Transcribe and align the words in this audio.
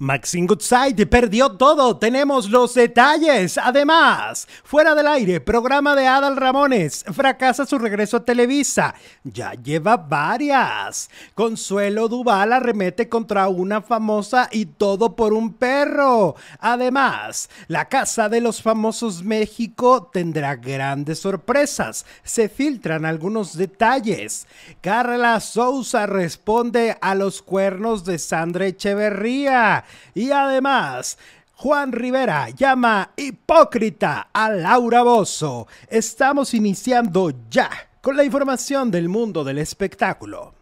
Maxine 0.00 0.46
Goodside 0.46 1.06
perdió 1.06 1.56
todo, 1.56 1.96
tenemos 1.96 2.48
los 2.50 2.74
detalles. 2.74 3.58
Además, 3.58 4.46
fuera 4.62 4.94
del 4.94 5.08
aire, 5.08 5.40
programa 5.40 5.96
de 5.96 6.06
Adal 6.06 6.36
Ramones, 6.36 7.04
fracasa 7.12 7.66
su 7.66 7.78
regreso 7.78 8.18
a 8.18 8.24
Televisa. 8.24 8.94
Ya 9.24 9.54
lleva 9.54 9.96
varias. 9.96 11.10
Consuelo 11.34 12.06
Duval 12.06 12.52
arremete 12.52 13.08
contra 13.08 13.48
una 13.48 13.82
famosa 13.82 14.48
y 14.52 14.66
todo 14.66 15.16
por 15.16 15.32
un 15.32 15.54
perro. 15.54 16.36
Además, 16.60 17.50
la 17.66 17.88
Casa 17.88 18.28
de 18.28 18.40
los 18.40 18.62
Famosos 18.62 19.24
México 19.24 20.10
tendrá 20.12 20.54
grandes 20.54 21.18
sorpresas. 21.18 22.06
Se 22.22 22.48
filtran 22.48 23.04
algunos 23.04 23.56
detalles. 23.56 24.46
Carla 24.80 25.40
Souza 25.40 26.06
responde 26.06 26.96
a 27.00 27.16
los 27.16 27.42
cuernos 27.42 28.04
de 28.04 28.20
Sandra 28.20 28.66
Echeverría. 28.66 29.84
Y 30.14 30.30
además, 30.30 31.18
Juan 31.54 31.92
Rivera 31.92 32.50
llama 32.50 33.10
hipócrita 33.16 34.28
a 34.32 34.50
Laura 34.50 35.02
Bozo. 35.02 35.66
Estamos 35.88 36.54
iniciando 36.54 37.32
ya 37.50 37.70
con 38.00 38.16
la 38.16 38.24
información 38.24 38.90
del 38.90 39.08
mundo 39.08 39.42
del 39.42 39.58
espectáculo. 39.58 40.54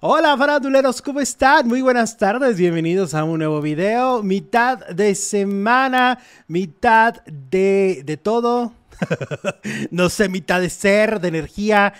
Hola 0.00 0.36
faranduleros, 0.36 1.02
¿cómo 1.02 1.20
están? 1.20 1.68
Muy 1.68 1.82
buenas 1.82 2.16
tardes, 2.16 2.56
bienvenidos 2.56 3.14
a 3.14 3.22
un 3.22 3.38
nuevo 3.38 3.60
video. 3.60 4.22
Mitad 4.22 4.78
de 4.88 5.14
semana, 5.14 6.18
mitad 6.48 7.22
de, 7.26 8.02
de 8.04 8.16
todo. 8.16 8.72
no 9.90 10.08
sé, 10.08 10.28
mitad 10.28 10.60
de 10.60 10.70
ser, 10.70 11.20
de 11.20 11.28
energía. 11.28 11.92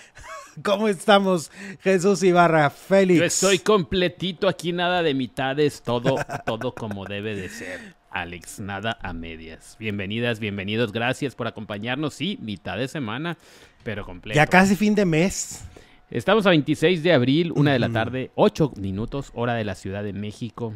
¿Cómo 0.65 0.89
estamos, 0.89 1.51
Jesús 1.81 2.23
Ibarra? 2.23 2.71
Félix. 2.71 3.19
Yo 3.19 3.25
estoy 3.25 3.59
completito 3.61 4.49
aquí, 4.49 4.73
nada 4.73 5.03
de 5.03 5.15
mitades, 5.15 5.83
todo, 5.83 6.17
todo 6.47 6.75
como 6.75 7.05
debe 7.05 7.35
de 7.35 7.49
ser. 7.49 7.95
Alex, 8.11 8.59
nada 8.59 8.99
a 9.01 9.13
medias. 9.13 9.77
Bienvenidas, 9.79 10.41
bienvenidos, 10.41 10.93
gracias 10.93 11.35
por 11.35 11.47
acompañarnos. 11.47 12.15
Sí, 12.15 12.39
mitad 12.43 12.77
de 12.77 12.89
semana, 12.89 13.39
pero 13.85 14.05
completo. 14.05 14.37
Ya 14.37 14.47
casi 14.47 14.75
fin 14.75 14.95
de 14.95 15.07
mes. 15.07 15.65
Estamos 16.11 16.45
a 16.47 16.51
26 16.51 17.05
de 17.05 17.13
abril, 17.13 17.53
una 17.55 17.73
de 17.73 17.79
la 17.79 17.89
tarde, 17.89 18.33
8 18.35 18.73
minutos, 18.77 19.31
hora 19.35 19.55
de 19.55 19.65
la 19.65 19.77
Ciudad 19.77 20.03
de 20.03 20.13
México. 20.13 20.75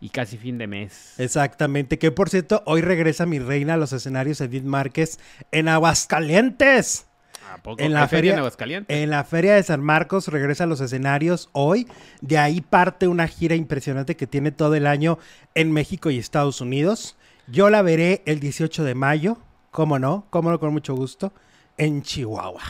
Y 0.00 0.10
casi 0.10 0.36
fin 0.36 0.58
de 0.58 0.66
mes. 0.66 1.18
Exactamente, 1.18 1.98
que 1.98 2.12
por 2.12 2.28
cierto, 2.28 2.62
hoy 2.66 2.82
regresa 2.82 3.24
mi 3.24 3.38
reina 3.38 3.74
a 3.74 3.76
los 3.78 3.94
escenarios 3.94 4.42
Edith 4.42 4.64
Márquez 4.64 5.18
en 5.50 5.68
Aguascalientes. 5.68 7.06
¿A 7.52 7.58
poco? 7.58 7.82
En 7.82 7.92
la 7.92 8.08
feria. 8.08 8.42
En 8.88 9.10
la 9.10 9.24
feria 9.24 9.54
de 9.54 9.62
San 9.62 9.82
Marcos 9.82 10.28
regresa 10.28 10.64
a 10.64 10.66
los 10.66 10.80
escenarios 10.80 11.48
hoy. 11.52 11.86
De 12.20 12.38
ahí 12.38 12.60
parte 12.60 13.08
una 13.08 13.26
gira 13.28 13.54
impresionante 13.54 14.16
que 14.16 14.26
tiene 14.26 14.52
todo 14.52 14.74
el 14.74 14.86
año 14.86 15.18
en 15.54 15.72
México 15.72 16.10
y 16.10 16.18
Estados 16.18 16.60
Unidos. 16.60 17.16
Yo 17.46 17.70
la 17.70 17.82
veré 17.82 18.22
el 18.26 18.40
18 18.40 18.84
de 18.84 18.94
mayo, 18.94 19.38
cómo 19.70 19.98
no, 19.98 20.26
cómo 20.30 20.50
no, 20.50 20.58
con 20.58 20.72
mucho 20.72 20.94
gusto, 20.94 21.32
en 21.76 22.02
Chihuahua. 22.02 22.62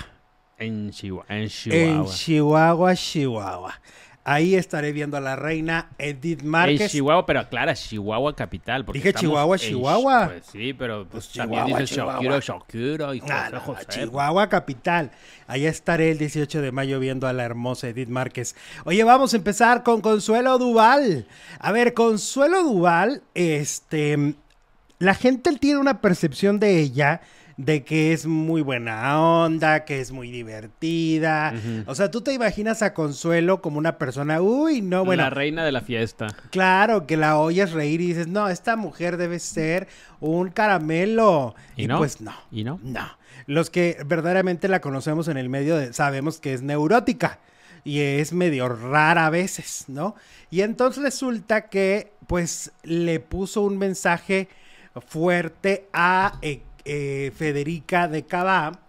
En 0.58 0.91
Chihuahua. 0.91 1.27
En 1.28 1.48
Chihuahua. 1.48 1.84
En 1.84 2.05
Chihuahua, 2.06 2.94
Chihuahua. 2.94 3.81
Ahí 4.27 4.55
estaré 4.55 4.92
viendo 4.92 5.19
a 5.19 5.20
la 5.20 5.36
reina 5.36 5.91
Edith 5.98 6.42
Márquez. 6.42 6.80
En 6.80 6.89
Chihuahua, 6.89 7.27
pero 7.27 7.41
aclara, 7.41 7.75
Chihuahua 7.75 8.34
capital. 8.34 8.86
Dije 8.91 9.12
Chihuahua, 9.12 9.58
Chihuahua. 9.58 10.28
Pues 10.28 10.47
sí, 10.47 10.72
pero 10.72 11.06
pues, 11.06 11.31
también 11.31 11.66
dice 11.66 11.84
Shakira, 11.84 12.41
Shakira 12.41 13.14
y 13.14 13.20
José, 13.20 13.84
Chihuahua 13.86 14.48
capital. 14.48 15.11
Allá 15.47 15.69
estaré 15.69 16.11
el 16.11 16.16
18 16.16 16.62
de 16.62 16.72
mayo 16.72 16.98
viendo 17.00 17.28
a 17.28 17.34
la 17.34 17.44
hermosa 17.44 17.89
Edith 17.89 18.08
Márquez. 18.08 18.56
Oye, 18.86 19.05
vamos 19.05 19.34
a 19.34 19.36
empezar 19.36 19.83
con 19.83 20.00
Consuelo 20.00 20.56
Duval. 20.59 21.27
A 21.59 21.72
ver, 21.72 21.92
Consuelo 21.92 22.62
Duval, 22.62 23.22
este... 23.34 24.36
La 25.00 25.14
gente 25.14 25.55
tiene 25.59 25.81
una 25.81 26.00
percepción 26.00 26.59
de 26.60 26.81
ella 26.81 27.21
de 27.56 27.84
que 27.84 28.12
es 28.12 28.26
muy 28.26 28.62
buena 28.62 29.20
onda, 29.20 29.84
que 29.84 30.00
es 30.00 30.10
muy 30.10 30.31
divertida. 30.31 31.54
O 31.87 31.94
sea, 31.94 32.10
tú 32.10 32.20
te 32.20 32.32
imaginas 32.32 32.82
a 32.82 32.94
Consuelo 32.94 33.60
como 33.60 33.78
una 33.78 33.98
persona, 33.98 34.41
uy, 34.41 34.82
no, 34.82 35.04
bueno. 35.04 35.22
La 35.22 35.31
reina 35.31 35.65
de 35.65 35.72
la 35.72 35.81
fiesta. 35.81 36.28
Claro, 36.50 37.06
que 37.06 37.16
la 37.16 37.38
oyes 37.38 37.72
reír 37.72 38.00
y 38.00 38.09
dices, 38.09 38.26
no, 38.26 38.48
esta 38.48 38.76
mujer 38.76 39.16
debe 39.16 39.38
ser 39.38 39.88
un 40.20 40.50
caramelo. 40.50 41.54
Y, 41.76 41.87
no. 41.87 41.98
Pues 41.98 42.20
no. 42.20 42.34
¿Y 42.50 42.65
no? 42.65 42.81
No. 42.82 43.06
Los 43.47 43.71
que 43.71 43.98
verdaderamente 44.06 44.69
la 44.69 44.81
conocemos 44.81 45.28
en 45.28 45.36
el 45.36 45.48
medio 45.48 45.92
sabemos 45.92 46.41
que 46.41 46.54
es 46.54 46.62
neurótica 46.62 47.38
y 47.84 48.00
es 48.00 48.32
medio 48.32 48.69
rara 48.69 49.26
a 49.26 49.31
veces, 49.31 49.84
¿no? 49.88 50.15
Y 50.50 50.62
entonces 50.62 51.03
resulta 51.03 51.69
que 51.69 52.12
pues 52.26 52.72
le 52.82 53.21
puso 53.21 53.60
un 53.60 53.76
mensaje 53.76 54.48
fuerte 55.06 55.86
a 55.92 56.38
eh, 56.84 57.33
Federica 57.37 58.09
de 58.09 58.25
Cabá, 58.25 58.81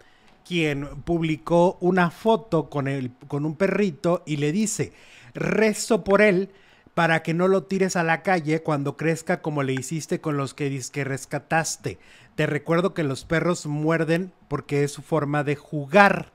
quien 0.47 0.87
publicó 1.03 1.77
una 1.81 2.11
foto 2.11 2.69
con, 2.69 2.87
el, 2.87 3.11
con 3.27 3.45
un 3.45 3.55
perrito 3.55 4.23
y 4.25 4.37
le 4.37 4.51
dice, 4.51 4.93
rezo 5.33 6.03
por 6.03 6.21
él 6.21 6.49
para 6.93 7.23
que 7.23 7.33
no 7.33 7.47
lo 7.47 7.63
tires 7.63 7.95
a 7.97 8.03
la 8.03 8.23
calle 8.23 8.63
cuando 8.63 8.95
crezca 8.95 9.41
como 9.41 9.63
le 9.63 9.73
hiciste 9.73 10.21
con 10.21 10.37
los 10.37 10.53
que, 10.53 10.81
que 10.91 11.03
rescataste. 11.03 11.99
Te 12.35 12.45
recuerdo 12.45 12.93
que 12.93 13.03
los 13.03 13.25
perros 13.25 13.65
muerden 13.65 14.31
porque 14.47 14.83
es 14.83 14.93
su 14.93 15.01
forma 15.01 15.43
de 15.43 15.55
jugar. 15.55 16.31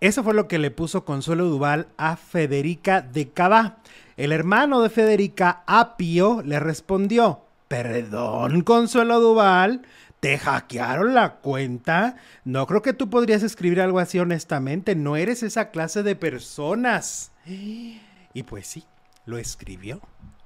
Eso 0.00 0.24
fue 0.24 0.34
lo 0.34 0.48
que 0.48 0.58
le 0.58 0.70
puso 0.70 1.04
Consuelo 1.04 1.44
Duval 1.44 1.88
a 1.98 2.16
Federica 2.16 3.00
de 3.00 3.30
Cabá. 3.30 3.78
El 4.16 4.32
hermano 4.32 4.82
de 4.82 4.90
Federica, 4.90 5.62
Apio, 5.66 6.42
le 6.42 6.58
respondió, 6.58 7.42
perdón, 7.68 8.62
Consuelo 8.62 9.20
Duval, 9.20 9.82
¿Te 10.20 10.38
hackearon 10.38 11.14
la 11.14 11.36
cuenta? 11.36 12.16
No 12.44 12.66
creo 12.66 12.82
que 12.82 12.92
tú 12.92 13.08
podrías 13.08 13.42
escribir 13.42 13.80
algo 13.80 13.98
así 13.98 14.18
honestamente. 14.18 14.94
No 14.94 15.16
eres 15.16 15.42
esa 15.42 15.70
clase 15.70 16.02
de 16.02 16.16
personas. 16.16 17.32
Y 18.32 18.44
pues 18.44 18.68
sí, 18.68 18.84
lo 19.26 19.38
escribió. 19.38 20.00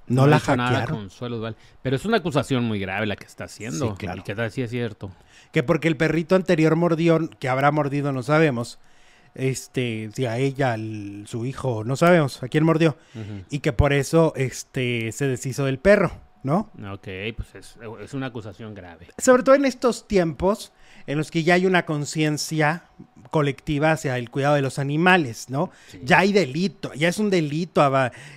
No, 0.07 0.25
la 0.25 0.39
hackearon. 0.39 1.09
Pero 1.83 1.95
es 1.95 2.03
una 2.03 2.17
acusación 2.17 2.63
muy 2.63 2.79
grave 2.79 3.05
la 3.05 3.15
que 3.15 3.25
está 3.25 3.43
haciendo. 3.43 3.91
Sí, 3.91 3.97
claro. 3.97 4.21
Y 4.21 4.23
que 4.23 4.49
si 4.49 4.63
es 4.63 4.71
cierto. 4.71 5.11
Que 5.51 5.61
porque 5.61 5.87
el 5.87 5.97
perrito 5.97 6.35
anterior 6.35 6.75
mordió, 6.75 7.29
que 7.39 7.47
habrá 7.47 7.69
mordido, 7.69 8.11
no 8.11 8.23
sabemos. 8.23 8.79
Este, 9.35 10.09
si 10.15 10.25
a 10.25 10.37
ella, 10.37 10.77
su 11.25 11.45
hijo, 11.45 11.83
no 11.83 11.95
sabemos 11.95 12.41
a 12.41 12.47
quién 12.47 12.63
mordió. 12.63 12.97
Y 13.49 13.59
que 13.59 13.73
por 13.73 13.93
eso, 13.93 14.33
este, 14.35 15.11
se 15.11 15.27
deshizo 15.27 15.65
del 15.65 15.77
perro. 15.77 16.11
¿No? 16.45 16.69
Ok, 16.93 17.07
pues 17.35 17.55
es, 17.55 18.13
una 18.13 18.27
acusación 18.27 18.75
grave. 18.75 19.07
Sobre 19.17 19.41
todo 19.41 19.55
en 19.55 19.65
estos 19.65 20.07
tiempos 20.07 20.71
en 21.07 21.17
los 21.17 21.31
que 21.31 21.43
ya 21.43 21.55
hay 21.55 21.65
una 21.65 21.85
conciencia 21.85 22.83
colectiva 23.31 23.91
hacia 23.91 24.17
el 24.17 24.29
cuidado 24.29 24.53
de 24.53 24.61
los 24.61 24.77
animales, 24.77 25.49
¿no? 25.49 25.71
Ya 26.03 26.19
hay 26.19 26.31
delito, 26.31 26.93
ya 26.93 27.09
es 27.09 27.17
un 27.17 27.31
delito 27.31 27.81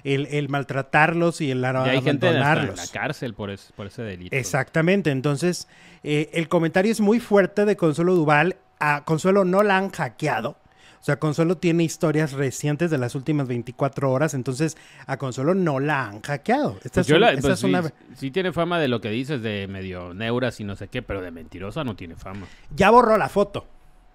el, 0.04 0.48
maltratarlos 0.48 1.42
y 1.42 1.50
el 1.50 1.60
ya 1.60 1.84
hay 1.84 2.02
gente 2.02 2.28
en 2.28 2.41
la 2.41 2.74
cárcel 2.91 3.34
por, 3.34 3.50
ese 3.50 4.02
delito. 4.02 4.34
Exactamente, 4.34 5.10
entonces 5.10 5.69
eh, 6.02 6.30
el 6.32 6.48
comentario 6.48 6.90
es 6.90 7.00
muy 7.00 7.20
fuerte 7.20 7.66
de 7.66 7.76
Consuelo 7.76 8.14
Duval. 8.14 8.56
A 8.80 9.04
Consuelo 9.04 9.44
no 9.44 9.62
la 9.62 9.76
han 9.76 9.90
hackeado, 9.90 10.56
o 11.00 11.04
sea, 11.04 11.19
Consuelo 11.19 11.56
tiene 11.56 11.84
historias 11.84 12.32
recientes 12.32 12.91
de 12.91 12.98
las 12.98 13.14
últimas 13.14 13.48
24 13.48 14.10
horas, 14.10 14.34
entonces 14.34 14.76
a 15.06 15.16
Consuelo 15.16 15.54
no 15.54 15.81
la 15.81 16.06
han 16.06 16.20
hackeado. 16.22 16.76
Esta 16.84 17.03
pues 17.03 17.41
pues 17.41 17.60
sí, 17.60 17.72
sí, 18.14 18.31
tiene 18.31 18.53
fama 18.53 18.78
de 18.78 18.88
lo 18.88 19.00
que 19.00 19.10
dices, 19.10 19.42
de 19.42 19.66
medio 19.69 20.12
neuras 20.14 20.58
y 20.60 20.64
no 20.64 20.76
sé 20.76 20.88
qué, 20.88 21.03
pero 21.03 21.20
de 21.20 21.31
mentirosa 21.31 21.84
no 21.84 21.97
tiene 21.97 22.16
fama. 22.16 22.47
Ya 22.75 22.91
borró 22.91 23.16
la 23.16 23.28
foto. 23.28 23.66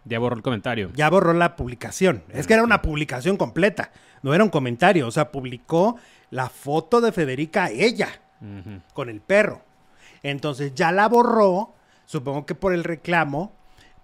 Ya 0.06 0.20
borró 0.20 0.36
el 0.36 0.42
comentario. 0.42 0.92
Ya 0.96 1.10
borró 1.10 1.34
la 1.34 1.56
publicación. 1.56 2.24
Es 2.30 2.46
que 2.46 2.54
era 2.54 2.64
una 2.64 2.82
publicación 2.82 3.38
completa, 3.38 3.92
no 4.22 4.34
era 4.34 4.44
un 4.44 4.50
comentario. 4.50 5.08
O 5.08 5.12
sea, 5.12 5.32
publicó 5.32 5.98
la 6.30 6.50
foto 6.50 7.00
de 7.00 7.12
Federica, 7.12 7.69
ella, 7.69 8.10
con 8.94 9.10
el 9.10 9.22
perro. 9.22 9.62
Entonces 10.22 10.74
ya 10.75 10.92
la 10.92 11.07
borró, 11.07 11.74
supongo 12.06 12.46
que 12.46 12.56
por 12.56 12.74
el 12.74 12.84
reclamo, 12.84 13.54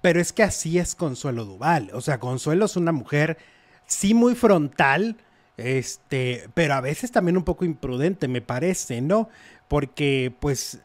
pero 0.01 0.19
es 0.19 0.34
que 0.34 0.44
así 0.44 0.80
es 0.80 0.96
Consuelo 0.96 1.46
Duval. 1.46 1.92
O 1.94 2.01
sea, 2.01 2.19
Consuelo 2.19 2.66
es 2.66 2.75
una 2.75 2.92
mujer, 2.92 3.38
sí 3.86 4.13
muy 4.13 4.36
frontal, 4.36 5.18
este, 5.57 6.50
pero 6.54 6.75
a 6.75 6.81
veces 6.81 7.12
también 7.12 7.38
un 7.38 7.44
poco 7.44 7.66
imprudente, 7.66 8.28
me 8.28 8.42
parece, 8.42 9.01
¿no? 9.01 9.30
Porque, 9.68 10.34
pues, 10.40 10.80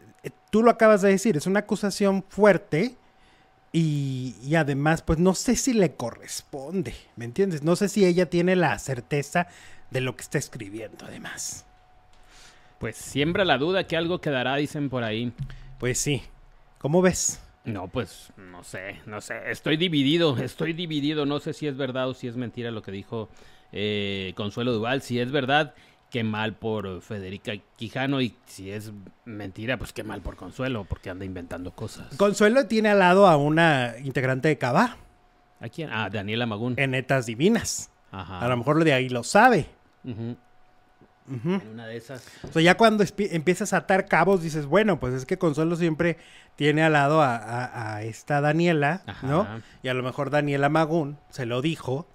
tú 0.51 0.63
lo 0.63 0.71
acabas 0.71 1.03
de 1.03 1.11
decir, 1.11 1.37
es 1.37 1.47
una 1.47 1.61
acusación 1.61 2.25
fuerte 2.29 2.97
y, 3.73 4.37
y 4.43 4.57
además, 4.57 5.03
pues, 5.03 5.19
no 5.19 5.35
sé 5.35 5.57
si 5.57 5.73
le 5.73 5.95
corresponde, 5.95 6.95
¿me 7.17 7.25
entiendes? 7.25 7.63
No 7.63 7.77
sé 7.77 7.89
si 7.89 8.05
ella 8.05 8.29
tiene 8.29 8.57
la 8.57 8.79
certeza 8.79 9.47
de 9.91 10.01
lo 10.01 10.17
que 10.17 10.23
está 10.23 10.39
escribiendo, 10.39 11.07
además. 11.07 11.67
Pues 12.79 12.97
siembra 12.97 13.45
la 13.45 13.57
duda 13.57 13.87
que 13.87 13.97
algo 13.97 14.21
quedará, 14.21 14.57
dicen 14.57 14.91
por 14.91 15.05
ahí. 15.05 15.33
Pues 15.79 15.99
sí. 15.99 16.23
¿Cómo 16.79 17.01
ves? 17.01 17.41
No, 17.65 17.89
pues 17.89 18.33
no 18.37 18.63
sé, 18.63 19.01
no 19.07 19.21
sé. 19.21 19.51
Estoy 19.51 19.77
dividido, 19.77 20.37
estoy 20.39 20.75
dividido. 20.75 21.25
No 21.27 21.41
sé 21.41 21.55
si 21.55 21.67
es 21.67 21.77
verdad 21.77 22.09
o 22.09 22.15
si 22.15 22.29
es 22.29 22.37
mentira 22.37 22.71
lo 22.71 22.83
que 22.83 22.93
dijo 22.93 23.29
eh, 23.73 24.33
Consuelo 24.37 24.73
Duval. 24.73 25.01
Si 25.01 25.19
es 25.19 25.33
verdad, 25.33 25.75
qué 26.11 26.23
mal 26.25 26.55
por 26.55 27.01
Federica 27.01 27.53
Quijano 27.77 28.21
y 28.21 28.37
si 28.47 28.71
es 28.71 28.93
mentira, 29.25 29.79
pues 29.79 29.93
qué 29.93 30.05
mal 30.05 30.21
por 30.21 30.37
Consuelo, 30.37 30.85
porque 30.85 31.11
anda 31.11 31.25
inventando 31.25 31.73
cosas. 31.73 32.15
Consuelo 32.17 32.67
tiene 32.67 32.91
al 32.91 32.99
lado 32.99 33.27
a 33.27 33.37
una 33.37 33.95
integrante 34.03 34.49
de 34.49 34.59
Cabá. 34.59 34.99
¿A 35.61 35.69
quién? 35.71 35.89
Ah, 35.91 36.11
Daniela 36.11 36.47
Magún. 36.47 36.75
En 36.77 36.91
Netas 36.91 37.27
Divinas. 37.27 37.91
Ajá. 38.11 38.41
A 38.41 38.49
lo 38.49 38.57
mejor 38.59 38.77
lo 38.77 38.85
de 38.85 38.93
ahí 38.93 39.09
lo 39.09 39.25
sabe. 39.25 39.67
Ujú. 41.29 41.37
Ujú. 41.37 41.55
En 41.62 41.69
una 41.71 41.87
de 41.87 41.97
esas. 41.97 42.23
O 42.43 42.53
sea, 42.53 42.61
ya 42.62 42.76
cuando 42.76 43.05
empiezas 43.19 43.73
a 43.73 43.79
atar 43.79 44.06
cabos, 44.06 44.43
dices, 44.43 44.67
bueno, 44.67 45.00
pues 45.00 45.15
es 45.15 45.25
que 45.26 45.38
Consuelo 45.38 45.76
siempre 45.76 46.19
tiene 46.56 46.82
al 46.82 46.93
lado 46.93 47.23
a, 47.23 47.37
a- 47.37 47.97
a 47.97 48.03
esta 48.03 48.41
Daniela, 48.41 49.03
Ajá. 49.06 49.26
¿no? 49.26 49.47
Y 49.82 49.88
a 49.88 49.94
lo 49.94 50.03
mejor 50.03 50.31
Daniela 50.31 50.69
Magún 50.69 51.19
se 51.31 51.47
lo 51.47 51.62
dijo 51.62 52.06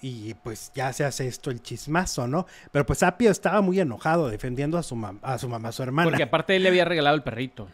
y 0.00 0.34
pues 0.34 0.72
ya 0.74 0.92
se 0.92 1.04
hace 1.04 1.28
esto 1.28 1.50
el 1.50 1.62
chismazo, 1.62 2.26
¿no? 2.26 2.46
Pero 2.72 2.84
pues 2.86 3.02
Apio 3.04 3.30
estaba 3.30 3.60
muy 3.60 3.78
enojado 3.78 4.28
defendiendo 4.30 4.76
a 4.78 4.82
su, 4.82 4.96
a 5.22 5.38
su 5.38 5.48
mamá, 5.48 5.68
a 5.68 5.72
su 5.72 5.82
hermana. 5.82 6.10
Porque 6.10 6.24
aparte 6.24 6.56
él 6.56 6.62
le 6.64 6.70
había 6.70 6.84
regalado 6.84 7.14
el 7.14 7.22
perrito. 7.22 7.68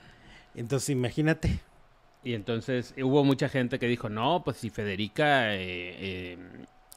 Entonces 0.54 0.90
imagínate. 0.90 1.60
Y 2.24 2.34
entonces 2.34 2.92
hubo 3.02 3.24
mucha 3.24 3.48
gente 3.48 3.78
que 3.78 3.86
dijo, 3.86 4.08
no, 4.10 4.42
pues 4.44 4.56
si 4.58 4.68
Federica, 4.70 5.54
eh, 5.54 5.58
eh, 6.36 6.38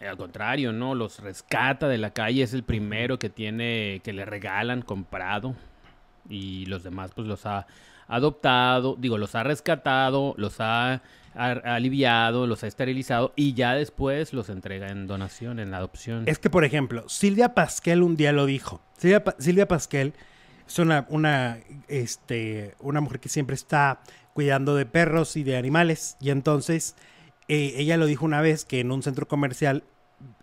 al 0.07 0.18
contrario, 0.18 0.74
¿no? 0.74 0.95
Los 0.95 1.19
rescata 1.19 1.88
de 1.88 1.98
la 1.98 2.12
calle, 2.12 2.44
es 2.44 2.53
el 2.53 2.63
primero 2.63 3.19
que 3.19 3.30
tiene, 3.30 4.01
que 4.03 4.13
le 4.13 4.25
regalan 4.25 4.81
comprado. 4.81 5.56
Y 6.30 6.65
los 6.68 6.83
demás 6.83 7.12
pues 7.15 7.27
los 7.27 7.45
ha 7.45 7.68
adoptado, 8.07 8.95
digo, 9.00 9.18
los 9.18 9.36
ha 9.36 9.44
rescatado, 9.44 10.33
los 10.38 10.59
ha 10.59 11.01
aliviado, 11.33 12.45
los 12.45 12.63
ha 12.63 12.68
esterilizado 12.68 13.31
y 13.36 13.53
ya 13.53 13.74
después 13.74 14.33
los 14.33 14.50
entrega 14.50 14.89
en 14.89 15.07
donación, 15.07 15.59
en 15.59 15.74
adopción. 15.74 16.24
Es 16.27 16.38
que, 16.39 16.50
por 16.50 16.65
ejemplo, 16.65 17.07
Silvia 17.07 17.53
Pasquel 17.53 18.03
un 18.03 18.18
día 18.18 18.31
lo 18.33 18.45
dijo. 18.45 18.81
Silvia, 18.98 19.24
Silvia 19.39 19.68
Pasquel 19.68 20.13
es 20.68 20.80
una, 20.80 21.06
una, 21.09 21.59
este, 21.88 22.75
una 22.80 23.01
mujer 23.01 23.19
que 23.19 23.30
siempre 23.30 23.56
está 23.56 24.01
cuidando 24.33 24.75
de 24.75 24.86
perros 24.86 25.38
y 25.38 25.44
de 25.44 25.57
animales. 25.57 26.18
Y 26.19 26.30
entonces, 26.30 26.95
eh, 27.51 27.74
ella 27.81 27.98
lo 27.98 28.06
dijo 28.06 28.24
una 28.24 28.39
vez 28.39 28.63
que 28.63 28.80
en 28.80 28.94
un 28.94 29.03
centro 29.03 29.27
comercial, 29.27 29.83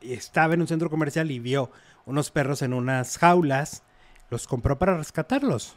estaba 0.03 0.53
en 0.53 0.61
un 0.61 0.67
centro 0.67 0.91
comercial 0.91 1.31
y 1.31 1.39
vio 1.39 1.71
unos 2.05 2.31
perros 2.31 2.61
en 2.61 2.75
unas 2.75 3.17
jaulas. 3.17 3.83
Los 4.29 4.47
compró 4.47 4.79
para 4.79 4.95
rescatarlos. 4.95 5.75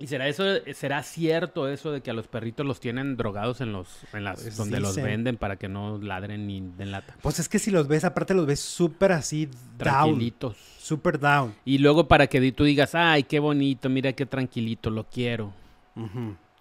¿Y 0.00 0.08
será 0.08 0.26
eso, 0.26 0.42
será 0.74 1.04
cierto 1.04 1.68
eso 1.68 1.92
de 1.92 2.00
que 2.00 2.10
a 2.10 2.14
los 2.14 2.26
perritos 2.26 2.66
los 2.66 2.80
tienen 2.80 3.16
drogados 3.16 3.60
en 3.60 3.72
los, 3.72 4.00
en 4.12 4.24
las, 4.24 4.42
Pues 4.42 4.56
donde 4.56 4.80
los 4.80 4.96
venden 4.96 5.36
para 5.36 5.54
que 5.54 5.68
no 5.68 5.98
ladren 5.98 6.48
ni 6.48 6.60
den 6.60 6.90
lata? 6.90 7.14
Pues 7.22 7.38
es 7.38 7.48
que 7.48 7.60
si 7.60 7.70
los 7.70 7.86
ves, 7.86 8.02
aparte 8.04 8.34
los 8.34 8.44
ves 8.44 8.58
súper 8.58 9.12
así 9.12 9.46
down. 9.46 9.78
Tranquilitos. 9.78 10.56
Súper 10.80 11.20
down. 11.20 11.54
Y 11.64 11.78
luego 11.78 12.08
para 12.08 12.26
que 12.26 12.50
tú 12.50 12.64
digas, 12.64 12.96
ay, 12.96 13.22
qué 13.22 13.38
bonito, 13.38 13.88
mira 13.88 14.12
qué 14.14 14.26
tranquilito, 14.26 14.90
lo 14.90 15.04
quiero. 15.04 15.52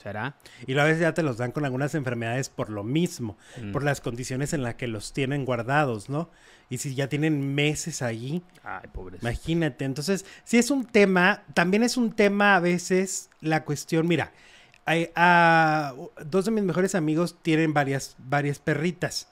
¿Será? 0.06 0.36
Y 0.68 0.78
a 0.78 0.84
veces 0.84 1.00
ya 1.02 1.16
te 1.16 1.24
los 1.24 1.38
dan 1.38 1.52
con 1.52 1.66
algunas 1.66 1.96
enfermedades 1.96 2.50
por 2.50 2.70
lo 2.70 2.84
mismo, 2.84 3.40
Mm. 3.60 3.72
por 3.72 3.82
las 3.84 4.02
condiciones 4.02 4.54
en 4.54 4.62
las 4.62 4.76
que 4.76 4.86
los 4.86 5.14
tienen 5.14 5.46
guardados, 5.46 6.10
¿no? 6.12 6.30
Y 6.70 6.78
si 6.78 6.94
ya 6.94 7.10
tienen 7.10 7.56
meses 7.56 8.04
allí, 8.04 8.44
Ay, 8.64 8.88
pobres. 8.94 9.24
imagínate. 9.24 9.84
Entonces, 9.84 10.24
si 10.44 10.60
es 10.60 10.70
un 10.70 10.86
tema, 10.86 11.42
también 11.56 11.82
es 11.82 11.98
un 11.98 12.12
tema 12.12 12.56
a 12.56 12.60
veces 12.60 13.32
la 13.42 13.64
cuestión, 13.66 14.08
mira, 14.08 14.32
hay- 14.86 15.10
a- 15.16 15.96
dos 16.24 16.46
de 16.46 16.52
mis 16.52 16.64
mejores 16.64 16.94
amigos 16.94 17.38
tienen 17.42 17.74
varias, 17.74 18.16
varias 18.20 18.60
perritas. 18.60 19.28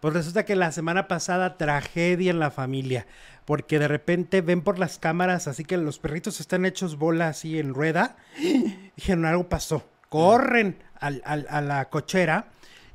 Pues 0.00 0.12
resulta 0.12 0.44
que 0.44 0.56
la 0.56 0.72
semana 0.72 1.06
pasada 1.06 1.56
tragedia 1.56 2.32
en 2.32 2.40
la 2.40 2.50
familia, 2.50 3.06
porque 3.44 3.78
de 3.78 3.86
repente 3.86 4.40
ven 4.40 4.60
por 4.62 4.80
las 4.80 4.98
cámaras, 4.98 5.46
así 5.46 5.64
que 5.64 5.76
los 5.76 6.00
perritos 6.00 6.40
están 6.40 6.66
hechos 6.66 6.96
bola 6.98 7.28
así 7.28 7.60
en 7.60 7.72
rueda. 7.74 8.16
Dijeron, 8.96 9.24
algo 9.24 9.48
pasó. 9.48 9.88
Corren 10.08 10.76
al- 11.00 11.22
al- 11.24 11.46
a 11.50 11.60
la 11.60 11.84
cochera 11.90 12.46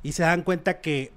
y 0.02 0.12
se 0.12 0.22
dan 0.22 0.42
cuenta 0.42 0.80
que 0.80 1.12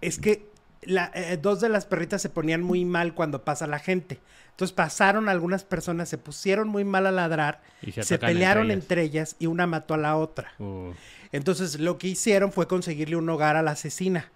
es 0.00 0.18
que 0.18 0.46
la- 0.82 1.10
eh, 1.14 1.38
dos 1.40 1.60
de 1.60 1.68
las 1.68 1.86
perritas 1.86 2.20
se 2.22 2.28
ponían 2.28 2.62
muy 2.62 2.84
mal 2.84 3.14
cuando 3.14 3.42
pasa 3.44 3.66
la 3.66 3.78
gente. 3.78 4.18
Entonces 4.50 4.72
pasaron 4.74 5.28
algunas 5.28 5.64
personas, 5.64 6.08
se 6.08 6.18
pusieron 6.18 6.68
muy 6.68 6.84
mal 6.84 7.06
a 7.06 7.10
ladrar, 7.10 7.60
Y 7.82 7.90
se, 7.92 8.18
pelearon 8.18 8.70
entre 8.70 8.72
ellas. 8.72 8.82
entre 8.84 9.02
ellas 9.02 9.36
y 9.40 9.46
una 9.46 9.66
mató 9.66 9.94
a 9.94 9.98
la 9.98 10.16
otra. 10.16 10.52
Uh, 10.58 10.92
Entonces 11.32 11.80
lo 11.80 11.98
que 11.98 12.06
hicieron 12.08 12.52
fue 12.52 12.68
conseguirle 12.68 13.16
un 13.16 13.28
hogar 13.28 13.56
a 13.56 13.62
la 13.62 13.72
asesina. 13.72 14.30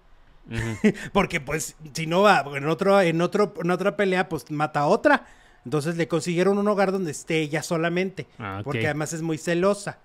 Porque 1.13 1.41
pues 1.41 1.77
si 1.93 2.07
no 2.07 2.23
va 2.23 2.43
en 2.57 2.67
otro 2.69 3.01
en 3.01 3.21
otro 3.21 3.53
en 3.63 3.71
otra 3.71 3.97
pelea 3.97 4.29
pues 4.29 4.51
mata 4.51 4.81
a 4.81 4.87
otra. 4.87 5.27
Entonces 5.65 5.97
le 5.97 6.09
consiguieron 6.09 6.57
un 6.59 6.67
hogar 6.69 6.91
donde 6.93 7.11
esté 7.11 7.41
ella 7.41 7.63
solamente, 7.63 8.27
Ah, 8.39 8.63
porque 8.65 8.87
además 8.87 9.13
es 9.13 9.21
muy 9.23 9.37
celosa. 9.39 9.99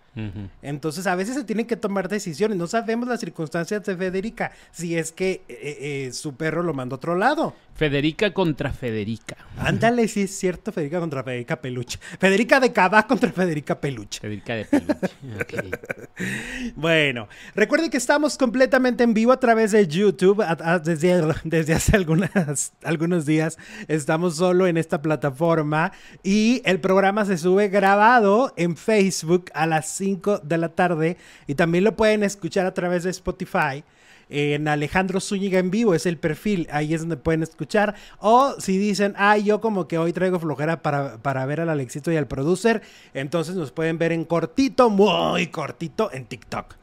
Entonces 0.62 1.08
a 1.08 1.16
veces 1.16 1.36
se 1.36 1.44
tienen 1.44 1.66
que 1.66 1.76
tomar 1.76 2.08
decisiones. 2.10 2.58
No 2.58 2.68
sabemos 2.68 3.08
las 3.08 3.20
circunstancias 3.20 3.84
de 3.84 3.96
Federica. 3.98 4.52
Si 4.72 4.98
es 4.98 5.12
que 5.12 5.42
eh, 5.50 6.06
eh, 6.08 6.14
su 6.14 6.36
perro 6.36 6.62
lo 6.64 6.74
mandó 6.74 6.96
a 6.96 6.98
otro 6.98 7.16
lado. 7.16 7.56
Federica 7.76 8.32
contra 8.34 8.72
Federica. 8.72 9.36
Ándale, 9.58 10.08
sí 10.08 10.22
es 10.22 10.38
cierto, 10.38 10.72
Federica 10.72 11.00
contra 11.00 11.24
Federica 11.24 11.56
Peluche. 11.60 11.98
Federica 12.20 12.60
de 12.60 12.72
Cabá 12.72 13.08
contra 13.08 13.32
Federica 13.32 13.80
Peluche. 13.82 14.20
Federica 14.20 14.54
de 14.56 14.66
peluche. 14.66 14.94
Ok. 15.42 16.74
Bueno, 16.76 17.28
recuerden 17.56 17.90
que 17.90 17.98
estamos 17.98 18.38
completamente 18.38 19.04
en 19.04 19.14
vivo 19.14 19.32
a 19.32 19.40
través 19.40 19.72
de 19.72 19.88
YouTube 19.88 20.42
a- 20.42 20.58
a- 20.60 20.80
desde, 20.80 21.22
desde 21.44 21.74
hace 21.74 21.96
algunas, 21.96 22.74
algunos 22.84 23.26
días. 23.26 23.58
Estamos 23.88 24.36
solo 24.38 24.68
en 24.68 24.78
esta 24.78 25.02
plataforma 25.02 25.92
y 26.22 26.62
el 26.66 26.80
programa 26.80 27.26
se 27.26 27.38
sube 27.38 27.70
grabado 27.70 28.54
en 28.58 28.78
Facebook 28.78 29.46
a 29.54 29.66
las 29.66 29.90
5 30.04 30.40
de 30.40 30.58
la 30.58 30.70
tarde 30.70 31.18
y 31.48 31.56
también 31.56 31.86
lo 31.86 31.96
pueden 31.96 32.24
escuchar 32.24 32.66
a 32.66 32.74
través 32.74 33.04
de 33.04 33.10
Spotify. 33.10 33.84
En 34.30 34.68
Alejandro 34.68 35.20
Zúñiga 35.20 35.60
en 35.60 35.70
vivo 35.70 35.94
es 35.94 36.06
el 36.06 36.18
perfil, 36.18 36.68
ahí 36.72 36.94
es 36.94 37.02
donde 37.02 37.18
pueden 37.18 37.44
escuchar. 37.44 37.96
O 38.20 38.56
si 38.60 38.78
dicen, 38.78 39.14
ay, 39.18 39.44
yo 39.44 39.62
como 39.62 39.88
que 39.88 39.98
hoy 39.98 40.12
traigo 40.12 40.40
flojera 40.40 40.82
para, 40.82 41.18
para 41.18 41.46
ver 41.46 41.62
al 41.62 41.70
Alexito 41.70 42.12
y 42.12 42.18
al 42.18 42.28
producer, 42.28 42.82
entonces 43.14 43.56
nos 43.56 43.72
pueden 43.72 43.98
ver 43.98 44.12
en 44.12 44.26
cortito, 44.26 44.90
muy 44.90 45.48
cortito, 45.48 46.12
en 46.12 46.26
TikTok. 46.26 46.76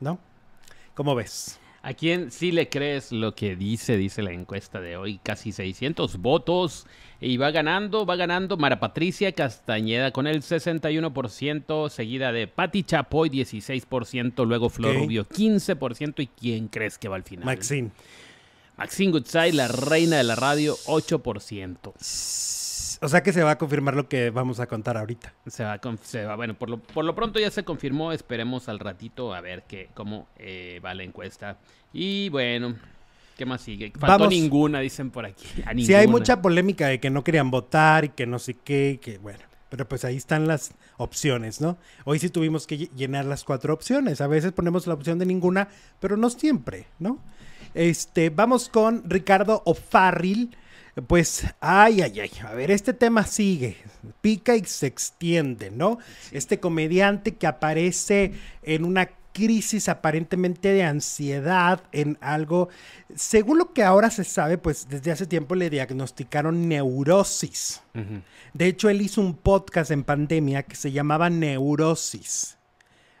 ¿No? 0.00 0.18
¿Cómo 0.94 1.14
ves? 1.14 1.58
¿A 1.84 1.92
quién 1.92 2.30
sí 2.30 2.50
le 2.50 2.70
crees 2.70 3.12
lo 3.12 3.34
que 3.34 3.56
dice? 3.56 3.98
Dice 3.98 4.22
la 4.22 4.32
encuesta 4.32 4.80
de 4.80 4.96
hoy. 4.96 5.20
Casi 5.22 5.52
600 5.52 6.16
votos. 6.16 6.86
Y 7.20 7.36
va 7.36 7.50
ganando, 7.50 8.06
va 8.06 8.16
ganando 8.16 8.56
Mara 8.56 8.80
Patricia 8.80 9.30
Castañeda 9.32 10.10
con 10.10 10.26
el 10.26 10.40
61%, 10.40 11.90
seguida 11.90 12.32
de 12.32 12.46
Patti 12.46 12.84
Chapoy 12.84 13.28
16%, 13.28 14.46
luego 14.46 14.70
Flor. 14.70 14.96
Rubio 14.96 15.28
15%. 15.28 16.14
¿Y 16.22 16.26
quién 16.28 16.68
crees 16.68 16.96
que 16.96 17.08
va 17.08 17.16
al 17.16 17.22
final? 17.22 17.44
Maxine. 17.44 17.90
Maxine 18.78 19.12
Goodside, 19.12 19.52
la 19.52 19.68
reina 19.68 20.16
de 20.16 20.24
la 20.24 20.36
radio, 20.36 20.76
8%. 20.86 21.92
O 23.04 23.08
sea 23.08 23.22
que 23.22 23.32
se 23.32 23.42
va 23.42 23.52
a 23.52 23.58
confirmar 23.58 23.94
lo 23.94 24.08
que 24.08 24.30
vamos 24.30 24.60
a 24.60 24.66
contar 24.66 24.96
ahorita. 24.96 25.34
Se 25.46 25.62
va, 25.62 25.78
se 26.02 26.24
va- 26.24 26.36
bueno, 26.36 26.54
por 26.54 26.70
lo, 26.70 26.78
por 26.78 27.04
lo 27.04 27.14
pronto 27.14 27.38
ya 27.38 27.50
se 27.50 27.62
confirmó, 27.62 28.12
esperemos 28.12 28.68
al 28.68 28.78
ratito 28.78 29.34
a 29.34 29.40
ver 29.42 29.64
qué, 29.68 29.90
cómo 29.94 30.26
eh, 30.38 30.80
va 30.84 30.94
la 30.94 31.02
encuesta. 31.02 31.58
Y 31.92 32.30
bueno, 32.30 32.74
¿qué 33.36 33.44
más 33.44 33.60
sigue? 33.60 33.90
Faltó 33.92 34.06
Vamos. 34.06 34.28
ninguna, 34.30 34.80
dicen 34.80 35.10
por 35.10 35.26
aquí. 35.26 35.44
A 35.66 35.72
Sí, 35.74 35.92
hay 35.94 36.06
mucha 36.06 36.40
polémica 36.40 36.88
de 36.88 36.98
que 36.98 37.10
no 37.10 37.22
querían 37.24 37.50
votar 37.50 38.06
y 38.06 38.08
que 38.08 38.26
no 38.26 38.38
sé 38.38 38.54
qué, 38.54 38.92
y 38.92 38.98
que 38.98 39.18
bueno. 39.18 39.40
Pero 39.68 39.88
pues 39.88 40.04
ahí 40.04 40.16
están 40.16 40.46
las 40.46 40.72
opciones, 40.98 41.60
¿no? 41.60 41.76
Hoy 42.04 42.18
sí 42.20 42.30
tuvimos 42.30 42.66
que 42.66 42.78
lle- 42.78 42.90
llenar 42.94 43.24
las 43.26 43.44
cuatro 43.44 43.74
opciones. 43.74 44.20
A 44.20 44.28
veces 44.28 44.52
ponemos 44.52 44.86
la 44.86 44.94
opción 44.94 45.18
de 45.18 45.26
ninguna, 45.26 45.68
pero 46.00 46.16
no 46.16 46.30
siempre, 46.30 46.86
¿no? 47.00 47.18
Este, 47.74 48.30
vamos 48.30 48.68
con 48.68 49.02
Ricardo 49.10 49.62
O'Farrill. 49.66 50.56
Pues, 51.06 51.44
ay, 51.60 52.02
ay, 52.02 52.20
ay. 52.20 52.30
A 52.46 52.54
ver, 52.54 52.70
este 52.70 52.92
tema 52.92 53.26
sigue. 53.26 53.76
Pica 54.20 54.54
y 54.56 54.64
se 54.64 54.86
extiende, 54.86 55.70
¿no? 55.70 55.98
Este 56.30 56.60
comediante 56.60 57.34
que 57.34 57.46
aparece 57.46 58.32
en 58.62 58.84
una 58.84 59.10
crisis 59.34 59.88
aparentemente 59.88 60.72
de 60.72 60.84
ansiedad, 60.84 61.82
en 61.92 62.16
algo. 62.20 62.68
Según 63.14 63.58
lo 63.58 63.72
que 63.72 63.82
ahora 63.82 64.10
se 64.10 64.24
sabe, 64.24 64.56
pues 64.56 64.88
desde 64.88 65.10
hace 65.10 65.26
tiempo 65.26 65.56
le 65.56 65.68
diagnosticaron 65.68 66.68
neurosis. 66.68 67.82
De 68.54 68.66
hecho, 68.66 68.88
él 68.88 69.02
hizo 69.02 69.20
un 69.20 69.34
podcast 69.34 69.90
en 69.90 70.04
pandemia 70.04 70.62
que 70.62 70.76
se 70.76 70.92
llamaba 70.92 71.28
Neurosis. 71.28 72.56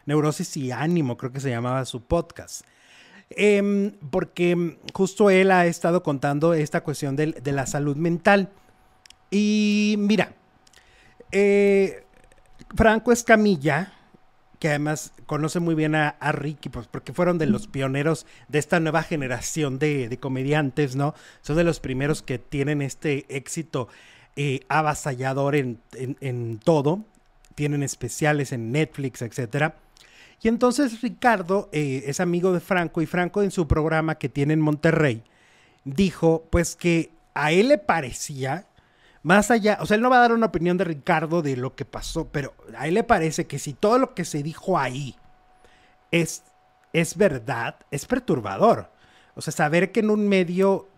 Neurosis 0.06 0.56
y 0.56 0.70
ánimo, 0.70 1.16
creo 1.16 1.32
que 1.32 1.40
se 1.40 1.50
llamaba 1.50 1.84
su 1.84 2.02
podcast. 2.02 2.64
Em, 3.30 3.92
porque 4.10 4.78
justo 4.92 5.30
él 5.30 5.50
ha 5.50 5.66
estado 5.66 6.02
contando 6.02 6.54
esta 6.54 6.82
cuestión 6.82 7.16
de, 7.16 7.34
la 7.44 7.66
salud 7.66 7.96
mental. 7.96 8.50
Y 9.30 9.96
mira, 9.98 10.34
eh, 11.32 12.04
Franco 12.76 13.12
Escamilla, 13.12 13.92
que 14.58 14.68
además 14.68 15.12
conoce 15.26 15.60
muy 15.60 15.74
bien 15.74 15.94
a, 15.94 16.16
Ricky, 16.32 16.68
pues 16.68 16.86
porque 16.86 17.12
fueron 17.12 17.38
de 17.38 17.46
los 17.46 17.66
pioneros 17.66 18.26
de 18.48 18.58
esta 18.58 18.80
nueva 18.80 19.02
generación 19.02 19.78
de, 19.78 20.16
comediantes, 20.20 20.96
¿no? 20.96 21.14
Son 21.42 21.56
de 21.56 21.64
los 21.64 21.80
primeros 21.80 22.22
que 22.22 22.38
tienen 22.38 22.82
este 22.82 23.26
éxito 23.28 23.88
eh, 24.36 24.60
avasallador 24.68 25.56
en, 25.56 26.60
todo. 26.62 27.04
Tienen 27.54 27.82
especiales 27.82 28.52
en 28.52 28.72
Netflix, 28.72 29.22
etcétera. 29.22 29.76
Y 30.44 30.48
entonces 30.48 31.00
Ricardo 31.00 31.70
eh, 31.72 32.04
es 32.06 32.20
amigo 32.20 32.52
de 32.52 32.60
Franco 32.60 33.00
y 33.00 33.06
Franco 33.06 33.42
en 33.42 33.50
su 33.50 33.66
programa 33.66 34.16
que 34.16 34.28
tiene 34.28 34.52
en 34.52 34.60
Monterrey 34.60 35.24
dijo 35.84 36.46
pues 36.50 36.76
que 36.76 37.12
a 37.32 37.50
él 37.50 37.68
le 37.68 37.78
parecía, 37.78 38.66
más 39.22 39.50
allá, 39.50 39.78
o 39.80 39.86
sea, 39.86 39.94
él 39.94 40.02
no 40.02 40.10
va 40.10 40.18
a 40.18 40.20
dar 40.20 40.32
una 40.32 40.46
opinión 40.46 40.76
de 40.76 40.84
Ricardo 40.84 41.40
de 41.40 41.56
lo 41.56 41.74
que 41.74 41.86
pasó, 41.86 42.28
pero 42.28 42.52
a 42.76 42.86
él 42.86 42.92
le 42.92 43.04
parece 43.04 43.46
que 43.46 43.58
si 43.58 43.72
todo 43.72 43.98
lo 43.98 44.14
que 44.14 44.26
se 44.26 44.42
dijo 44.42 44.78
ahí 44.78 45.16
es, 46.10 46.42
es 46.92 47.16
verdad, 47.16 47.76
es 47.90 48.04
perturbador. 48.04 48.90
O 49.34 49.40
sea, 49.40 49.52
saber 49.52 49.92
que 49.92 50.00
en 50.00 50.10
un 50.10 50.28
medio 50.28 50.88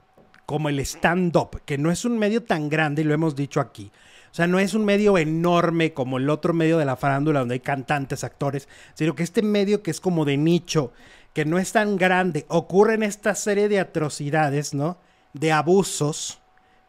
como 0.44 0.68
el 0.68 0.80
stand-up, 0.80 1.62
que 1.64 1.78
no 1.78 1.92
es 1.92 2.04
un 2.04 2.18
medio 2.18 2.42
tan 2.42 2.68
grande, 2.68 3.02
y 3.02 3.04
lo 3.04 3.14
hemos 3.14 3.36
dicho 3.36 3.60
aquí, 3.60 3.92
sea, 4.36 4.46
no 4.46 4.58
es 4.58 4.74
un 4.74 4.84
medio 4.84 5.16
enorme 5.16 5.94
como 5.94 6.18
el 6.18 6.28
otro 6.28 6.52
medio 6.52 6.76
de 6.76 6.84
la 6.84 6.96
farándula 6.96 7.40
donde 7.40 7.54
hay 7.54 7.60
cantantes, 7.60 8.22
actores, 8.22 8.68
sino 8.92 9.14
que 9.14 9.22
este 9.22 9.40
medio 9.40 9.82
que 9.82 9.90
es 9.90 9.98
como 9.98 10.26
de 10.26 10.36
nicho, 10.36 10.92
que 11.32 11.46
no 11.46 11.58
es 11.58 11.72
tan 11.72 11.96
grande, 11.96 12.44
ocurren 12.48 13.02
esta 13.02 13.34
serie 13.34 13.70
de 13.70 13.80
atrocidades, 13.80 14.74
¿no? 14.74 14.98
De 15.32 15.52
abusos, 15.52 16.38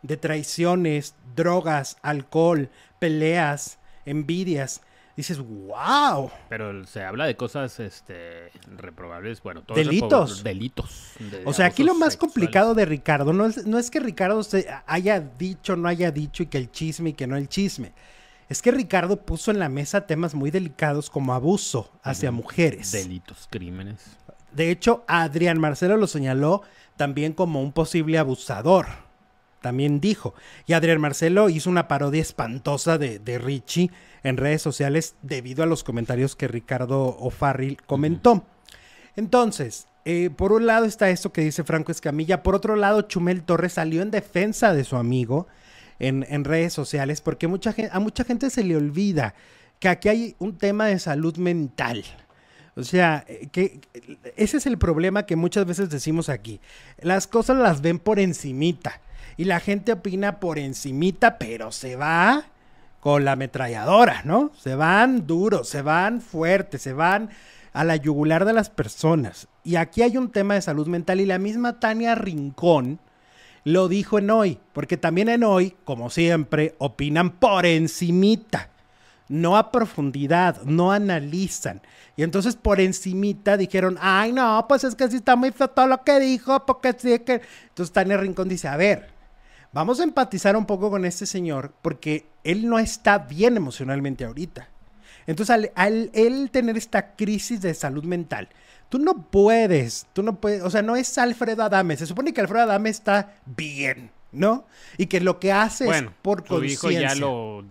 de 0.02 0.18
traiciones, 0.18 1.16
drogas, 1.38 1.96
alcohol, 2.02 2.70
peleas, 3.00 3.80
envidias, 4.06 4.82
dices, 5.18 5.40
wow. 5.40 6.30
Pero 6.48 6.86
se 6.86 7.04
habla 7.04 7.26
de 7.26 7.36
cosas 7.36 7.80
este, 7.80 8.52
reprobables, 8.78 9.42
bueno, 9.42 9.64
todos 9.64 9.78
delitos. 9.78 10.44
delitos. 10.44 11.12
o 11.44 11.52
sea, 11.52 11.66
aquí 11.66 11.84
lo 11.84 11.96
más 11.96 12.16
complicado 12.16 12.76
de 12.76 12.86
Ricardo 12.86 13.34
no 13.34 13.48
es, 13.48 13.66
no 13.66 13.80
es 13.80 13.90
que 13.90 14.00
Ricardo 14.00 14.42
se 14.44 14.68
haya 14.86 15.20
dicho, 15.20 15.76
no 15.76 15.90
haya 15.90 16.12
dicho 16.12 16.44
y 16.44 16.46
que 16.46 16.60
el 16.60 16.72
chisme 16.72 17.10
y 17.10 17.14
que 17.14 17.28
no 17.28 17.36
el 17.36 17.50
chisme. 17.50 17.94
Es 18.48 18.62
que 18.62 18.72
Ricardo 18.72 19.26
puso 19.26 19.52
en 19.52 19.60
la 19.60 19.68
mesa 19.68 20.06
temas 20.08 20.34
muy 20.34 20.52
delicados 20.52 21.10
como 21.10 21.34
abuso 21.34 21.92
hacia 22.04 22.32
mujeres. 22.32 22.94
Delitos, 22.94 23.48
crímenes. 23.50 24.06
De 24.54 24.72
hecho, 24.72 25.04
Adrián 25.08 25.60
Marcelo 25.60 25.98
lo 25.98 26.08
señaló 26.08 26.62
también 26.96 27.34
como 27.34 27.62
un 27.62 27.74
posible 27.74 28.18
abusador 28.18 29.07
también 29.62 30.00
dijo. 30.00 30.34
Y 30.66 30.74
Adrián 30.74 31.02
Marcelo 31.02 31.50
hizo 31.50 31.70
una 31.70 31.88
parodia 31.88 32.22
espantosa 32.22 32.98
de, 32.98 33.20
de 33.20 33.38
Richie 33.40 33.92
en 34.24 34.38
redes 34.38 34.62
sociales 34.62 35.16
debido 35.22 35.64
a 35.64 35.68
los 35.68 35.84
comentarios 35.84 36.36
que 36.36 36.48
Ricardo 36.48 37.18
O'Farrill 37.20 37.82
comentó. 37.84 38.46
Entonces, 39.16 39.88
eh, 40.06 40.30
por 40.30 40.54
un 40.54 40.66
lado 40.66 40.86
está 40.86 41.10
esto 41.10 41.34
que 41.34 41.42
dice 41.42 41.64
Franco 41.64 41.92
Escamilla, 41.92 42.44
por 42.44 42.56
otro 42.56 42.76
lado 42.76 43.02
Chumel 43.02 43.44
Torres 43.44 43.74
salió 43.74 44.02
en 44.02 44.12
defensa 44.12 44.74
de 44.74 44.84
su 44.84 44.96
amigo 44.96 45.48
en, 46.00 46.26
en 46.30 46.44
redes 46.44 46.74
sociales 46.74 47.22
porque 47.22 47.48
mucha 47.48 47.76
a 47.92 48.00
mucha 48.00 48.24
gente 48.24 48.50
se 48.50 48.64
le 48.64 48.78
olvida 48.78 49.34
que 49.80 49.90
aquí 49.90 50.10
hay 50.10 50.36
un 50.40 50.58
tema 50.58 50.86
de 50.86 51.00
salud 51.00 51.38
mental. 51.38 52.04
O 52.76 52.84
sea, 52.84 53.26
eh, 53.28 53.50
que 53.52 53.82
ese 54.36 54.58
es 54.58 54.66
el 54.66 54.78
problema 54.78 55.26
que 55.26 55.36
muchas 55.36 55.66
veces 55.66 55.90
decimos 55.90 56.30
aquí. 56.30 56.62
Las 57.00 57.28
cosas 57.28 57.58
las 57.58 57.82
ven 57.82 58.00
por 58.00 58.20
encimita 58.20 59.02
y 59.38 59.46
la 59.46 59.60
gente 59.60 59.94
opina 59.94 60.40
por 60.40 60.58
encimita, 60.58 61.38
pero 61.38 61.72
se 61.72 61.96
va 61.96 62.46
con 63.00 63.24
la 63.24 63.34
ametralladora, 63.34 64.24
¿no? 64.26 64.52
Se 64.58 64.76
van 64.76 65.28
duros, 65.28 65.70
se 65.70 65.84
van 65.84 66.20
fuertes, 66.20 66.82
se 66.82 66.94
van 66.94 67.30
a 67.72 67.84
la 67.84 67.96
yugular 67.96 68.44
de 68.44 68.54
las 68.54 68.70
personas. 68.70 69.48
Y 69.64 69.76
aquí 69.76 70.02
hay 70.02 70.18
un 70.18 70.32
tema 70.32 70.56
de 70.56 70.62
salud 70.62 70.88
mental 70.88 71.22
y 71.22 71.26
la 71.26 71.38
misma 71.38 71.80
Tania 71.80 72.16
Rincón 72.16 73.00
lo 73.64 73.88
dijo 73.88 74.18
en 74.18 74.32
hoy, 74.32 74.60
porque 74.74 74.98
también 74.98 75.30
en 75.30 75.44
hoy, 75.44 75.76
como 75.84 76.10
siempre, 76.10 76.74
opinan 76.80 77.32
por 77.32 77.66
encimita, 77.66 78.70
no 79.28 79.58
a 79.58 79.72
profundidad, 79.72 80.64
no 80.64 80.92
analizan. 80.92 81.82
Y 82.16 82.24
entonces 82.24 82.56
por 82.56 82.80
encimita 82.80 83.58
dijeron, 83.58 83.98
ay 84.02 84.32
no, 84.32 84.66
pues 84.68 84.84
es 84.84 84.96
que 84.96 85.10
sí 85.10 85.18
está 85.18 85.36
muy 85.36 85.52
feo 85.52 85.68
todo 85.68 85.86
lo 85.86 86.04
que 86.04 86.20
dijo, 86.20 86.66
porque 86.66 86.96
sí 86.98 87.20
que... 87.20 87.42
Entonces 87.68 87.94
Tania 87.94 88.18
Rincón 88.18 88.50
dice, 88.50 88.68
a 88.70 88.78
ver, 88.78 89.17
Vamos 89.74 90.00
a 90.00 90.04
empatizar 90.04 90.56
un 90.56 90.66
poco 90.66 90.90
con 90.90 91.06
este 91.06 91.26
señor 91.26 91.74
porque 91.82 92.26
él 92.44 92.68
no 92.68 92.80
está 92.80 93.20
bien 93.20 93.58
emocionalmente 93.58 94.26
ahorita. 94.26 94.70
Entonces, 95.28 95.72
al, 95.76 96.10
él 96.14 96.50
tener 96.52 96.78
esta 96.78 97.16
crisis 97.16 97.62
de 97.62 97.74
salud 97.74 98.06
mental, 98.06 98.48
tú 98.90 98.98
no 98.98 99.30
puedes, 99.30 100.08
tú 100.14 100.24
no 100.24 100.40
puedes, 100.40 100.64
o 100.64 100.70
sea, 100.70 100.82
no 100.82 100.96
es 100.96 101.18
Alfredo 101.18 101.64
Adame. 101.64 101.98
Se 101.98 102.06
supone 102.06 102.34
que 102.34 102.42
Alfredo 102.42 102.64
Adame 102.64 102.90
está 102.90 103.36
bien, 103.46 104.10
¿no? 104.32 104.66
Y 104.98 105.08
que 105.08 105.20
lo 105.20 105.40
que 105.40 105.52
hace 105.52 105.90
es 105.90 106.06
por 106.22 106.46
conciencia. 106.46 107.10
ya 107.10 107.16
lo 107.16 107.66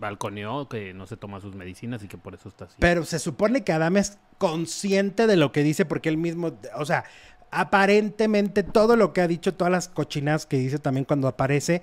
balconeó 0.00 0.68
que 0.68 0.92
no 0.92 1.06
se 1.06 1.16
toma 1.16 1.40
sus 1.40 1.54
medicinas 1.54 2.02
y 2.02 2.08
que 2.08 2.18
por 2.18 2.34
eso 2.34 2.48
está 2.48 2.64
así. 2.64 2.74
Pero 2.78 3.04
se 3.04 3.20
supone 3.20 3.62
que 3.62 3.72
Adame 3.72 4.00
es 4.00 4.18
consciente 4.38 5.28
de 5.28 5.36
lo 5.36 5.52
que 5.52 5.62
dice 5.62 5.84
porque 5.84 6.08
él 6.08 6.16
mismo, 6.16 6.52
o 6.74 6.84
sea, 6.84 7.04
aparentemente 7.52 8.62
todo 8.62 8.96
lo 8.96 9.12
que 9.12 9.20
ha 9.20 9.28
dicho, 9.28 9.54
todas 9.54 9.70
las 9.70 9.88
cochinas 9.88 10.46
que 10.46 10.58
dice 10.58 10.78
también 10.78 11.04
cuando 11.04 11.28
aparece, 11.28 11.82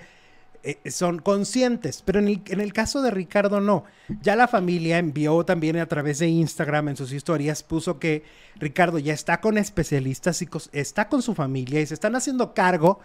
eh, 0.63 0.77
son 0.91 1.19
conscientes, 1.19 2.01
pero 2.03 2.19
en 2.19 2.27
el, 2.27 2.41
en 2.47 2.59
el, 2.59 2.73
caso 2.73 3.01
de 3.01 3.11
Ricardo 3.11 3.61
no. 3.61 3.85
Ya 4.21 4.35
la 4.35 4.49
familia 4.49 4.97
envió 4.97 5.45
también 5.45 5.77
a 5.77 5.85
través 5.85 6.19
de 6.19 6.27
Instagram 6.27 6.89
en 6.89 6.97
sus 6.97 7.13
historias, 7.13 7.63
puso 7.63 7.97
que 7.97 8.23
Ricardo 8.57 8.99
ya 8.99 9.13
está 9.13 9.39
con 9.39 9.57
especialistas 9.57 10.41
y 10.41 10.49
está 10.73 11.07
con 11.07 11.21
su 11.21 11.33
familia 11.33 11.79
y 11.79 11.85
se 11.85 11.93
están 11.93 12.15
haciendo 12.15 12.53
cargo 12.53 12.99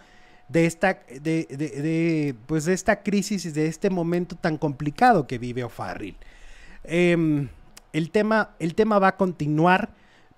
de 0.49 0.65
esta, 0.65 0.99
de, 1.09 1.45
de, 1.45 2.35
pues 2.45 2.65
de 2.65 2.73
esta 2.73 3.03
crisis 3.03 3.45
y 3.45 3.51
de 3.51 3.67
este 3.67 3.89
momento 3.89 4.35
tan 4.35 4.57
complicado 4.57 5.25
que 5.25 5.37
vive 5.37 5.63
O'Farrill. 5.63 6.17
Em, 6.83 7.47
el, 7.93 8.11
tema, 8.11 8.55
el 8.59 8.75
tema 8.75 8.99
va 8.99 9.09
a 9.09 9.17
continuar 9.17 9.91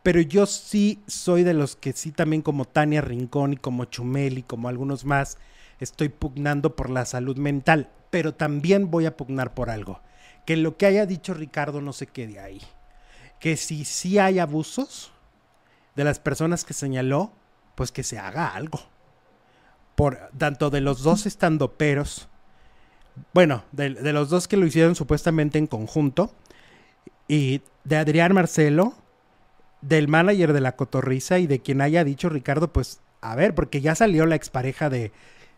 pero 0.04 0.22
yo 0.22 0.46
sí 0.46 1.02
soy 1.08 1.44
de 1.44 1.54
los 1.54 1.76
que 1.76 1.94
sí 1.94 2.12
también 2.12 2.42
como 2.42 2.66
Tania 2.66 3.02
Rincón 3.02 3.54
y 3.54 3.58
como 3.58 3.86
Chumel 3.86 4.38
y 4.38 4.44
como 4.44 4.70
algunos 4.70 5.06
más 5.06 5.38
estoy 5.80 6.10
pugnando 6.10 6.76
por 6.76 6.90
la 6.90 7.06
salud 7.06 7.38
mental, 7.38 7.90
pero 8.10 8.34
también 8.34 8.90
voy 8.90 9.06
a 9.06 9.18
pugnar 9.18 9.54
por 9.54 9.70
algo, 9.70 10.02
que 10.46 10.58
lo 10.58 10.78
que 10.78 10.86
haya 10.86 11.06
dicho 11.06 11.34
Ricardo 11.34 11.82
no 11.82 11.94
se 11.94 12.08
quede 12.08 12.40
ahí, 12.40 12.62
que 13.40 13.58
si 13.58 13.86
sí 13.86 14.18
hay 14.18 14.40
abusos 14.40 15.12
de 15.96 16.04
las 16.04 16.20
personas 16.20 16.64
que 16.64 16.74
señaló, 16.74 17.32
pues 17.76 17.92
que 17.92 18.04
se 18.04 18.18
haga 18.18 18.48
algo. 18.56 18.80
Por 19.96 20.30
tanto 20.38 20.70
de 20.70 20.80
los 20.80 21.02
dos 21.02 21.26
estandoperos, 21.26 22.28
bueno, 23.34 23.64
de, 23.72 23.96
de 23.96 24.14
los 24.14 24.30
dos 24.30 24.48
que 24.48 24.58
lo 24.58 24.68
hicieron 24.68 24.96
supuestamente 24.96 25.58
en 25.58 25.68
conjunto, 25.68 26.34
y 27.28 27.62
de 27.84 27.98
Adrián 27.98 28.34
Marcelo, 28.34 28.94
del 29.82 30.08
manager 30.08 30.54
de 30.54 30.62
la 30.62 30.76
cotorriza 30.76 31.40
y 31.40 31.48
de 31.48 31.60
quien 31.60 31.82
haya 31.82 32.04
dicho 32.04 32.30
Ricardo, 32.30 32.72
pues 32.72 33.02
a 33.22 33.36
ver, 33.36 33.56
porque 33.56 33.82
ya 33.82 33.96
salió 33.96 34.26
la 34.26 34.36
expareja 34.36 34.90
de, 34.90 35.12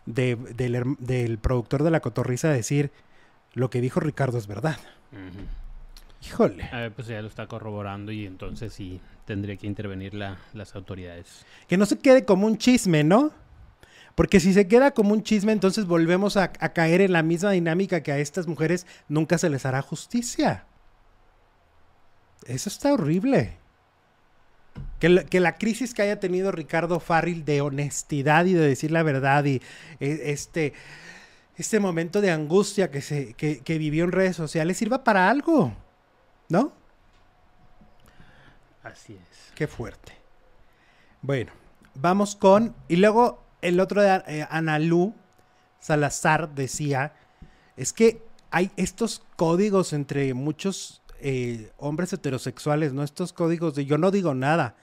de 0.05 0.35
del, 0.35 1.38
productor 1.38 1.83
de 1.83 1.91
la 1.91 1.99
cotorriza 1.99 2.49
a 2.49 2.53
decir 2.53 2.91
lo 3.53 3.69
que 3.69 3.81
dijo 3.81 3.99
Ricardo 3.99 4.38
es 4.38 4.47
verdad. 4.47 4.77
Híjole. 6.21 6.69
A 6.71 6.79
ver, 6.79 6.91
pues 6.91 7.07
ya 7.07 7.21
lo 7.21 7.27
está 7.27 7.47
corroborando 7.47 8.11
y 8.11 8.25
entonces 8.25 8.73
sí 8.73 8.99
tendría 9.25 9.55
que 9.55 9.67
intervenir 9.67 10.13
la, 10.13 10.38
las 10.53 10.75
autoridades. 10.75 11.45
Que 11.67 11.77
no 11.77 11.85
se 11.85 11.97
quede 11.97 12.25
como 12.25 12.45
un 12.45 12.57
chisme, 12.57 13.03
¿no? 13.03 13.31
Porque 14.15 14.39
si 14.39 14.53
se 14.53 14.67
queda 14.67 14.91
como 14.91 15.13
un 15.13 15.23
chisme, 15.23 15.53
entonces 15.53 15.85
volvemos 15.85 16.35
a, 16.35 16.51
a 16.59 16.73
caer 16.73 16.99
en 17.01 17.13
la 17.13 17.23
misma 17.23 17.51
dinámica 17.51 18.03
que 18.03 18.11
a 18.11 18.17
estas 18.17 18.47
mujeres 18.47 18.85
nunca 19.07 19.38
se 19.38 19.49
les 19.49 19.65
hará 19.65 19.81
justicia. 19.81 20.65
Eso 22.45 22.69
está 22.69 22.93
horrible. 22.93 23.58
Que 25.00 25.39
la, 25.39 25.55
crisis 25.55 25.93
que 25.93 26.01
haya 26.01 26.19
tenido 26.19 26.51
Ricardo 26.51 27.00
Farril 27.00 27.45
de 27.45 27.62
honestidad 27.62 28.45
y 28.45 28.53
de 28.53 28.67
decir 28.67 28.91
la 28.91 29.03
verdad 29.03 29.45
y 29.45 29.62
e, 30.00 30.31
este, 30.31 30.74
este 31.55 31.79
momento 31.79 32.21
de 32.21 32.31
angustia 32.31 32.91
que, 32.91 33.01
se, 33.01 33.33
que, 33.33 33.77
vivió 33.77 34.03
en 34.03 34.12
redes 34.12 34.36
sociales 34.36 34.77
sirva 34.77 35.03
para 35.03 35.29
algo, 35.29 35.74
¿no? 36.50 36.74
Así 38.83 39.13
es. 39.13 39.51
Qué 39.55 39.67
fuerte. 39.67 40.13
Bueno, 41.21 41.51
vamos 41.95 42.36
con... 42.36 42.75
Y 42.88 42.95
luego 42.98 43.43
el 43.62 43.79
otro 43.79 44.01
de 44.01 44.24
eh, 44.27 44.48
Analú 44.50 45.13
Salazar 45.79 46.53
decía, 46.55 47.13
es 47.77 47.93
que 47.93 48.21
hay 48.51 48.71
estos 48.77 49.21
códigos 49.36 49.93
entre 49.93 50.33
muchos 50.33 50.99
eh, 51.21 51.71
hombres 51.77 52.13
heterosexuales, 52.13 52.93
¿no? 52.93 53.03
Estos 53.03 53.33
códigos 53.33 53.75
de 53.75 53.85
yo 53.85 53.97
no 53.97 54.11
digo 54.11 54.33
nada. 54.33 54.75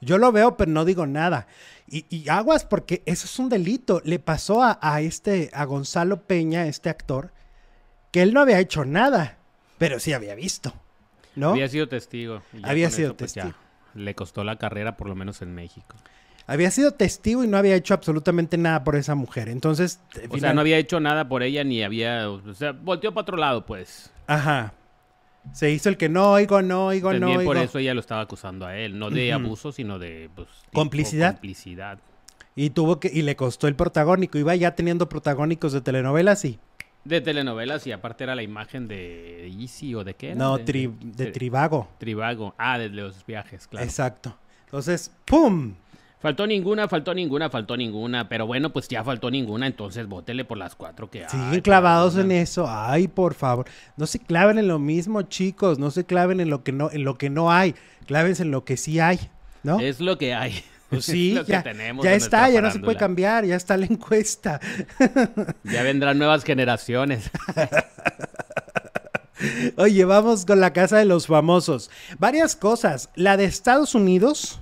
Yo 0.00 0.16
lo 0.16 0.32
veo, 0.32 0.56
pero 0.56 0.70
no 0.70 0.84
digo 0.84 1.06
nada. 1.06 1.46
Y, 1.86 2.28
aguas, 2.28 2.64
porque 2.64 3.02
eso 3.04 3.26
es 3.26 3.38
un 3.38 3.48
delito. 3.48 4.00
Le 4.04 4.18
pasó 4.18 4.62
a, 4.62 5.00
este, 5.00 5.50
a 5.52 5.64
Gonzalo 5.64 6.22
Peña, 6.22 6.66
este 6.66 6.88
actor, 6.88 7.32
que 8.10 8.22
él 8.22 8.32
no 8.32 8.40
había 8.40 8.60
hecho 8.60 8.84
nada, 8.84 9.38
pero 9.76 9.98
sí 9.98 10.12
había 10.12 10.34
visto. 10.34 10.72
¿No? 11.34 11.50
Había 11.50 11.68
sido 11.68 11.88
testigo. 11.88 12.42
Había 12.62 12.90
sido 12.90 13.16
pues, 13.16 13.34
testigo. 13.34 13.54
le 13.94 14.14
costó 14.14 14.42
la 14.42 14.56
carrera, 14.56 14.96
por 14.96 15.08
lo 15.08 15.14
menos 15.14 15.42
en 15.42 15.54
México. 15.54 15.96
Había 16.46 16.70
sido 16.70 16.92
testigo 16.92 17.44
y 17.44 17.48
no 17.48 17.58
había 17.58 17.76
hecho 17.76 17.94
absolutamente 17.94 18.56
nada 18.56 18.82
por 18.82 18.96
esa 18.96 19.14
mujer. 19.14 19.48
Entonces, 19.48 20.00
O 20.30 20.38
sea, 20.38 20.54
no 20.54 20.62
había 20.62 20.78
hecho 20.78 20.98
nada 20.98 21.28
por 21.28 21.42
ella 21.42 21.62
ni 21.62 21.82
había. 21.82 22.30
O 22.30 22.54
sea, 22.54 22.72
volteó 22.72 23.12
para 23.12 23.22
otro 23.22 23.36
lado, 23.36 23.66
pues. 23.66 24.10
Ajá. 24.26 24.72
Se 25.52 25.70
hizo 25.70 25.88
el 25.88 25.96
que 25.96 26.08
no 26.08 26.32
oigo, 26.32 26.62
no 26.62 26.86
oigo, 26.86 27.12
no 27.12 27.18
También 27.20 27.38
oigo. 27.40 27.50
por 27.50 27.56
eso 27.56 27.78
ella 27.78 27.94
lo 27.94 28.00
estaba 28.00 28.20
acusando 28.20 28.66
a 28.66 28.76
él. 28.76 28.98
No 28.98 29.10
de 29.10 29.32
abuso, 29.32 29.72
sino 29.72 29.98
de. 29.98 30.30
Pues, 30.34 30.48
Complicidad. 30.72 31.32
complicidad. 31.32 31.98
Y 32.54 32.70
tuvo 32.70 33.00
que, 33.00 33.10
y 33.12 33.22
le 33.22 33.36
costó 33.36 33.66
el 33.68 33.74
protagónico. 33.74 34.36
Iba 34.38 34.54
ya 34.54 34.74
teniendo 34.74 35.08
protagónicos 35.08 35.72
de 35.72 35.80
telenovelas 35.80 36.44
y. 36.44 36.58
De 37.04 37.20
telenovelas 37.22 37.86
y 37.86 37.92
aparte 37.92 38.24
era 38.24 38.34
la 38.34 38.42
imagen 38.42 38.86
de 38.86 39.46
Easy 39.48 39.94
o 39.94 40.04
de 40.04 40.14
qué 40.14 40.28
era? 40.32 40.34
No, 40.36 40.58
de, 40.58 40.64
tri- 40.66 40.98
de 40.98 41.24
de- 41.24 41.30
Trivago. 41.32 41.88
Trivago. 41.98 42.54
Ah, 42.58 42.78
de 42.78 42.90
los 42.90 43.24
viajes, 43.24 43.66
claro. 43.66 43.86
Exacto. 43.86 44.36
Entonces, 44.66 45.10
¡pum! 45.24 45.74
Faltó 46.20 46.46
ninguna, 46.46 46.86
faltó 46.86 47.14
ninguna, 47.14 47.48
faltó 47.48 47.76
ninguna. 47.76 48.28
Pero 48.28 48.46
bueno, 48.46 48.70
pues 48.70 48.88
ya 48.88 49.02
faltó 49.02 49.30
ninguna, 49.30 49.66
entonces 49.66 50.06
bótele 50.06 50.44
por 50.44 50.58
las 50.58 50.74
cuatro 50.74 51.10
que 51.10 51.24
hay. 51.24 51.30
Siguen 51.30 51.60
clavados 51.60 52.16
en 52.16 52.30
eso. 52.30 52.66
Ay, 52.68 53.08
por 53.08 53.34
favor. 53.34 53.66
No 53.96 54.06
se 54.06 54.18
claven 54.18 54.58
en 54.58 54.68
lo 54.68 54.78
mismo, 54.78 55.22
chicos. 55.22 55.78
No 55.78 55.90
se 55.90 56.04
claven 56.04 56.40
en 56.40 56.50
lo 56.50 56.62
que 56.62 56.72
no, 56.72 56.90
en 56.90 57.04
lo 57.04 57.16
que 57.16 57.30
no 57.30 57.50
hay. 57.50 57.74
Clávense 58.06 58.42
en 58.42 58.50
lo 58.50 58.64
que 58.64 58.76
sí 58.76 59.00
hay. 59.00 59.18
¿No? 59.62 59.80
Es 59.80 60.00
lo 60.00 60.18
que 60.18 60.34
hay. 60.34 60.62
Pues 60.90 61.08
Es 61.08 61.12
sí, 61.12 61.34
lo 61.34 61.44
que 61.44 61.52
ya, 61.52 61.62
tenemos 61.62 62.04
ya 62.04 62.14
está, 62.14 62.50
ya 62.50 62.60
no 62.60 62.72
se 62.72 62.80
puede 62.80 62.98
cambiar, 62.98 63.44
ya 63.44 63.54
está 63.54 63.76
la 63.76 63.86
encuesta. 63.86 64.58
Ya 65.62 65.84
vendrán 65.84 66.18
nuevas 66.18 66.42
generaciones. 66.42 67.30
Oye, 69.76 70.04
vamos 70.04 70.44
con 70.44 70.60
la 70.60 70.72
casa 70.72 70.98
de 70.98 71.04
los 71.04 71.26
famosos. 71.26 71.90
Varias 72.18 72.56
cosas. 72.56 73.08
La 73.14 73.36
de 73.36 73.44
Estados 73.44 73.94
Unidos, 73.94 74.59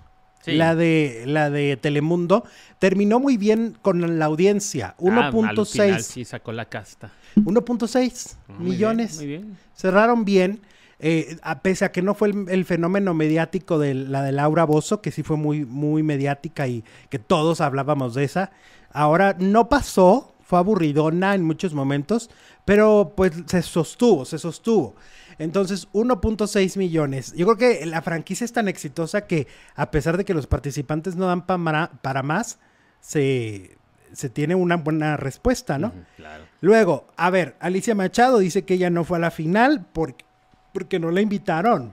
Sí. 0.52 0.56
la 0.56 0.74
de 0.74 1.22
la 1.26 1.50
de 1.50 1.76
Telemundo, 1.76 2.44
terminó 2.78 3.18
muy 3.20 3.36
bien 3.36 3.76
con 3.82 4.18
la 4.18 4.24
audiencia. 4.24 4.88
Ah, 4.88 5.26
al 5.26 5.32
final 5.32 5.56
1.6. 5.56 6.00
sí 6.02 6.24
sacó 6.24 6.52
la 6.52 6.64
casta. 6.66 7.10
1.6 7.36 8.36
Ah, 8.48 8.52
muy 8.58 8.58
bien, 8.58 8.70
millones. 8.74 9.16
Muy 9.16 9.26
bien. 9.26 9.56
Cerraron 9.74 10.24
bien. 10.24 10.60
eh, 11.00 11.36
a 11.42 11.60
pese 11.60 11.84
a 11.84 11.92
que 11.92 12.02
no 12.02 12.14
fue 12.14 12.28
el, 12.30 12.46
el 12.48 12.64
fenómeno 12.64 13.14
mediático 13.14 13.78
de 13.78 13.94
la 13.94 14.22
de 14.22 14.32
Laura 14.32 14.64
Bozo, 14.64 15.00
que 15.00 15.12
sí 15.12 15.22
fue 15.22 15.36
muy, 15.36 15.64
muy 15.64 16.02
mediática 16.02 16.66
y 16.66 16.82
que 17.08 17.18
todos 17.20 17.60
hablábamos 17.60 18.14
de 18.14 18.24
esa. 18.24 18.50
Ahora 18.90 19.36
no 19.38 19.68
pasó, 19.68 20.34
fue 20.42 20.58
aburridona 20.58 21.34
en 21.36 21.44
muchos 21.44 21.72
momentos, 21.74 22.30
pero 22.64 23.12
pues 23.16 23.32
se 23.46 23.62
sostuvo, 23.62 24.24
se 24.24 24.38
sostuvo. 24.38 24.96
Entonces, 25.38 25.88
1.6 25.92 26.76
millones. 26.76 27.32
Yo 27.34 27.46
creo 27.46 27.56
que 27.56 27.86
la 27.86 28.02
franquicia 28.02 28.44
es 28.44 28.52
tan 28.52 28.66
exitosa 28.68 29.26
que 29.26 29.46
a 29.76 29.90
pesar 29.90 30.16
de 30.16 30.24
que 30.24 30.34
los 30.34 30.46
participantes 30.46 31.14
no 31.16 31.26
dan 31.26 31.46
pa 31.46 31.56
mara- 31.58 31.92
para 32.02 32.22
más, 32.22 32.58
se, 33.00 33.76
se 34.12 34.28
tiene 34.30 34.54
una 34.56 34.76
buena 34.76 35.16
respuesta, 35.16 35.78
¿no? 35.78 35.92
Claro. 36.16 36.44
Luego, 36.60 37.06
a 37.16 37.30
ver, 37.30 37.54
Alicia 37.60 37.94
Machado 37.94 38.38
dice 38.38 38.64
que 38.64 38.74
ella 38.74 38.90
no 38.90 39.04
fue 39.04 39.18
a 39.18 39.20
la 39.20 39.30
final 39.30 39.86
porque, 39.92 40.24
porque 40.72 40.98
no 40.98 41.10
la 41.12 41.20
invitaron, 41.20 41.92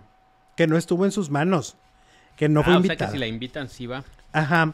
que 0.58 0.66
no 0.66 0.76
estuvo 0.78 1.06
en 1.06 1.12
sus 1.12 1.30
manos, 1.30 1.78
que 2.38 2.50
no 2.50 2.64
fue 2.64 2.74
ah, 2.74 2.78
o 2.78 2.80
sea 2.82 2.86
invitada. 2.88 3.12
que 3.12 3.16
si 3.16 3.20
la 3.20 3.28
invitan, 3.28 3.70
sí 3.70 3.86
va. 3.86 4.04
Ajá. 4.34 4.74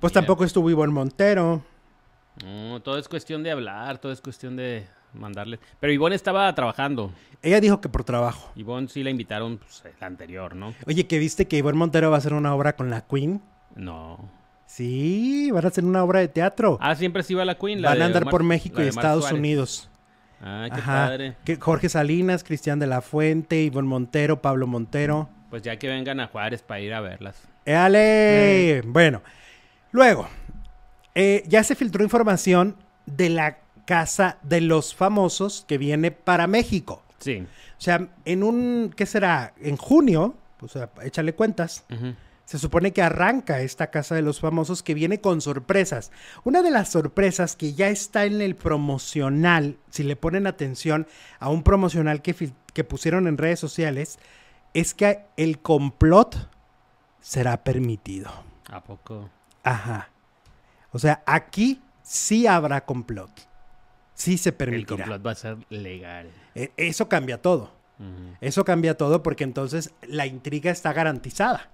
Pues 0.00 0.12
Mira. 0.12 0.22
tampoco 0.22 0.44
estuvo 0.44 0.68
Ivonne 0.68 0.92
Montero. 0.92 1.64
No, 2.44 2.82
todo 2.82 2.98
es 2.98 3.06
cuestión 3.08 3.44
de 3.44 3.52
hablar, 3.52 3.98
todo 3.98 4.10
es 4.10 4.20
cuestión 4.20 4.56
de 4.56 4.86
mandarle. 5.14 5.58
Pero 5.80 5.92
Ivonne 5.92 6.16
estaba 6.16 6.54
trabajando. 6.54 7.12
Ella 7.42 7.60
dijo 7.60 7.80
que 7.80 7.88
por 7.88 8.04
trabajo. 8.04 8.50
Ivonne 8.56 8.88
sí 8.88 9.02
la 9.02 9.10
invitaron, 9.10 9.58
pues, 9.58 9.82
la 10.00 10.06
anterior, 10.06 10.54
¿no? 10.56 10.74
Oye, 10.86 11.06
que 11.06 11.18
viste 11.18 11.46
que 11.46 11.56
Ivonne 11.58 11.78
Montero 11.78 12.10
va 12.10 12.16
a 12.16 12.18
hacer 12.18 12.32
una 12.34 12.54
obra 12.54 12.74
con 12.76 12.90
la 12.90 13.02
Queen. 13.06 13.42
No. 13.76 14.28
Sí, 14.66 15.50
van 15.52 15.64
a 15.64 15.68
hacer 15.68 15.84
una 15.84 16.02
obra 16.02 16.20
de 16.20 16.28
teatro. 16.28 16.78
Ah, 16.80 16.94
siempre 16.96 17.22
sí 17.22 17.34
va 17.34 17.44
la 17.44 17.56
Queen. 17.56 17.82
la 17.82 17.90
Van 17.90 18.02
a 18.02 18.06
andar 18.06 18.22
Omar- 18.22 18.30
por 18.30 18.42
México 18.42 18.82
y 18.82 18.86
Estados 18.88 19.24
Suárez. 19.24 19.38
Unidos. 19.38 19.90
Ah, 20.40 20.68
qué 20.72 20.80
Ajá. 20.80 21.06
padre. 21.06 21.36
Que 21.44 21.56
Jorge 21.56 21.88
Salinas, 21.88 22.44
Cristian 22.44 22.78
de 22.78 22.86
la 22.86 23.00
Fuente, 23.02 23.62
Ivonne 23.62 23.88
Montero, 23.88 24.42
Pablo 24.42 24.66
Montero. 24.66 25.28
Pues 25.50 25.62
ya 25.62 25.76
que 25.78 25.86
vengan 25.88 26.18
a 26.20 26.26
Juárez 26.26 26.62
para 26.62 26.80
ir 26.80 26.92
a 26.94 27.00
verlas. 27.00 27.46
¡Éale! 27.64 28.82
Bueno, 28.86 29.22
luego, 29.92 30.26
eh, 31.14 31.44
ya 31.46 31.62
se 31.62 31.74
filtró 31.74 32.02
información 32.02 32.76
de 33.06 33.28
la 33.30 33.58
casa 33.84 34.38
de 34.42 34.60
los 34.60 34.94
famosos 34.94 35.64
que 35.66 35.78
viene 35.78 36.10
para 36.10 36.46
México. 36.46 37.02
Sí. 37.18 37.46
O 37.78 37.80
sea, 37.80 38.08
en 38.24 38.42
un, 38.42 38.92
¿qué 38.96 39.06
será? 39.06 39.54
En 39.60 39.76
junio, 39.76 40.34
o 40.60 40.68
sea, 40.68 40.90
échale 41.02 41.34
cuentas, 41.34 41.84
se 42.44 42.58
supone 42.58 42.92
que 42.92 43.02
arranca 43.02 43.60
esta 43.60 43.90
casa 43.90 44.14
de 44.14 44.22
los 44.22 44.40
famosos 44.40 44.82
que 44.82 44.94
viene 44.94 45.20
con 45.20 45.40
sorpresas. 45.40 46.10
Una 46.44 46.62
de 46.62 46.70
las 46.70 46.90
sorpresas 46.90 47.56
que 47.56 47.74
ya 47.74 47.88
está 47.88 48.26
en 48.26 48.40
el 48.40 48.54
promocional, 48.54 49.78
si 49.90 50.02
le 50.02 50.16
ponen 50.16 50.46
atención 50.46 51.06
a 51.40 51.48
un 51.48 51.62
promocional 51.62 52.22
que, 52.22 52.52
que 52.72 52.84
pusieron 52.84 53.26
en 53.26 53.38
redes 53.38 53.60
sociales, 53.60 54.18
es 54.74 54.92
que 54.94 55.24
el 55.36 55.60
complot 55.60 56.50
será 57.20 57.64
permitido. 57.64 58.30
¿A 58.70 58.82
poco? 58.82 59.30
Ajá. 59.62 60.10
O 60.92 60.98
sea, 60.98 61.22
aquí 61.26 61.82
sí 62.02 62.46
habrá 62.46 62.84
complot. 62.84 63.30
Sí 64.14 64.38
se 64.38 64.50
El 64.50 64.54
permitirá. 64.56 65.04
complot 65.04 65.26
va 65.26 65.30
a 65.32 65.34
ser 65.34 65.56
legal. 65.70 66.30
E- 66.54 66.72
Eso 66.76 67.08
cambia 67.08 67.40
todo. 67.42 67.72
Eso 68.40 68.64
cambia 68.64 68.96
todo 68.96 69.22
porque 69.22 69.44
entonces 69.44 69.92
la 70.06 70.26
intriga 70.26 70.70
está 70.70 70.92
garantizada. 70.92 71.70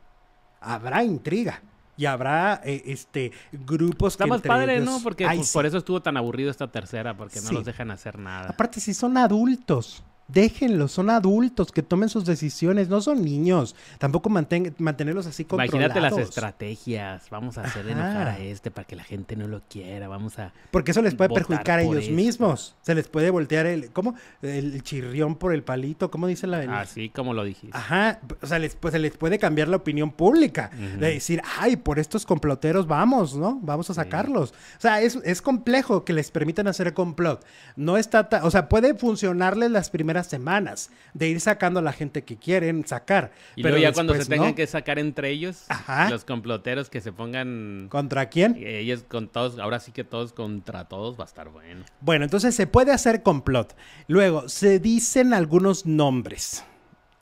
Habrá 0.60 1.02
intriga. 1.04 1.62
Y 1.96 2.06
habrá 2.06 2.60
eh, 2.64 2.82
este 2.86 3.30
grupos 3.52 4.14
Está 4.14 4.24
que 4.24 4.30
más 4.30 4.40
padre, 4.42 4.76
ellos- 4.76 4.86
¿no? 4.86 5.00
Porque 5.02 5.26
Ay, 5.26 5.38
pues, 5.38 5.48
sí. 5.48 5.54
por 5.54 5.66
eso 5.66 5.76
estuvo 5.78 6.00
tan 6.00 6.16
aburrido 6.16 6.50
esta 6.50 6.66
tercera, 6.70 7.14
porque 7.16 7.40
no 7.40 7.48
Sí. 7.48 7.54
los 7.54 7.64
dejan 7.64 7.90
hacer 7.90 8.18
nada. 8.18 8.48
Aparte, 8.50 8.80
si 8.80 8.94
son 8.94 9.18
adultos, 9.18 10.02
déjenlos, 10.32 10.92
son 10.92 11.10
adultos 11.10 11.72
que 11.72 11.82
tomen 11.82 12.08
sus 12.08 12.24
decisiones, 12.24 12.88
no 12.88 13.00
son 13.00 13.24
niños. 13.24 13.74
Tampoco 13.98 14.30
manten- 14.30 14.74
mantenerlos 14.78 15.26
así 15.26 15.44
controlados. 15.44 15.74
Imagínate 15.74 16.00
las 16.00 16.28
estrategias. 16.28 17.28
Vamos 17.30 17.58
a 17.58 17.62
hacer 17.62 17.82
Ajá. 17.82 17.92
enojar 17.92 18.28
a 18.28 18.38
este 18.38 18.70
para 18.70 18.86
que 18.86 18.96
la 18.96 19.04
gente 19.04 19.36
no 19.36 19.48
lo 19.48 19.62
quiera. 19.68 20.08
Vamos 20.08 20.38
a. 20.38 20.52
Porque 20.70 20.90
eso 20.90 21.02
les 21.02 21.14
puede 21.14 21.30
perjudicar 21.30 21.78
a 21.78 21.82
ellos 21.82 22.04
esto. 22.04 22.14
mismos. 22.14 22.76
Se 22.82 22.94
les 22.94 23.08
puede 23.08 23.30
voltear 23.30 23.66
el, 23.66 23.90
¿cómo? 23.92 24.14
El 24.42 24.82
chirrión 24.82 25.36
por 25.36 25.52
el 25.54 25.62
palito, 25.62 26.10
¿cómo 26.10 26.26
dice 26.26 26.46
la 26.46 26.60
Así 26.80 27.08
como 27.08 27.32
lo 27.34 27.44
dijiste. 27.44 27.76
Ajá, 27.76 28.20
o 28.42 28.46
sea, 28.46 28.58
les, 28.58 28.74
pues 28.74 28.92
se 28.92 28.98
les 28.98 29.16
puede 29.16 29.38
cambiar 29.38 29.68
la 29.68 29.76
opinión 29.76 30.10
pública. 30.10 30.70
De 30.98 31.12
decir, 31.14 31.40
ay, 31.58 31.76
por 31.76 31.98
estos 31.98 32.26
comploteros 32.26 32.86
vamos, 32.86 33.34
¿no? 33.36 33.58
Vamos 33.62 33.88
a 33.90 33.94
sacarlos. 33.94 34.50
O 34.50 34.80
sea, 34.80 35.00
es, 35.00 35.16
es 35.24 35.40
complejo 35.42 36.04
que 36.04 36.12
les 36.12 36.30
permitan 36.30 36.66
hacer 36.68 36.92
complot. 36.94 37.44
No 37.76 37.96
está, 37.96 38.28
ta- 38.28 38.44
o 38.44 38.50
sea, 38.50 38.68
puede 38.68 38.94
funcionarles 38.94 39.70
las 39.70 39.90
primeras 39.90 40.19
semanas 40.26 40.90
de 41.14 41.28
ir 41.28 41.40
sacando 41.40 41.80
a 41.80 41.82
la 41.82 41.92
gente 41.92 42.24
que 42.24 42.36
quieren 42.36 42.86
sacar. 42.86 43.32
Y 43.56 43.62
pero 43.62 43.76
luego 43.76 43.88
ya 43.90 43.92
cuando 43.92 44.14
se 44.14 44.24
tengan 44.26 44.54
que 44.54 44.66
sacar 44.66 44.98
entre 44.98 45.30
ellos, 45.30 45.64
Ajá. 45.68 46.10
los 46.10 46.24
comploteros 46.24 46.90
que 46.90 47.00
se 47.00 47.12
pongan 47.12 47.88
¿Contra 47.90 48.28
quién? 48.28 48.56
eh, 48.56 48.78
ellos 48.80 49.04
con 49.06 49.28
todos, 49.28 49.58
ahora 49.58 49.80
sí 49.80 49.92
que 49.92 50.04
todos 50.04 50.32
contra 50.32 50.84
todos 50.88 51.18
va 51.18 51.24
a 51.24 51.26
estar 51.26 51.48
bueno. 51.48 51.84
Bueno, 52.00 52.24
entonces 52.24 52.54
se 52.54 52.66
puede 52.66 52.92
hacer 52.92 53.22
complot. 53.22 53.76
Luego, 54.08 54.48
se 54.48 54.78
dicen 54.78 55.32
algunos 55.34 55.86
nombres. 55.86 56.64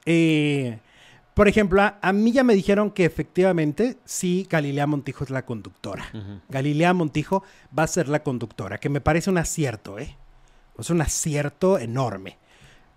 Eh, 0.06 0.78
por 1.34 1.46
ejemplo, 1.46 1.82
a, 1.82 1.98
a 2.02 2.12
mí 2.12 2.32
ya 2.32 2.42
me 2.42 2.54
dijeron 2.54 2.90
que 2.90 3.04
efectivamente 3.04 3.96
sí, 4.04 4.46
Galilea 4.50 4.86
Montijo 4.88 5.22
es 5.22 5.30
la 5.30 5.44
conductora. 5.44 6.04
Galilea 6.48 6.94
Montijo 6.94 7.44
va 7.78 7.84
a 7.84 7.86
ser 7.86 8.08
la 8.08 8.24
conductora, 8.24 8.78
que 8.78 8.88
me 8.88 9.00
parece 9.00 9.30
un 9.30 9.38
acierto, 9.38 9.98
¿eh? 9.98 10.16
Es 10.78 10.90
un 10.90 11.00
acierto 11.00 11.78
enorme. 11.78 12.38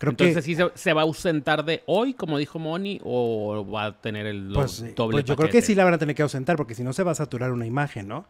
Creo 0.01 0.13
Entonces 0.13 0.37
que, 0.37 0.41
sí 0.41 0.55
se, 0.55 0.71
se 0.73 0.93
va 0.93 1.01
a 1.01 1.03
ausentar 1.03 1.63
de 1.63 1.83
hoy, 1.85 2.15
como 2.15 2.39
dijo 2.39 2.57
Moni, 2.57 2.99
o 3.03 3.63
va 3.71 3.85
a 3.85 4.01
tener 4.01 4.25
el 4.25 4.49
pues, 4.51 4.81
eh, 4.81 4.95
doble 4.95 5.17
pues 5.17 5.25
yo 5.25 5.35
creo 5.35 5.47
que 5.47 5.61
sí 5.61 5.75
la 5.75 5.83
van 5.83 5.93
a 5.93 5.99
tener 5.99 6.15
que 6.15 6.23
ausentar, 6.23 6.55
porque 6.55 6.73
si 6.73 6.83
no 6.83 6.91
se 6.91 7.03
va 7.03 7.11
a 7.11 7.15
saturar 7.15 7.51
una 7.51 7.67
imagen, 7.67 8.07
¿no? 8.07 8.25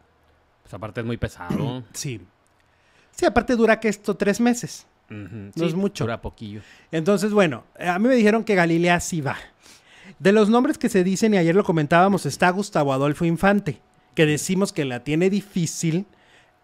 Pues 0.64 0.74
aparte 0.74 1.00
es 1.00 1.06
muy 1.06 1.16
pesado. 1.16 1.82
Sí. 1.94 2.20
Sí, 3.12 3.24
aparte 3.24 3.56
dura 3.56 3.80
que 3.80 3.88
esto 3.88 4.14
tres 4.18 4.38
meses. 4.38 4.86
No 5.08 5.50
Sí, 5.54 5.64
es 5.64 5.74
mucho. 5.74 6.04
Dura 6.04 6.20
poquillo. 6.20 6.60
Entonces, 6.90 7.32
bueno, 7.32 7.64
a 7.78 7.98
mí 7.98 8.06
me 8.06 8.16
dijeron 8.16 8.44
que 8.44 8.54
Galilea 8.54 9.00
sí 9.00 9.22
va. 9.22 9.38
De 10.18 10.32
los 10.32 10.50
nombres 10.50 10.76
que 10.76 10.90
se 10.90 11.02
dicen, 11.02 11.32
y 11.32 11.38
ayer 11.38 11.54
lo 11.54 11.64
comentábamos, 11.64 12.26
está 12.26 12.50
Gustavo 12.50 12.92
Adolfo 12.92 13.24
Infante, 13.24 13.80
que 14.14 14.26
decimos 14.26 14.74
que 14.74 14.84
la 14.84 15.04
tiene 15.04 15.30
difícil 15.30 16.04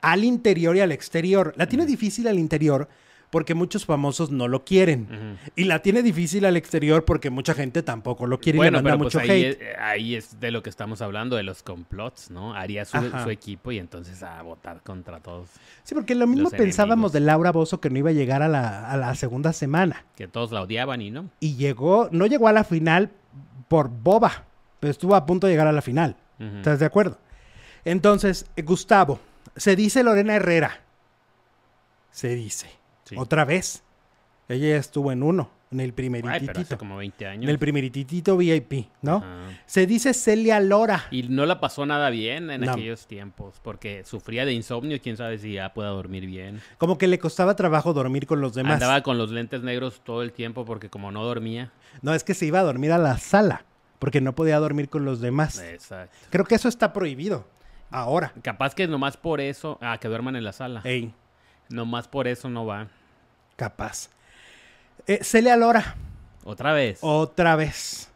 al 0.03 0.23
interior 0.23 0.77
y 0.77 0.81
al 0.81 0.93
exterior. 0.93 1.55
La 1.57 1.67
tiene 1.67 1.87
difícil 1.87 2.29
al 2.29 2.39
interior 2.39 2.91
porque 3.31 3.55
muchos 3.55 3.85
famosos 3.85 4.31
no 4.31 4.49
lo 4.49 4.65
quieren. 4.65 5.39
Y 5.55 5.65
la 5.65 5.81
tiene 5.81 6.03
difícil 6.03 6.45
al 6.45 6.57
exterior 6.57 7.05
porque 7.05 7.31
mucha 7.31 7.55
gente 7.55 7.83
tampoco 7.83 8.27
lo 8.27 8.41
quiere 8.41 8.57
y 8.57 8.61
Bueno, 8.61 8.79
le 8.79 8.83
manda 8.83 8.91
pero 8.91 9.03
pues 9.05 9.15
mucho 9.15 9.33
ahí 9.33 9.45
hate. 9.45 9.61
es, 9.61 9.79
ahí 9.79 10.15
es 10.15 10.41
de 10.41 10.51
lo 10.51 10.63
que 10.63 10.71
estamos 10.71 11.03
hablando, 11.03 11.37
de 11.37 11.43
los 11.43 11.63
complots, 11.63 12.31
¿no? 12.31 12.55
Haría 12.55 12.85
su, 12.85 12.99
equipo 13.31 13.73
y 13.73 13.79
entonces 13.79 14.23
a 14.23 14.41
votar 14.43 14.83
contra 14.83 15.21
todos. 15.21 15.49
Sí, 15.85 15.95
porque 15.95 16.15
lo 16.15 16.27
mismo 16.27 16.51
pensábamos 16.51 16.93
enemigos. 16.93 17.13
de 17.13 17.21
Laura 17.21 17.53
Bozo 17.53 17.81
que 17.81 17.91
no 17.91 17.99
iba 17.99 18.11
a 18.11 18.15
llegar 18.15 18.43
a 18.43 18.49
la, 18.49 18.91
a 18.91 18.97
la 18.97 19.15
segunda 19.15 19.53
semana. 19.53 20.05
Que 20.17 20.27
todos 20.29 20.51
la 20.51 20.63
odiaban 20.63 21.03
y 21.03 21.11
no. 21.11 21.31
Y 21.41 21.57
llegó, 21.57 22.09
no 22.11 22.27
llegó 22.27 22.49
a 22.49 22.53
la 22.53 22.65
final 22.65 23.11
por 23.69 23.91
boba, 23.91 24.45
pero 24.81 24.91
estuvo 24.91 25.15
a 25.15 25.27
punto 25.27 25.47
de 25.47 25.53
llegar 25.53 25.67
a 25.67 25.73
la 25.73 25.83
final. 25.83 26.17
¿Estás 26.39 26.79
de 26.79 26.87
acuerdo? 26.87 27.19
Entonces, 27.85 28.47
Gustavo, 28.65 29.19
se 29.57 29.75
dice 29.77 30.03
Lorena 30.03 30.37
Herrera. 30.37 30.83
Se 32.11 32.35
dice. 32.35 32.69
Sí. 33.09 33.17
Otra 33.19 33.45
vez. 33.45 33.83
Ella 34.49 34.69
ya 34.69 34.77
estuvo 34.77 35.13
en 35.13 35.23
uno, 35.23 35.51
en 35.71 35.81
el 35.81 35.93
primerititito. 35.93 36.79
como 36.79 36.97
20 36.97 37.27
años. 37.27 37.45
En 37.45 37.51
el 37.51 37.59
primerititito 37.59 38.35
VIP, 38.39 38.89
¿no? 39.03 39.17
Ajá. 39.17 39.61
Se 39.67 39.87
dice 39.87 40.15
Celia 40.15 40.59
Lora. 40.61 41.05
Y 41.11 41.25
no 41.25 41.45
la 41.45 41.61
pasó 41.61 41.85
nada 41.85 42.09
bien 42.09 42.51
en 42.51 42.63
No. 42.63 42.73
aquellos 42.73 43.07
tiempos, 43.07 43.61
porque 43.63 44.05
sufría 44.05 44.47
de 44.47 44.55
insomnio, 44.55 44.99
quién 45.03 45.19
sabe 45.19 45.37
si 45.39 45.53
ya 45.53 45.75
pueda 45.75 45.91
dormir 45.91 46.25
bien. 46.25 46.63
Como 46.79 46.97
que 46.97 47.07
le 47.09 47.19
costaba 47.19 47.57
trabajo 47.57 47.93
dormir 47.93 48.27
con 48.27 48.41
los 48.41 48.55
demás. 48.55 48.75
Andaba 48.75 49.03
con 49.03 49.19
los 49.19 49.31
lentes 49.31 49.63
negros 49.63 50.01
todo 50.03 50.23
el 50.23 50.33
tiempo 50.33 50.65
porque 50.65 50.89
como 50.89 51.11
no 51.13 51.23
dormía. 51.25 51.71
No, 52.01 52.15
es 52.15 52.25
que 52.25 52.33
se 52.33 52.47
iba 52.47 52.61
a 52.61 52.65
dormir 52.65 52.93
a 52.93 52.99
la 52.99 53.19
sala, 53.19 53.67
porque 53.99 54.23
no 54.23 54.35
podía 54.35 54.59
dormir 54.59 54.89
con 54.89 55.05
los 55.05 55.21
demás. 55.21 55.61
Exacto. 55.61 56.17
Creo 56.31 56.47
que 56.47 56.55
eso 56.55 56.69
está 56.71 56.95
prohibido. 56.95 57.47
Ahora. 57.91 58.33
Capaz 58.43 58.75
que 58.75 58.87
nomás 58.89 59.19
por 59.19 59.43
eso, 59.43 59.79
ah, 59.83 59.99
que 59.99 60.09
duerman 60.09 60.37
en 60.37 60.45
la 60.45 60.53
sala. 60.53 60.81
Ey, 60.85 61.13
Nomás 61.71 62.09
por 62.09 62.27
eso 62.29 62.49
no 62.49 62.65
va. 62.65 62.89
Capaz. 63.59 64.09
Eh, 65.07 65.19
Celia 65.23 65.57
Lora, 65.57 65.97
Otra 66.45 66.73
vez. 66.73 67.01
otra 67.03 67.57
vez. 67.57 68.11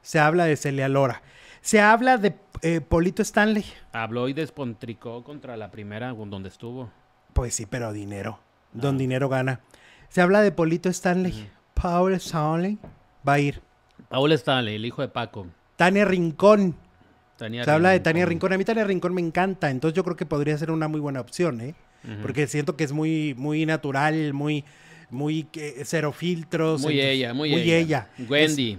Se 0.00 0.18
habla 0.20 0.44
de 0.44 0.56
Celia 0.56 0.88
Lora. 0.88 1.20
Se 1.60 1.80
habla 1.80 2.16
de 2.16 2.34
eh, 2.62 2.80
Polito 2.80 3.22
Stanley. 3.22 3.64
Habló 3.92 4.28
y 4.28 4.32
despontricó 4.32 5.24
contra 5.24 5.56
la 5.56 5.70
primera 5.72 6.12
donde 6.12 6.48
estuvo. 6.48 6.90
Pues 7.32 7.54
sí, 7.54 7.66
pero 7.66 7.92
dinero. 7.92 8.38
Don 8.72 8.94
Ah. 8.94 8.98
dinero 8.98 9.28
gana. 9.28 9.60
Se 10.08 10.20
habla 10.22 10.40
de 10.42 10.52
Polito 10.52 10.88
Stanley. 10.88 11.50
Paul 11.74 12.14
Stanley 12.14 12.78
va 13.28 13.34
a 13.34 13.38
ir. 13.40 13.60
Paul 14.08 14.30
Stanley, 14.32 14.76
el 14.76 14.86
hijo 14.86 15.02
de 15.02 15.08
Paco. 15.08 15.46
Tania 15.74 16.04
Rincón. 16.04 16.76
Tania 17.36 17.64
Se 17.64 17.70
habla 17.70 17.90
de 17.90 18.00
Tania 18.00 18.24
Rincón. 18.24 18.52
A 18.52 18.58
mí 18.58 18.64
Tania 18.64 18.84
Rincón 18.84 19.12
me 19.12 19.20
encanta. 19.20 19.68
Entonces 19.70 19.96
yo 19.96 20.04
creo 20.04 20.16
que 20.16 20.24
podría 20.24 20.56
ser 20.56 20.70
una 20.70 20.86
muy 20.88 21.00
buena 21.00 21.20
opción, 21.20 21.60
¿eh? 21.60 21.74
Porque 22.22 22.46
siento 22.46 22.76
que 22.76 22.84
es 22.84 22.92
muy, 22.92 23.34
muy 23.36 23.66
natural, 23.66 24.32
muy, 24.32 24.64
muy 25.10 25.46
eh, 25.54 25.82
cero 25.84 26.12
filtros. 26.12 26.82
Muy 26.82 26.94
entonces- 26.94 27.14
ella, 27.16 27.34
muy, 27.34 27.50
muy 27.50 27.60
ella. 27.62 27.76
ella. 27.78 28.28
Wendy. 28.28 28.72
Es- 28.72 28.78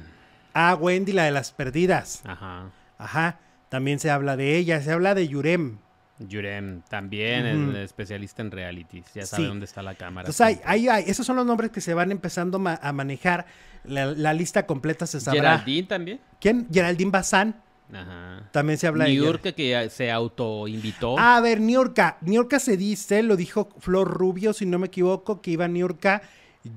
ah, 0.53 0.75
Wendy, 0.79 1.11
la 1.11 1.25
de 1.25 1.31
las 1.31 1.51
perdidas. 1.51 2.21
Ajá. 2.25 2.69
Ajá. 2.97 3.39
También 3.69 3.99
se 3.99 4.09
habla 4.09 4.37
de 4.37 4.57
ella. 4.57 4.81
Se 4.81 4.91
habla 4.91 5.13
de 5.13 5.27
Yurem. 5.27 5.77
Yurem 6.19 6.81
también 6.89 7.75
especialista 7.75 8.41
en 8.41 8.49
realities. 8.51 9.05
Ya 9.13 9.25
sabe 9.25 9.43
Sí. 9.43 9.47
dónde 9.49 9.65
está 9.65 9.83
la 9.83 9.93
cámara. 9.95 10.21
Entonces, 10.27 10.41
hay, 10.41 10.59
hay- 10.65 10.87
hay- 10.87 11.03
esos 11.07 11.25
son 11.25 11.35
los 11.35 11.45
nombres 11.45 11.69
que 11.71 11.81
se 11.81 11.93
van 11.93 12.11
empezando 12.11 12.57
ma- 12.59 12.79
a 12.81 12.91
manejar. 12.93 13.45
La, 13.83 14.07
la 14.07 14.33
lista 14.33 14.65
completa 14.65 15.05
se 15.05 15.19
sabrá. 15.19 15.41
Geraldine 15.59 15.87
también. 15.87 16.19
¿Quién? 16.41 16.67
Geraldine 16.73 17.11
Bazán. 17.11 17.55
Ajá. 17.93 18.49
También 18.51 18.77
se 18.77 18.87
habla 18.87 19.05
de. 19.05 19.11
Niurka 19.11 19.51
que 19.53 19.89
se 19.89 20.11
autoinvitó. 20.11 21.17
A 21.17 21.39
ver, 21.41 21.59
Niurka. 21.61 22.17
Niurka 22.21 22.59
se 22.59 22.75
dice, 22.77 23.23
lo 23.23 23.35
dijo 23.35 23.69
Flor 23.79 24.09
Rubio, 24.09 24.53
si 24.53 24.65
no 24.65 24.77
me 24.79 24.87
equivoco, 24.87 25.41
que 25.41 25.51
iba 25.51 25.67
Niurka. 25.67 26.21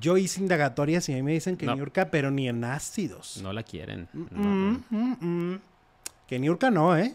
Yo 0.00 0.16
hice 0.16 0.40
indagatorias 0.40 1.08
y 1.08 1.12
a 1.12 1.16
mí 1.16 1.22
me 1.22 1.32
dicen 1.32 1.56
que 1.56 1.66
No. 1.66 1.74
Niurka, 1.74 2.10
pero 2.12 2.30
ni 2.30 2.48
en 2.48 2.62
ácidos. 2.64 3.40
No 3.42 3.52
la 3.52 3.64
quieren. 3.64 4.08
Mm, 4.12 4.26
No. 4.30 4.80
mm, 4.90 5.16
mm. 5.52 5.60
Que 6.28 6.38
Niurka 6.38 6.70
no, 6.70 6.96
¿eh? 6.96 7.14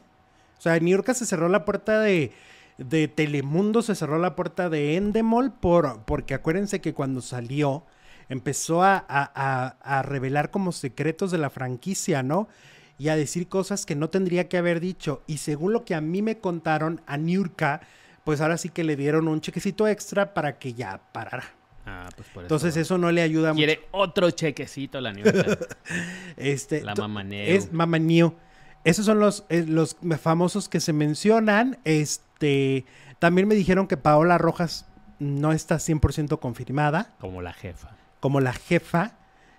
O 0.57 0.61
sea, 0.61 0.77
Niurka 0.79 1.13
se 1.13 1.25
cerró 1.25 1.47
la 1.47 1.63
puerta 1.63 2.01
de, 2.01 2.33
de 2.77 3.07
Telemundo, 3.07 3.81
se 3.81 3.95
cerró 3.95 4.17
la 4.19 4.35
puerta 4.35 4.67
de 4.69 4.97
Endemol, 4.97 5.53
por, 5.53 6.01
porque 6.03 6.33
acuérdense 6.33 6.81
que 6.81 6.93
cuando 6.93 7.21
salió 7.21 7.83
empezó 8.27 8.83
a, 8.83 8.97
a- 9.07 9.31
a- 9.35 9.77
a 9.99 10.01
revelar 10.01 10.51
como 10.51 10.73
secretos 10.73 11.31
de 11.31 11.37
la 11.37 11.49
franquicia, 11.49 12.23
¿no? 12.23 12.49
Y 12.97 13.09
a 13.09 13.15
decir 13.15 13.47
cosas 13.49 13.85
que 13.85 13.95
no 13.95 14.09
tendría 14.09 14.47
que 14.47 14.57
haber 14.57 14.79
dicho. 14.79 15.21
Y 15.27 15.37
según 15.37 15.73
lo 15.73 15.83
que 15.85 15.95
a 15.95 16.01
mí 16.01 16.21
me 16.21 16.37
contaron, 16.39 17.01
a 17.07 17.17
Niurka, 17.17 17.81
pues 18.23 18.39
ahora 18.41 18.57
sí 18.57 18.69
que 18.69 18.83
le 18.83 18.95
dieron 18.95 19.27
un 19.27 19.41
chequecito 19.41 19.87
extra 19.87 20.33
para 20.33 20.57
que 20.59 20.73
ya 20.73 21.01
parara. 21.11 21.43
Ah, 21.85 22.09
pues 22.15 22.27
por 22.29 22.43
eso. 22.43 22.55
Entonces 22.55 22.77
eso 22.77 22.97
no 22.97 23.11
le 23.11 23.21
ayuda 23.21 23.49
mucho. 23.53 23.57
Quiere 23.65 23.81
otro 23.91 24.31
chequecito 24.31 24.99
la 25.01 25.11
Niurka. 25.13 25.57
Este, 26.37 26.81
La 26.81 26.93
to- 26.93 27.01
Mama 27.03 27.23
Neu. 27.23 27.45
Es 27.55 27.71
Mama 27.71 27.99
Neu. 27.99 28.33
Esos 28.83 29.05
son 29.05 29.19
los, 29.19 29.45
eh, 29.49 29.65
los 29.67 29.95
famosos 30.21 30.69
que 30.69 30.79
se 30.79 30.93
mencionan. 30.93 31.77
Este, 31.83 32.85
también 33.19 33.47
me 33.47 33.55
dijeron 33.55 33.87
que 33.87 33.97
Paola 33.97 34.37
Rojas 34.37 34.85
no 35.19 35.51
está 35.53 35.77
100% 35.77 36.39
confirmada 36.39 37.13
Como 37.19 37.41
la 37.41 37.53
jefa. 37.53 37.95
como 38.19 38.39
la 38.41 38.53
jefa. 38.53 39.13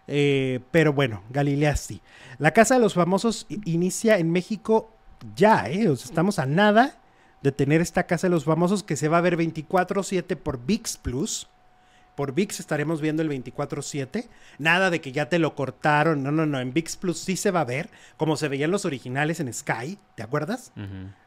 Eh, 0.09 0.61
pero 0.71 0.92
bueno, 0.92 1.23
Galilea 1.31 1.77
sí. 1.77 2.01
La 2.38 2.53
Casa 2.53 2.75
de 2.75 2.81
los 2.81 2.95
Famosos 2.95 3.47
inicia 3.49 4.19
en 4.19 4.31
México 4.31 4.90
ya, 5.35 5.69
¿eh? 5.69 5.90
Estamos 5.90 6.38
a 6.38 6.47
nada 6.47 6.99
de 7.42 7.53
tener 7.53 7.81
esta 7.81 8.07
Casa 8.07 8.27
de 8.27 8.33
los 8.33 8.45
Famosos 8.45 8.83
que 8.83 8.97
se 8.97 9.09
va 9.09 9.19
a 9.19 9.23
ver 9.23 9.37
24-7 9.37 10.37
por 10.37 10.64
VIX 10.64 10.97
Plus. 10.99 11.49
Por 12.16 12.33
VIX 12.33 12.59
estaremos 12.61 13.00
viendo 13.00 13.22
el 13.22 13.29
24-7. 13.29 14.26
Nada 14.59 14.90
de 14.90 15.00
que 15.00 15.12
ya 15.12 15.29
te 15.29 15.38
lo 15.38 15.55
cortaron. 15.55 16.22
No, 16.22 16.33
no, 16.33 16.46
no. 16.46 16.59
En 16.59 16.72
VIX 16.72 16.96
Plus 16.96 17.18
sí 17.18 17.37
se 17.37 17.50
va 17.50 17.61
a 17.61 17.64
ver. 17.64 17.90
Como 18.16 18.37
se 18.37 18.48
veían 18.48 18.70
los 18.70 18.87
originales 18.87 19.38
en 19.38 19.52
Sky. 19.52 19.98
¿Te 20.14 20.22
acuerdas? 20.22 20.72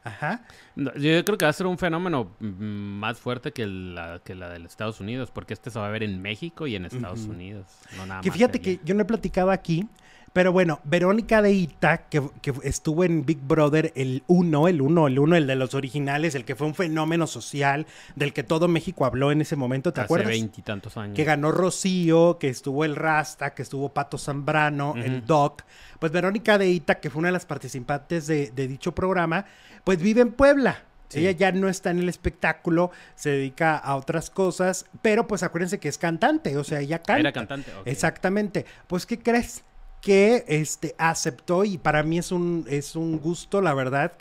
Ajá. 0.04 0.42
No, 0.74 0.92
Yo 0.94 1.24
creo 1.24 1.38
que 1.38 1.44
va 1.44 1.50
a 1.50 1.54
ser 1.54 1.66
un 1.66 1.78
fenómeno 1.78 2.32
mm, 2.40 2.46
más 2.46 3.18
fuerte 3.18 3.52
que 3.52 3.66
la, 3.66 4.20
que 4.24 4.34
la 4.34 4.48
de 4.50 4.58
los 4.58 4.72
Estados 4.72 5.00
Unidos, 5.00 5.30
porque 5.30 5.54
este 5.54 5.70
se 5.70 5.78
va 5.78 5.86
a 5.86 5.90
ver 5.90 6.02
en 6.02 6.20
México 6.20 6.66
y 6.66 6.74
en 6.74 6.84
Estados. 6.84 7.20
Unidos. 7.20 7.66
No 7.96 8.06
nada 8.06 8.20
Que 8.20 8.30
más 8.30 8.36
fíjate 8.36 8.60
que 8.60 8.80
yo 8.84 8.94
no 8.94 9.02
he 9.02 9.04
platicado 9.04 9.50
aquí, 9.52 9.86
pero 10.32 10.52
bueno, 10.52 10.80
Verónica 10.84 11.42
de 11.42 11.52
Ita, 11.52 12.08
que, 12.08 12.22
que 12.40 12.52
estuvo 12.62 13.02
en 13.02 13.26
Big 13.26 13.40
Brother 13.40 13.92
el 13.96 14.22
1, 14.28 14.68
el 14.68 14.80
1, 14.80 15.06
el 15.08 15.18
1, 15.18 15.36
el 15.36 15.46
de 15.48 15.56
los 15.56 15.74
originales, 15.74 16.36
el 16.36 16.44
que 16.44 16.54
fue 16.54 16.68
un 16.68 16.74
fenómeno 16.74 17.26
social, 17.26 17.86
del 18.14 18.32
que 18.32 18.44
todo 18.44 18.68
México 18.68 19.04
habló 19.04 19.32
en 19.32 19.40
ese 19.40 19.56
momento, 19.56 19.92
¿te 19.92 20.00
Hace 20.02 20.04
acuerdas? 20.06 20.28
veintitantos 20.28 20.96
años. 20.96 21.16
Que 21.16 21.24
ganó 21.24 21.50
Rocío, 21.50 22.38
que 22.38 22.48
estuvo 22.48 22.84
el 22.84 22.94
Rasta, 22.94 23.54
que 23.54 23.62
estuvo 23.62 23.88
Pato 23.92 24.18
Zambrano, 24.18 24.94
el. 24.96 25.26
Doc. 25.26 25.62
Pues 25.98 26.12
Verónica 26.12 26.58
de 26.58 26.68
Ita, 26.70 27.00
que 27.00 27.10
fue 27.10 27.18
una 27.18 27.28
de 27.28 27.32
las 27.32 27.46
participantes 27.46 28.26
de, 28.26 28.52
de 28.52 28.68
dicho 28.68 28.94
programa, 28.94 29.44
pues 29.84 30.00
vive 30.00 30.20
en 30.20 30.32
Puebla. 30.32 30.84
Sí. 31.08 31.20
Ella 31.26 31.32
ya 31.32 31.50
no 31.50 31.68
está 31.68 31.90
en 31.90 31.98
el 31.98 32.08
espectáculo, 32.08 32.92
se 33.16 33.30
dedica 33.30 33.76
a 33.76 33.96
otras 33.96 34.30
cosas, 34.30 34.86
pero 35.02 35.26
pues 35.26 35.42
acuérdense 35.42 35.80
que 35.80 35.88
es 35.88 35.98
cantante, 35.98 36.56
o 36.56 36.62
sea, 36.62 36.78
ella 36.78 36.98
canta. 37.00 37.18
Era 37.18 37.32
cantante. 37.32 37.72
ok. 37.74 37.86
Exactamente. 37.86 38.64
Pues, 38.86 39.06
¿qué 39.06 39.18
crees? 39.18 39.64
Que 40.00 40.44
este 40.48 40.94
aceptó, 40.98 41.64
y 41.64 41.78
para 41.78 42.02
mí 42.02 42.18
es 42.18 42.32
un, 42.32 42.64
es 42.68 42.96
un 42.96 43.18
gusto, 43.18 43.60
la 43.60 43.74
verdad, 43.74 44.12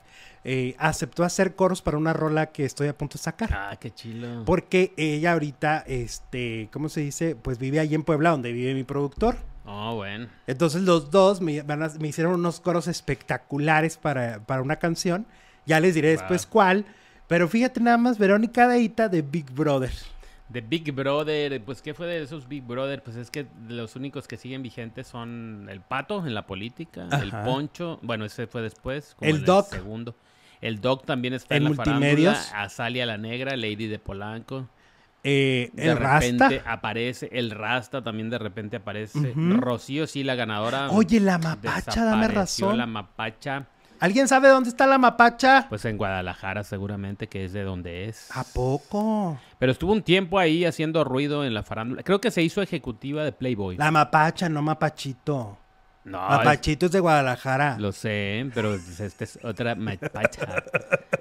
eh, 0.43 0.75
aceptó 0.77 1.23
hacer 1.23 1.55
coros 1.55 1.81
para 1.81 1.97
una 1.97 2.13
rola 2.13 2.47
que 2.47 2.65
estoy 2.65 2.87
a 2.87 2.97
punto 2.97 3.17
de 3.17 3.23
sacar. 3.23 3.49
Ah, 3.53 3.77
qué 3.79 3.91
chilo. 3.91 4.43
Porque 4.45 4.93
ella 4.97 5.33
ahorita, 5.33 5.83
este, 5.87 6.69
¿cómo 6.71 6.89
se 6.89 7.01
dice? 7.01 7.35
Pues 7.35 7.59
vive 7.59 7.79
ahí 7.79 7.95
en 7.95 8.03
Puebla, 8.03 8.31
donde 8.31 8.51
vive 8.51 8.73
mi 8.73 8.83
productor. 8.83 9.37
Oh, 9.65 9.95
bueno. 9.95 10.27
Entonces 10.47 10.81
los 10.81 11.11
dos 11.11 11.41
me, 11.41 11.63
me 11.63 12.07
hicieron 12.07 12.33
unos 12.33 12.59
coros 12.59 12.87
espectaculares 12.87 13.97
para, 13.97 14.39
para 14.45 14.61
una 14.61 14.77
canción. 14.77 15.27
Ya 15.65 15.79
les 15.79 15.93
diré 15.93 16.09
después 16.09 16.45
cuál. 16.45 16.85
Pero 17.27 17.47
fíjate 17.47 17.79
nada 17.79 17.97
más, 17.97 18.17
Verónica 18.17 18.67
Deita 18.67 19.07
de 19.07 19.21
Big 19.21 19.51
Brother. 19.51 19.91
De 20.49 20.61
Big 20.61 20.91
Brother, 20.91 21.61
pues 21.63 21.81
¿qué 21.81 21.93
fue 21.93 22.07
de 22.07 22.23
esos 22.23 22.47
Big 22.47 22.63
Brother? 22.63 23.03
Pues 23.03 23.15
es 23.17 23.29
que 23.29 23.45
los 23.67 23.95
únicos 23.95 24.27
que 24.27 24.35
siguen 24.35 24.63
vigentes 24.63 25.05
son 25.07 25.67
el 25.69 25.79
Pato 25.81 26.25
en 26.25 26.33
la 26.33 26.47
política, 26.47 27.07
el. 27.21 27.31
Poncho, 27.31 27.99
bueno, 28.01 28.25
ese 28.25 28.47
fue 28.47 28.61
después, 28.63 29.13
como 29.15 29.29
El 29.29 29.37
en 29.37 29.45
Doc. 29.45 29.67
segundo. 29.69 30.15
El 30.61 30.81
Doc 30.81 31.05
también 31.05 31.33
está 31.35 31.55
En 31.55 31.67
en, 31.67 31.69
la 31.71 31.75
Multimedios. 31.83 32.35
farándula, 32.35 32.61
Azalia 32.63 33.05
la 33.05 33.17
Negra, 33.17 33.55
Lady 33.55 33.87
de 33.87 33.99
Polanco. 33.99 34.67
Eh, 35.23 35.69
De 35.73 35.89
el 35.91 35.97
repente 35.97 36.43
Rasta. 36.59 36.71
aparece, 36.71 37.29
el 37.31 37.51
Rasta 37.51 38.01
también 38.03 38.29
de 38.29 38.39
repente 38.39 38.77
aparece. 38.77 39.33
Rocío 39.35 40.07
sí, 40.07 40.23
la 40.23 40.33
ganadora. 40.35 40.89
Oye, 40.91 41.19
la 41.19 41.37
mapacha, 41.37 42.03
dame 42.05 42.27
razón. 42.27 42.77
La 42.77 42.85
mapacha, 42.87 43.67
¿Alguien 43.99 44.27
sabe 44.27 44.47
dónde 44.49 44.69
está 44.69 44.87
la 44.87 44.97
mapacha? 44.97 45.65
pues 45.69 45.83
en 45.85 45.97
Guadalajara 45.97 46.63
seguramente 46.63 47.27
que 47.27 47.45
es 47.45 47.53
de 47.53 47.63
donde 47.63 48.05
es. 48.09 48.29
¿A 48.35 48.43
poco? 48.43 49.39
Pero 49.59 49.71
estuvo 49.71 49.91
un 49.91 50.03
tiempo 50.03 50.39
ahí 50.39 50.65
haciendo 50.65 51.03
ruido 51.03 51.43
en 51.45 51.53
la 51.53 51.63
farándula. 51.63 52.03
Creo 52.03 52.21
que 52.21 52.31
se 52.31 52.41
hizo 52.41 52.61
ejecutiva 52.61 53.23
de 53.23 53.31
Playboy. 53.31 53.77
La 53.77 53.91
mapacha, 53.91 54.47
no 54.49 54.61
mapachito. 54.61 55.57
No, 56.05 56.17
Mapachito 56.17 56.85
es 56.87 56.91
de 56.93 57.01
Guadalajara. 57.01 57.75
lo 57.77 57.91
sé, 57.91 58.49
pero 58.55 58.73
esta 58.73 59.23
es 59.23 59.37
otra 59.43 59.75
mapacha. 59.75 60.63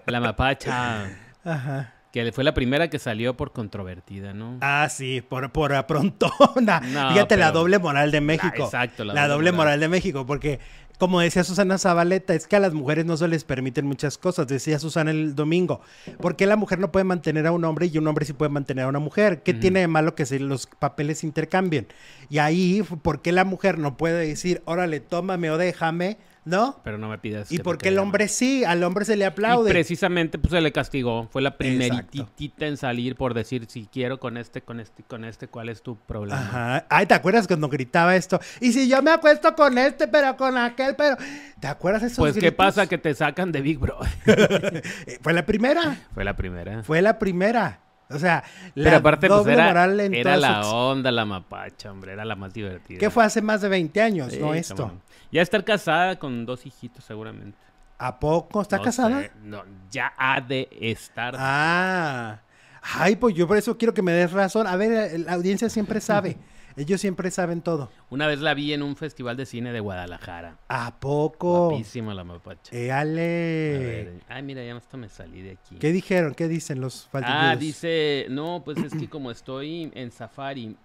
La 0.07 0.21
mapacha, 0.21 1.09
Ajá. 1.45 1.93
que 2.12 2.31
fue 2.33 2.45
la 2.45 2.55
primera 2.55 2.88
que 2.88 2.99
salió 2.99 3.37
por 3.37 3.53
controvertida, 3.53 4.33
¿no? 4.33 4.57
Ah, 4.62 4.88
sí, 4.88 5.21
por, 5.21 5.51
por 5.51 5.75
aprontona. 5.75 6.81
No, 6.81 7.11
Fíjate 7.12 7.37
la 7.37 7.51
doble 7.51 7.79
moral 7.81 8.11
de 8.12 8.21
México. 8.21 8.64
exacto, 8.64 9.05
La, 9.05 9.12
la 9.14 9.23
doble, 9.23 9.35
doble 9.35 9.53
moral. 9.53 9.67
moral. 9.67 9.81
de 9.81 9.88
México, 9.88 10.25
porque 10.25 10.61
como 10.98 11.20
decía 11.20 11.44
Susana 11.44 11.78
Zabaleta, 11.78 12.34
es 12.34 12.48
que 12.48 12.56
a 12.56 12.61
las 12.61 12.74
mujeres 12.74 13.06
no 13.06 13.16
se 13.16 13.28
les 13.28 13.44
permiten 13.44 13.87
muchas 13.87 14.18
cosas. 14.18 14.48
Decía 14.48 14.78
Susana 14.80 15.12
el 15.12 15.37
domingo, 15.37 15.80
¿por 16.20 16.34
qué 16.34 16.44
la 16.44 16.56
mujer 16.56 16.80
no 16.80 16.90
puede 16.90 17.04
mantener 17.04 17.46
a 17.46 17.52
un 17.52 17.64
hombre 17.64 17.87
y 17.87 17.96
un 17.98 18.06
hombre 18.08 18.26
sí 18.26 18.32
puede 18.32 18.50
mantener 18.50 18.84
a 18.84 18.88
una 18.88 18.98
mujer? 18.98 19.42
¿Qué 19.42 19.54
tiene 19.54 19.80
de 19.80 19.88
malo 19.88 20.16
que 20.16 20.26
se, 20.26 20.40
los 20.40 20.66
papeles 20.66 21.22
intercambien? 21.22 21.87
Y 22.28 22.38
ahí, 22.38 22.82
¿por 23.02 23.22
qué 23.22 23.30
la 23.30 23.44
mujer 23.44 23.78
no 23.78 23.96
puede 23.96 24.26
decir, 24.26 24.61
órale, 24.64 24.98
tómame 24.98 25.50
o 25.50 25.56
déjame? 25.56 26.18
¿No? 26.48 26.80
Pero 26.82 26.96
no 26.96 27.08
me 27.08 27.18
pidas. 27.18 27.52
¿Y 27.52 27.58
que 27.58 27.62
por 27.62 27.76
te 27.76 27.82
qué 27.82 27.88
el 27.90 27.98
hombre 27.98 28.26
sí? 28.26 28.64
Al 28.64 28.82
hombre 28.82 29.04
se 29.04 29.16
le. 29.16 29.24
Y 29.24 29.26
aplaude. 29.28 29.70
precisamente 29.70 30.38
pues 30.38 30.52
se 30.52 30.61
le 30.62 30.72
castigó. 30.72 31.28
Fue 31.30 31.42
la 31.42 31.58
primeritita 31.58 32.66
en 32.66 32.78
salir 32.78 33.16
por 33.16 33.34
decir 33.34 33.66
si 33.68 33.87
quiero 33.87 34.18
con 34.18 34.38
este, 34.38 34.62
con 34.62 34.80
este, 34.80 35.02
con 35.02 35.26
este, 35.26 35.48
¿cuál 35.48 35.68
es 35.68 35.82
tu 35.82 35.96
problema? 35.96 36.40
Ajá. 36.40 36.87
Ay, 36.88 37.04
¿te 37.04 37.12
acuerdas 37.12 37.46
cuando 37.46 37.68
gritaba 37.68 38.16
esto? 38.16 38.40
Y 38.62 38.72
si 38.72 38.88
yo 38.88 39.02
me 39.02 39.11
acuesto 39.11 39.54
con 39.54 39.76
este, 39.76 40.08
pero 40.08 40.38
con 40.38 40.56
aquel, 40.56 40.96
pero... 40.96 41.16
¿Te 41.61 41.66
acuerdas 41.66 42.02
esos 42.04 42.18
Pues 42.18 42.38
qué 42.38 42.50
pasa 42.50 42.87
que 42.87 42.96
te 42.96 43.12
sacan 43.14 43.52
de 43.52 43.61
Big 43.61 43.78
Bro. 43.78 43.98
Fue 45.20 45.34
la 45.34 45.44
primera. 45.44 45.98
Fue 46.14 46.24
la 46.24 46.34
primera. 46.34 46.82
Fue 46.82 47.02
la 47.02 47.18
primera. 47.18 47.80
O 48.11 48.18
sea, 48.18 48.42
la 48.74 48.84
Pero 48.84 48.96
aparte 48.96 49.28
pues 49.28 49.38
doble 49.38 49.52
era, 49.52 49.66
moral 49.66 50.00
en 50.00 50.14
era 50.14 50.37
la 50.37 50.66
onda, 50.66 51.12
la 51.12 51.26
mapacha, 51.26 51.92
hombre, 51.92 52.12
era 52.12 52.24
la 52.24 52.37
más 52.37 52.54
divertida. 52.54 52.98
¿Qué 52.98 53.11
fue 53.11 53.22
hace 53.22 53.42
más 53.42 53.61
de 53.61 53.68
20 53.68 54.00
años, 54.00 54.32
Sí, 54.32 54.38
no 54.38 54.54
esto? 54.54 54.92
Ya 55.31 55.43
estar 55.43 55.64
casada 55.64 56.19
con 56.19 56.47
dos 56.47 56.64
hijitos 56.67 57.05
seguramente. 57.05 57.59
¿A 57.99 58.19
poco? 58.21 58.62
¿Está 58.62 58.77
No 58.79 58.83
casada? 58.85 59.23
sé, 59.23 59.33
no, 59.43 59.64
ya 59.91 60.12
ha 60.17 60.41
de 60.41 60.69
estar. 60.81 61.35
Ah. 61.37 62.41
Ay, 62.81 63.17
pues 63.17 63.35
yo 63.35 63.47
por 63.49 63.57
eso 63.57 63.77
quiero 63.77 63.93
que 63.93 64.03
me 64.03 64.12
des 64.12 64.33
razón. 64.33 64.67
A 64.67 64.77
ver, 64.77 65.19
la 65.21 65.33
audiencia 65.35 65.69
siempre 65.69 66.01
sabe. 66.01 66.37
Ellos 66.77 67.01
siempre 67.01 67.29
saben 67.33 67.61
todo. 67.61 67.91
Una 68.09 68.29
vez 68.29 68.38
la 68.38 68.55
vi 68.55 68.73
en 68.73 68.85
un 68.85 68.95
festival 68.95 69.37
de 69.37 69.47
cine 69.47 69.73
de 69.73 69.81
Guadalajara. 69.81 70.59
¿A 70.69 70.95
poco? 71.01 71.71
Guapísima 71.71 72.14
la 72.14 72.23
mapacha. 72.23 72.71
Eh, 72.75 72.93
A 72.93 73.01
ale. 73.01 73.79
ver, 73.81 74.21
ay, 74.29 74.43
mira, 74.45 74.64
ya 74.64 74.77
hasta 74.77 74.97
me 74.97 75.09
salí 75.09 75.43
de 75.43 75.53
aquí. 75.53 75.75
¿Qué 75.77 75.91
dijeron? 75.91 76.35
¿Qué 76.37 76.47
dicen 76.47 76.81
los 76.81 77.07
Ah, 77.07 77.09
faldilleros? 77.11 77.59
dice, 77.61 78.27
no, 78.31 78.62
pues 78.64 78.79
es 78.79 78.93
que 78.95 79.09
como 79.11 79.33
estoy 79.33 79.91
en 79.93 80.12
safari, 80.12 80.77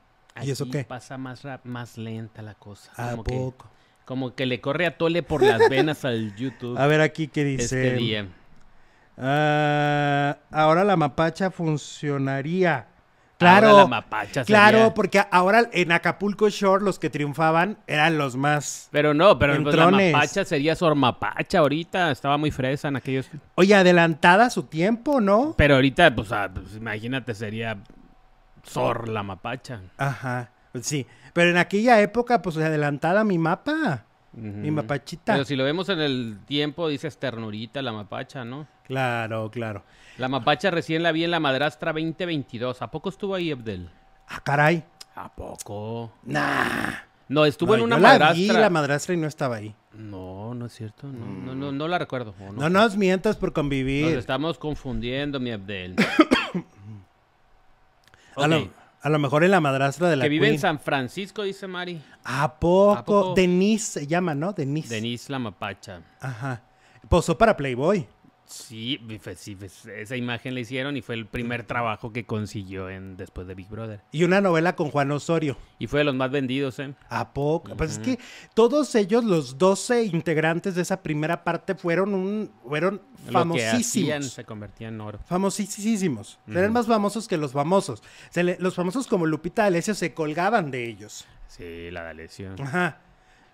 ¿Y 0.41 0.49
eso 0.49 0.63
aquí 0.63 0.71
qué? 0.71 0.83
pasa 0.83 1.19
más 1.19 1.43
rap, 1.43 1.63
más 1.63 1.95
lenta 1.99 2.41
la 2.41 2.55
cosa. 2.55 2.91
¿A 2.97 3.11
Como 3.11 3.23
que, 3.23 3.35
poco? 3.37 3.67
Como 4.05 4.35
que 4.35 4.45
le 4.45 4.59
corre 4.61 4.85
a 4.85 4.97
tole 4.97 5.23
por 5.23 5.41
las 5.43 5.59
venas 5.69 6.03
al 6.05 6.35
YouTube 6.35 6.77
A 6.77 6.87
ver 6.87 7.01
aquí 7.01 7.27
qué 7.27 7.43
dice. 7.43 7.63
este 7.63 7.93
día. 7.95 8.27
Ah, 9.17 10.37
ahora 10.51 10.83
la 10.83 10.95
mapacha 10.97 11.51
funcionaría. 11.51 12.87
Ahora 13.39 13.59
Claro, 13.59 13.77
la 13.79 13.87
mapacha 13.87 14.45
claro, 14.45 14.77
sería- 14.77 14.93
porque 14.93 15.21
ahora 15.29 15.63
en 15.73 15.91
Acapulco 15.91 16.47
Shore 16.49 16.83
los 16.83 16.97
que 16.97 17.09
triunfaban 17.09 17.77
eran 17.87 18.17
los 18.17 18.37
más. 18.37 18.87
Pero 18.91 19.13
no, 19.13 19.37
pero 19.37 19.61
pues, 19.61 19.75
la 19.75 19.91
mapacha 19.91 20.45
sería 20.45 20.75
Sor 20.75 20.95
Mapacha 20.95 21.59
ahorita. 21.59 22.11
Estaba 22.11 22.37
muy 22.37 22.51
fresa 22.51 22.87
en 22.87 22.95
aquellos. 22.95 23.29
Oye, 23.55 23.75
adelantada 23.75 24.49
su 24.49 24.63
tiempo, 24.63 25.19
¿no? 25.19 25.55
Pero 25.57 25.75
ahorita, 25.75 26.15
pues, 26.15 26.31
ah, 26.31 26.49
pues, 26.53 26.75
imagínate, 26.77 27.33
sería 27.33 27.77
Sor 28.63 29.09
la 29.09 29.23
mapacha. 29.23 29.81
Ajá, 29.97 30.49
sí. 30.81 31.05
Pero 31.33 31.49
en 31.49 31.57
aquella 31.57 31.99
época, 32.01 32.41
pues 32.41 32.57
adelantada 32.57 33.23
mi 33.23 33.37
mapa, 33.37 34.05
mi 34.33 34.71
mapachita. 34.71 35.33
Pero 35.33 35.45
si 35.45 35.55
lo 35.55 35.63
vemos 35.63 35.89
en 35.89 35.99
el 35.99 36.37
tiempo, 36.45 36.87
dices 36.87 37.17
ternurita 37.17 37.81
la 37.81 37.91
mapacha, 37.91 38.45
¿no? 38.45 38.67
Claro, 38.85 39.49
claro. 39.51 39.83
La 40.17 40.27
mapacha 40.29 40.69
recién 40.71 41.01
la 41.03 41.11
vi 41.11 41.23
en 41.23 41.31
la 41.31 41.39
madrastra 41.39 41.91
2022. 41.91 42.81
¿A 42.81 42.91
poco 42.91 43.09
estuvo 43.09 43.33
ahí, 43.35 43.51
Abdel? 43.51 43.89
Ah, 44.27 44.41
caray. 44.43 44.83
¿A 45.15 45.33
poco? 45.33 46.11
Nah. 46.23 46.91
No, 47.29 47.45
estuvo 47.45 47.69
No, 47.71 47.77
en 47.77 47.83
una 47.83 47.95
yo 47.95 48.01
la 48.01 48.07
madrastra. 48.09 48.33
vi, 48.35 48.47
la 48.47 48.69
madrastra 48.69 49.13
y 49.15 49.17
no 49.17 49.27
estaba 49.27 49.55
ahí. 49.55 49.73
No, 49.93 50.53
no 50.53 50.65
es 50.67 50.73
cierto. 50.73 51.07
No, 51.07 51.25
no, 51.25 51.55
no, 51.55 51.71
no 51.71 51.87
la 51.87 51.97
recuerdo. 51.97 52.35
o 52.47 52.51
No 52.51 52.69
nos 52.69 52.95
mientas 52.97 53.37
por 53.37 53.49
Nos 53.49 53.55
convivir. 53.55 54.17
estamos 54.17 54.57
confundiendo, 54.59 55.39
mi 55.39 55.51
Abdel. 55.51 55.95
A, 58.35 58.47
lo, 58.47 58.57
Ok. 58.59 58.69
A 59.03 59.09
lo 59.09 59.19
mejor 59.19 59.43
en 59.43 59.51
la 59.51 59.59
madrastra 59.59 60.09
de 60.09 60.15
la 60.15 60.23
Que 60.23 60.29
vive 60.29 60.47
en. 60.47 60.57
San 60.57 60.79
Francisco, 60.79 61.43
dice 61.43 61.67
Mari. 61.67 62.01
¿A 62.23 62.55
poco? 62.57 62.95
¿A 62.95 63.03
poco? 63.03 63.33
Denise 63.35 63.99
se 63.99 64.07
llama, 64.07 64.33
¿no? 64.33 64.53
Denise. 64.53 64.95
Denise 64.95 65.29
la 65.29 65.39
mapacha. 65.39 66.01
Ajá. 66.21 66.61
Posó 67.09 67.37
para 67.37 67.57
Playboy. 67.57 68.07
Sí, 68.45 68.99
sí, 69.37 69.57
esa 69.95 70.15
imagen 70.15 70.53
la 70.53 70.59
hicieron 70.59 70.95
y 70.97 71.01
fue 71.01 71.15
el 71.15 71.25
primer 71.25 71.63
trabajo 71.63 72.11
que 72.11 72.25
consiguió 72.25 72.89
en 72.89 73.15
después 73.17 73.47
de 73.47 73.55
Big 73.55 73.67
Brother. 73.69 74.01
Y 74.11 74.23
una 74.25 74.41
novela 74.41 74.75
con 74.75 74.91
Juan 74.91 75.11
Osorio. 75.11 75.57
Y 75.79 75.87
fue 75.87 75.99
de 75.99 76.03
los 76.05 76.13
más 76.15 76.29
vendidos, 76.29 76.77
¿eh? 76.79 76.93
¿A 77.09 77.33
poco? 77.33 77.75
Pues 77.75 77.93
es 77.93 77.99
que 77.99 78.19
todos 78.53 78.93
ellos, 78.95 79.23
los 79.23 79.57
12 79.57 80.03
integrantes 80.03 80.75
de 80.75 80.81
esa 80.81 81.01
primera 81.01 81.43
parte, 81.43 81.73
fueron 81.75 82.13
un 82.13 82.51
fueron 82.67 83.01
Lo 83.29 83.53
que 83.53 83.65
hacían 83.65 83.71
famosísimos. 84.21 84.25
se 84.33 84.43
convertía 84.45 84.87
en 84.89 85.01
oro. 85.01 85.19
Famosísimos. 85.25 86.39
Eran 86.47 86.73
más 86.73 86.87
famosos 86.87 87.27
que 87.27 87.37
los 87.37 87.53
famosos. 87.53 88.03
Se 88.29 88.43
le- 88.43 88.57
los 88.59 88.75
famosos 88.75 89.07
como 89.07 89.25
Lupita 89.25 89.63
D'Alessio 89.63 89.95
se 89.95 90.13
colgaban 90.13 90.69
de 90.71 90.87
ellos. 90.89 91.25
Sí, 91.47 91.89
la 91.91 92.03
D'Alessio. 92.03 92.55
Ajá. 92.61 92.99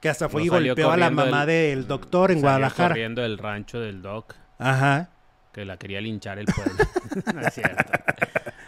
Que 0.01 0.09
hasta 0.09 0.29
fue 0.29 0.41
No 0.41 0.45
y 0.45 0.49
golpeó 0.69 0.91
a 0.91 0.97
la 0.97 1.09
mamá 1.09 1.41
el- 1.43 1.47
del 1.47 1.87
doctor 1.87 2.31
en 2.31 2.37
Salió 2.37 2.43
Guadalajara. 2.49 2.89
corriendo 2.89 3.21
del 3.21 3.37
rancho 3.37 3.79
del 3.79 4.01
Doc, 4.01 4.33
Ajá. 4.59 5.09
que 5.53 5.65
la 5.65 5.77
quería 5.77 5.99
linchar 6.01 6.37
el 6.39 6.45
pueblo. 6.45 6.73
No 7.33 7.41
es 7.41 7.53
cierto. 7.55 7.91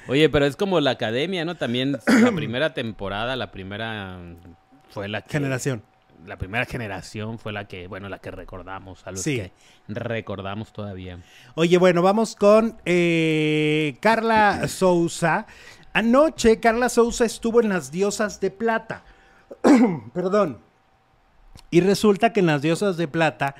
Oye, 0.07 0.27
pero 0.29 0.45
es 0.45 0.55
como 0.55 0.79
la 0.79 0.91
academia, 0.91 1.45
¿no? 1.45 1.55
También 1.55 1.91
la 2.07 2.31
primera 2.35 2.73
temporada, 2.73 3.35
la 3.35 3.51
primera 3.51 4.17
mm, 4.17 4.35
fue 4.89 5.07
la 5.07 5.21
que... 5.21 5.29
Generación. 5.33 5.83
La 6.25 6.37
primera 6.37 6.65
generación 6.65 7.39
fue 7.39 7.51
la 7.51 7.65
que, 7.67 7.87
bueno, 7.87 8.07
la 8.09 8.19
que 8.19 8.29
recordamos, 8.31 9.05
a 9.07 9.11
los 9.11 9.21
Sí. 9.21 9.37
que 9.37 9.51
recordamos 9.87 10.71
todavía. 10.73 11.19
Oye, 11.55 11.77
bueno, 11.77 12.01
vamos 12.03 12.35
con 12.35 12.77
eh, 12.85 13.97
Carla 14.01 14.61
Souza. 14.67 15.45
Anoche 15.93 16.59
Carla 16.59 16.89
Souza 16.89 17.25
estuvo 17.25 17.59
en 17.61 17.69
las 17.69 17.91
Diosas 17.91 18.39
de 18.39 18.51
Plata. 18.51 19.03
Perdón. 20.13 20.59
Y 21.69 21.81
resulta 21.81 22.33
que 22.33 22.39
en 22.41 22.45
las 22.47 22.61
Diosas 22.61 22.97
de 22.97 23.07
Plata 23.07 23.55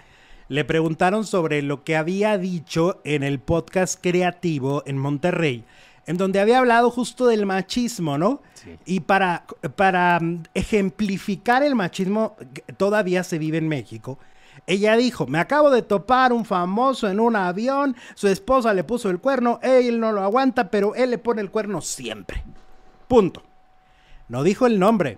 le 0.52 0.66
preguntaron 0.66 1.26
sobre 1.26 1.62
lo 1.62 1.86
que 1.86 1.96
había 1.96 2.38
dicho 2.38 3.00
en 3.06 3.24
el 3.24 3.40
podcast 3.40 3.98
creativo 4.02 4.84
en 4.86 4.98
Monterrey, 4.98 5.64
en 6.06 6.18
donde 6.18 6.42
había 6.42 6.60
hablado 6.60 6.92
justo 6.92 7.26
del 7.28 7.46
machismo, 7.46 8.18
¿no? 8.18 8.42
Sí. 8.56 8.78
Y 8.84 9.00
para, 9.00 9.46
para 9.78 10.20
mm, 10.20 10.44
ejemplificar 10.54 11.64
el 11.64 11.74
machismo 11.74 12.36
que 12.54 12.74
todavía 12.74 13.24
se 13.24 13.38
vive 13.38 13.60
en 13.60 13.70
México, 13.70 14.20
ella 14.68 14.98
dijo, 14.98 15.26
me 15.26 15.40
acabo 15.40 15.70
de 15.70 15.84
topar 15.84 16.34
un 16.34 16.44
famoso 16.44 17.08
en 17.08 17.22
un 17.22 17.38
avión, 17.38 17.96
su 18.16 18.28
esposa 18.28 18.74
le 18.74 18.84
puso 18.84 19.10
el 19.10 19.20
cuerno, 19.20 19.58
él 19.64 20.02
no 20.02 20.12
lo 20.12 20.22
aguanta, 20.22 20.70
pero 20.70 20.96
él 20.96 21.12
le 21.12 21.18
pone 21.18 21.40
el 21.40 21.50
cuerno 21.50 21.80
siempre. 21.80 22.44
Punto. 23.08 23.42
No 24.28 24.44
dijo 24.44 24.66
el 24.66 24.80
nombre, 24.80 25.18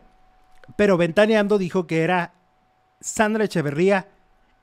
pero 0.75 0.95
Ventaneando 0.95 1.57
dijo 1.57 1.87
que 1.87 2.01
era 2.01 2.33
Sandra 2.99 3.45
Echeverría 3.45 4.09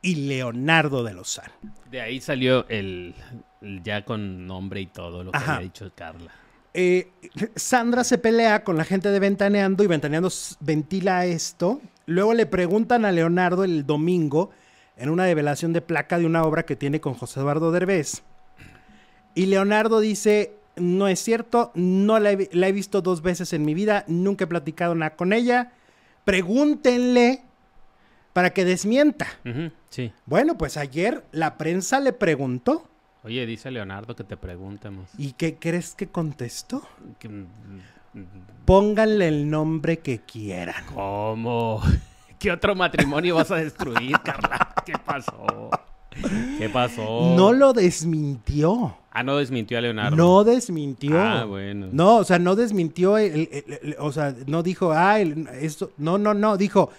y 0.02 0.14
Leonardo 0.26 1.02
de 1.04 1.14
Lozán. 1.14 1.50
De 1.90 2.00
ahí 2.00 2.20
salió 2.20 2.66
el, 2.68 3.14
el 3.60 3.82
ya 3.82 4.04
con 4.04 4.46
nombre 4.46 4.80
y 4.80 4.86
todo 4.86 5.24
lo 5.24 5.32
que 5.32 5.38
Ajá. 5.38 5.56
había 5.56 5.64
dicho 5.64 5.90
Carla. 5.94 6.32
Eh, 6.72 7.10
Sandra 7.56 8.04
se 8.04 8.16
pelea 8.18 8.62
con 8.64 8.76
la 8.76 8.84
gente 8.84 9.10
de 9.10 9.18
Ventaneando 9.18 9.82
y 9.82 9.86
Ventaneando 9.88 10.30
ventila 10.60 11.26
esto. 11.26 11.80
Luego 12.06 12.32
le 12.34 12.46
preguntan 12.46 13.04
a 13.04 13.12
Leonardo 13.12 13.64
el 13.64 13.86
domingo 13.86 14.50
en 14.96 15.10
una 15.10 15.24
develación 15.24 15.72
de 15.72 15.80
placa 15.80 16.18
de 16.18 16.26
una 16.26 16.44
obra 16.44 16.64
que 16.64 16.76
tiene 16.76 17.00
con 17.00 17.14
José 17.14 17.40
Eduardo 17.40 17.72
Derbez. 17.72 18.22
Y 19.34 19.46
Leonardo 19.46 20.00
dice, 20.00 20.52
no 20.76 21.08
es 21.08 21.20
cierto, 21.20 21.72
no 21.74 22.18
la 22.20 22.32
he, 22.32 22.36
vi- 22.36 22.48
la 22.52 22.68
he 22.68 22.72
visto 22.72 23.00
dos 23.02 23.20
veces 23.22 23.52
en 23.52 23.64
mi 23.64 23.74
vida, 23.74 24.04
nunca 24.08 24.44
he 24.44 24.48
platicado 24.48 24.94
nada 24.94 25.16
con 25.16 25.32
ella. 25.32 25.72
Pregúntenle 26.24 27.42
para 28.32 28.50
que 28.50 28.64
desmienta. 28.64 29.26
Ujú, 29.44 29.70
sí. 29.90 30.12
Bueno, 30.26 30.57
pues 30.57 30.76
ayer 30.76 31.24
la 31.33 31.59
prensa 31.59 32.00
le 32.00 32.12
preguntó. 32.12 32.87
Oye, 33.22 33.44
dice 33.44 33.70
Leonardo 33.70 34.16
que 34.16 34.24
te 34.24 34.37
preguntemos. 34.38 35.11
¿Y 35.18 35.33
qué 35.33 35.57
crees 35.57 35.94
que 35.94 36.07
contestó? 36.09 36.83
Que, 37.18 37.29
mm, 37.29 37.48
Pónganle 38.64 39.29
el 39.29 39.50
nombre 39.50 39.98
que 39.98 40.20
quieran. 40.20 40.85
¿Cómo? 40.94 41.83
¿Qué 42.38 42.50
otro 42.50 42.74
matrimonio 42.74 43.35
vas 43.37 43.50
a 43.50 43.57
destruir, 43.57 44.16
Carla? 44.24 44.74
¿Qué 44.87 44.94
pasó? 45.05 45.70
¿Qué 46.59 46.68
pasó? 46.68 47.35
No 47.37 47.53
lo 47.53 47.72
desmintió. 47.72 48.96
Ah, 49.12 49.22
no 49.22 49.37
desmintió 49.37 49.79
a 49.79 49.81
Leonardo. 49.81 50.16
No 50.16 50.44
desmintió. 50.44 51.20
Ah, 51.20 51.44
bueno. 51.44 51.88
No, 51.92 52.16
o 52.16 52.24
sea, 52.24 52.38
no 52.38 52.57
desmintió, 52.57 53.18
el- 53.18 53.33
el- 53.33 53.48
el- 53.53 53.79
el- 53.83 53.96
o 53.98 54.11
sea, 54.12 54.35
no 54.46 54.62
dijo, 54.62 54.92
ah, 54.92 55.18
esto, 55.20 55.90
no, 55.98 56.16
no, 56.18 56.33
no, 56.35 56.57
dijo, 56.57 56.90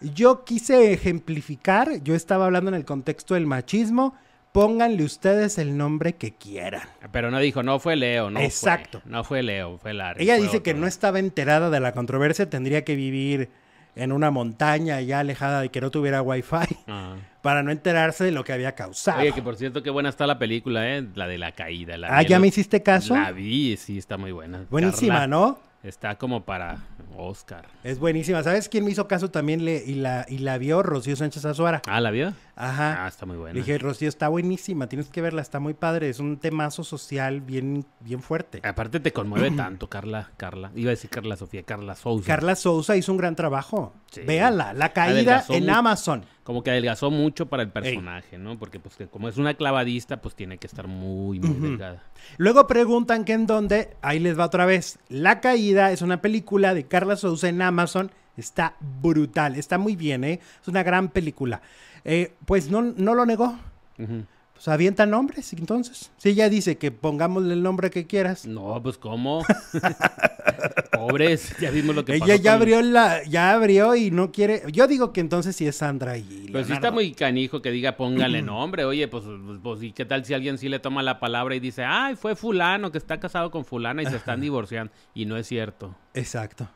yo 0.00 0.44
quise 0.44 0.92
ejemplificar, 0.92 2.02
yo 2.02 2.14
estaba 2.14 2.46
hablando 2.46 2.70
en 2.70 2.74
el 2.74 2.84
contexto 2.84 3.34
del 3.34 3.46
machismo, 3.46 4.14
pónganle 4.52 5.04
ustedes 5.04 5.58
el 5.58 5.76
nombre 5.76 6.14
que 6.14 6.32
quieran. 6.32 6.88
Pero 7.12 7.30
no 7.30 7.38
dijo, 7.38 7.62
no 7.62 7.78
fue 7.78 7.96
Leo, 7.96 8.30
no 8.30 8.40
Exacto. 8.40 9.00
fue. 9.00 9.10
No 9.10 9.24
fue 9.24 9.42
Leo, 9.42 9.78
fue 9.78 9.92
Larry. 9.94 10.24
Ella 10.24 10.36
fue 10.36 10.44
dice 10.44 10.62
que 10.62 10.74
no 10.74 10.86
estaba 10.86 11.18
enterada 11.18 11.70
de 11.70 11.80
la 11.80 11.92
controversia, 11.92 12.48
tendría 12.48 12.84
que 12.84 12.96
vivir 12.96 13.50
en 13.96 14.12
una 14.12 14.30
montaña 14.30 15.00
ya 15.00 15.20
alejada 15.20 15.62
de 15.62 15.70
que 15.70 15.80
no 15.80 15.90
tuviera 15.90 16.22
wifi 16.22 16.76
Ah. 16.86 17.16
para 17.42 17.62
no 17.62 17.70
enterarse 17.70 18.24
de 18.24 18.30
lo 18.32 18.44
que 18.44 18.52
había 18.52 18.74
causado. 18.74 19.20
Oye, 19.20 19.32
que 19.32 19.42
por 19.42 19.56
cierto, 19.56 19.82
qué 19.82 19.90
buena 19.90 20.08
está 20.08 20.26
la 20.26 20.38
película, 20.38 20.96
¿eh? 20.96 21.06
La 21.14 21.26
de 21.26 21.38
la 21.38 21.52
caída. 21.52 21.96
La 21.96 22.08
ah, 22.16 22.22
¿ya 22.22 22.38
me 22.38 22.48
hiciste 22.48 22.82
caso? 22.82 23.14
La 23.14 23.32
vi, 23.32 23.76
sí, 23.76 23.98
está 23.98 24.16
muy 24.16 24.32
buena. 24.32 24.64
Buenísima, 24.70 25.14
Carla 25.20 25.26
¿no? 25.28 25.58
Está 25.86 26.16
como 26.18 26.44
para 26.44 26.78
Oscar. 27.16 27.66
Es 27.84 28.00
buenísima. 28.00 28.42
¿Sabes 28.42 28.68
quién 28.68 28.84
me 28.84 28.90
hizo 28.90 29.06
caso 29.06 29.30
también 29.30 29.64
le, 29.64 29.84
y, 29.86 29.94
la, 29.94 30.26
y 30.28 30.38
la 30.38 30.58
vio? 30.58 30.82
Rocío 30.82 31.14
Sánchez 31.14 31.44
Azuara. 31.44 31.80
Ah, 31.86 32.00
¿la 32.00 32.10
vio? 32.10 32.32
Ajá. 32.56 33.04
Ah, 33.04 33.08
está 33.08 33.24
muy 33.24 33.36
buena. 33.36 33.54
Le 33.54 33.60
dije, 33.60 33.78
Rocío, 33.78 34.08
está 34.08 34.26
buenísima, 34.28 34.88
tienes 34.88 35.08
que 35.10 35.20
verla, 35.22 35.42
está 35.42 35.60
muy 35.60 35.74
padre. 35.74 36.08
Es 36.08 36.18
un 36.18 36.38
temazo 36.38 36.82
social 36.82 37.40
bien, 37.40 37.86
bien 38.00 38.20
fuerte. 38.20 38.60
Aparte 38.64 38.98
te 38.98 39.12
conmueve 39.12 39.52
tanto, 39.52 39.88
Carla, 39.88 40.30
Carla. 40.36 40.72
Iba 40.74 40.88
a 40.88 40.94
decir 40.94 41.08
Carla 41.08 41.36
Sofía, 41.36 41.62
Carla 41.62 41.94
Sousa. 41.94 42.26
Carla 42.26 42.56
Sousa 42.56 42.96
hizo 42.96 43.12
un 43.12 43.18
gran 43.18 43.36
trabajo. 43.36 43.94
Sí. 44.10 44.22
Véala, 44.22 44.72
La 44.72 44.92
Caída 44.92 45.12
Adelgazó 45.12 45.52
en 45.54 45.66
mu- 45.66 45.72
Amazon. 45.72 46.24
Como 46.46 46.62
que 46.62 46.70
adelgazó 46.70 47.10
mucho 47.10 47.46
para 47.46 47.64
el 47.64 47.70
personaje, 47.70 48.38
¿no? 48.38 48.56
Porque 48.56 48.78
pues 48.78 48.94
que 48.94 49.08
como 49.08 49.28
es 49.28 49.36
una 49.36 49.54
clavadista, 49.54 50.22
pues 50.22 50.36
tiene 50.36 50.58
que 50.58 50.68
estar 50.68 50.86
muy, 50.86 51.40
muy 51.40 51.70
delgada. 51.70 52.04
Luego 52.36 52.68
preguntan 52.68 53.24
que 53.24 53.32
en 53.32 53.48
dónde, 53.48 53.96
ahí 54.00 54.20
les 54.20 54.38
va 54.38 54.44
otra 54.44 54.64
vez. 54.64 55.00
La 55.08 55.40
Caída 55.40 55.90
es 55.90 56.02
una 56.02 56.22
película 56.22 56.72
de 56.72 56.86
Carla 56.86 57.16
Sousa 57.16 57.48
en 57.48 57.60
Amazon. 57.62 58.12
Está 58.36 58.76
brutal, 59.02 59.56
está 59.56 59.76
muy 59.76 59.96
bien, 59.96 60.22
¿eh? 60.22 60.38
Es 60.62 60.68
una 60.68 60.84
gran 60.84 61.08
película. 61.08 61.62
Eh, 62.04 62.34
pues 62.44 62.70
no, 62.70 62.80
no 62.80 63.16
lo 63.16 63.26
negó. 63.26 63.58
Ujú. 63.98 64.24
Pues 64.56 64.68
avienta 64.68 65.06
nombres, 65.06 65.52
entonces. 65.52 66.10
Si 66.16 66.30
ella 66.30 66.48
dice 66.48 66.76
que 66.78 66.90
pongámosle 66.90 67.52
el 67.54 67.62
nombre 67.62 67.90
que 67.90 68.06
quieras. 68.06 68.46
No, 68.46 68.82
pues 68.82 68.96
¿cómo? 68.98 69.44
Pobres, 70.92 71.54
ya 71.60 71.70
vimos 71.70 71.94
lo 71.94 72.04
que 72.04 72.14
pasó 72.18 72.24
Ella 72.32 72.36
ya 72.42 72.52
con- 72.52 72.60
abrió 72.62 72.82
la, 72.82 73.22
ya 73.24 73.52
abrió 73.52 73.94
y 73.94 74.10
no 74.10 74.32
quiere. 74.32 74.62
Yo 74.72 74.86
digo 74.86 75.12
que 75.12 75.20
entonces 75.20 75.54
sí 75.56 75.66
es 75.66 75.76
Sandra 75.76 76.16
y 76.16 76.22
Pues 76.22 76.36
sí 76.38 76.46
Leonardo. 76.52 76.74
está 76.74 76.90
muy 76.90 77.12
canijo 77.12 77.60
que 77.62 77.70
diga 77.70 77.96
póngale 77.96 78.42
nombre, 78.42 78.84
oye, 78.84 79.08
pues, 79.08 79.24
pues, 79.24 79.58
pues, 79.62 79.82
¿y 79.82 79.92
qué 79.92 80.04
tal 80.04 80.24
si 80.24 80.34
alguien 80.34 80.58
sí 80.58 80.68
le 80.68 80.78
toma 80.78 81.02
la 81.02 81.20
palabra 81.20 81.54
y 81.54 81.60
dice, 81.60 81.84
ay, 81.84 82.16
fue 82.16 82.34
fulano 82.34 82.90
que 82.92 82.98
está 82.98 83.20
casado 83.20 83.50
con 83.50 83.64
fulana 83.64 84.02
y 84.02 84.06
se 84.06 84.16
están 84.16 84.40
divorciando? 84.40 84.92
Y 85.14 85.26
no 85.26 85.36
es 85.36 85.46
cierto. 85.46 85.94
Exacto. 86.14 86.68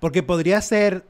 Porque 0.00 0.22
podría 0.22 0.60
ser. 0.60 1.04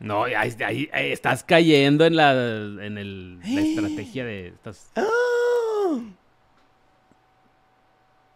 No, 0.00 0.24
ahí, 0.24 0.54
ahí- 0.64 0.90
ahí 0.92 1.12
estás 1.12 1.44
cayendo 1.44 2.04
en 2.04 2.16
la, 2.16 2.32
en 2.32 2.98
el- 2.98 3.38
la 3.40 3.60
estrategia 3.60 4.24
de... 4.24 4.48
Estás... 4.48 4.90
¡Ah! 4.96 5.02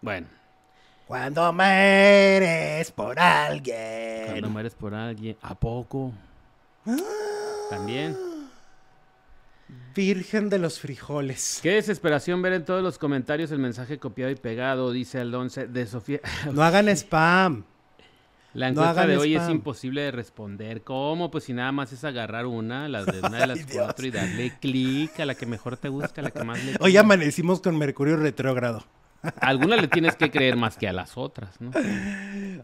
Bueno, 0.00 0.26
Cuando 1.06 1.52
mueres 1.52 2.90
por 2.92 3.18
alguien. 3.18 4.26
cuando 4.26 4.48
mueres 4.50 4.74
por 4.74 4.94
alguien, 4.94 5.36
¿a 5.42 5.54
poco? 5.54 6.12
También. 7.70 8.16
Virgen 9.94 10.48
de 10.48 10.58
los 10.58 10.78
frijoles. 10.78 11.58
Qué 11.62 11.72
desesperación 11.72 12.40
ver 12.40 12.52
en 12.54 12.64
todos 12.64 12.82
los 12.82 12.96
comentarios 12.98 13.50
el 13.50 13.58
mensaje 13.58 13.98
copiado 13.98 14.30
y 14.30 14.36
pegado, 14.36 14.92
dice 14.92 15.20
el 15.20 15.34
11 15.34 15.66
de 15.66 15.86
Sofía. 15.86 16.20
No 16.52 16.62
hagan 16.62 16.88
spam. 16.88 17.64
La 18.54 18.68
encuesta 18.68 19.06
de 19.06 19.16
hoy 19.18 19.36
es 19.36 19.48
imposible 19.48 20.00
de 20.02 20.10
responder. 20.10 20.82
¿Cómo? 20.82 21.30
Pues 21.30 21.44
si 21.44 21.52
nada 21.52 21.70
más 21.70 21.92
es 21.92 22.02
agarrar 22.04 22.46
una, 22.46 22.88
la 22.88 23.04
de 23.04 23.20
una 23.20 23.38
de 23.38 23.46
las 23.46 23.58
Ay, 23.58 23.64
Dios. 23.64 23.84
cuatro 23.84 24.06
y 24.06 24.10
darle 24.10 24.52
clic 24.58 25.20
a 25.20 25.26
la 25.26 25.34
que 25.34 25.46
mejor 25.46 25.76
te 25.76 25.88
guste, 25.88 26.20
a 26.20 26.24
la 26.24 26.30
que 26.30 26.42
más 26.44 26.62
le 26.64 26.74
Hoy 26.80 26.96
amanecimos 26.96 27.60
con 27.60 27.76
Mercurio 27.76 28.16
retrógrado. 28.16 28.84
A 29.22 29.48
algunas 29.48 29.80
le 29.80 29.88
tienes 29.88 30.14
que 30.16 30.30
creer 30.30 30.56
más 30.56 30.76
que 30.76 30.88
a 30.88 30.92
las 30.92 31.16
otras, 31.18 31.60
¿no? 31.60 31.72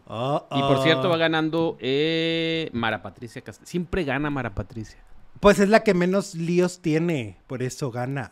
Oh, 0.07 0.47
Y 0.51 0.59
por 0.61 0.81
cierto 0.83 1.09
va 1.09 1.17
ganando 1.17 1.77
eh, 1.81 2.69
Mara 2.73 3.01
Patricia 3.01 3.43
Cast- 3.43 3.59
Siempre 3.65 4.03
gana 4.05 4.29
Mara 4.29 4.55
Patricia. 4.55 4.99
Pues 5.41 5.59
es 5.59 5.67
la 5.69 5.83
que 5.83 5.93
menos 5.93 6.33
líos 6.33 6.81
tiene. 6.81 7.37
Por 7.47 7.61
eso 7.61 7.91
gana. 7.91 8.31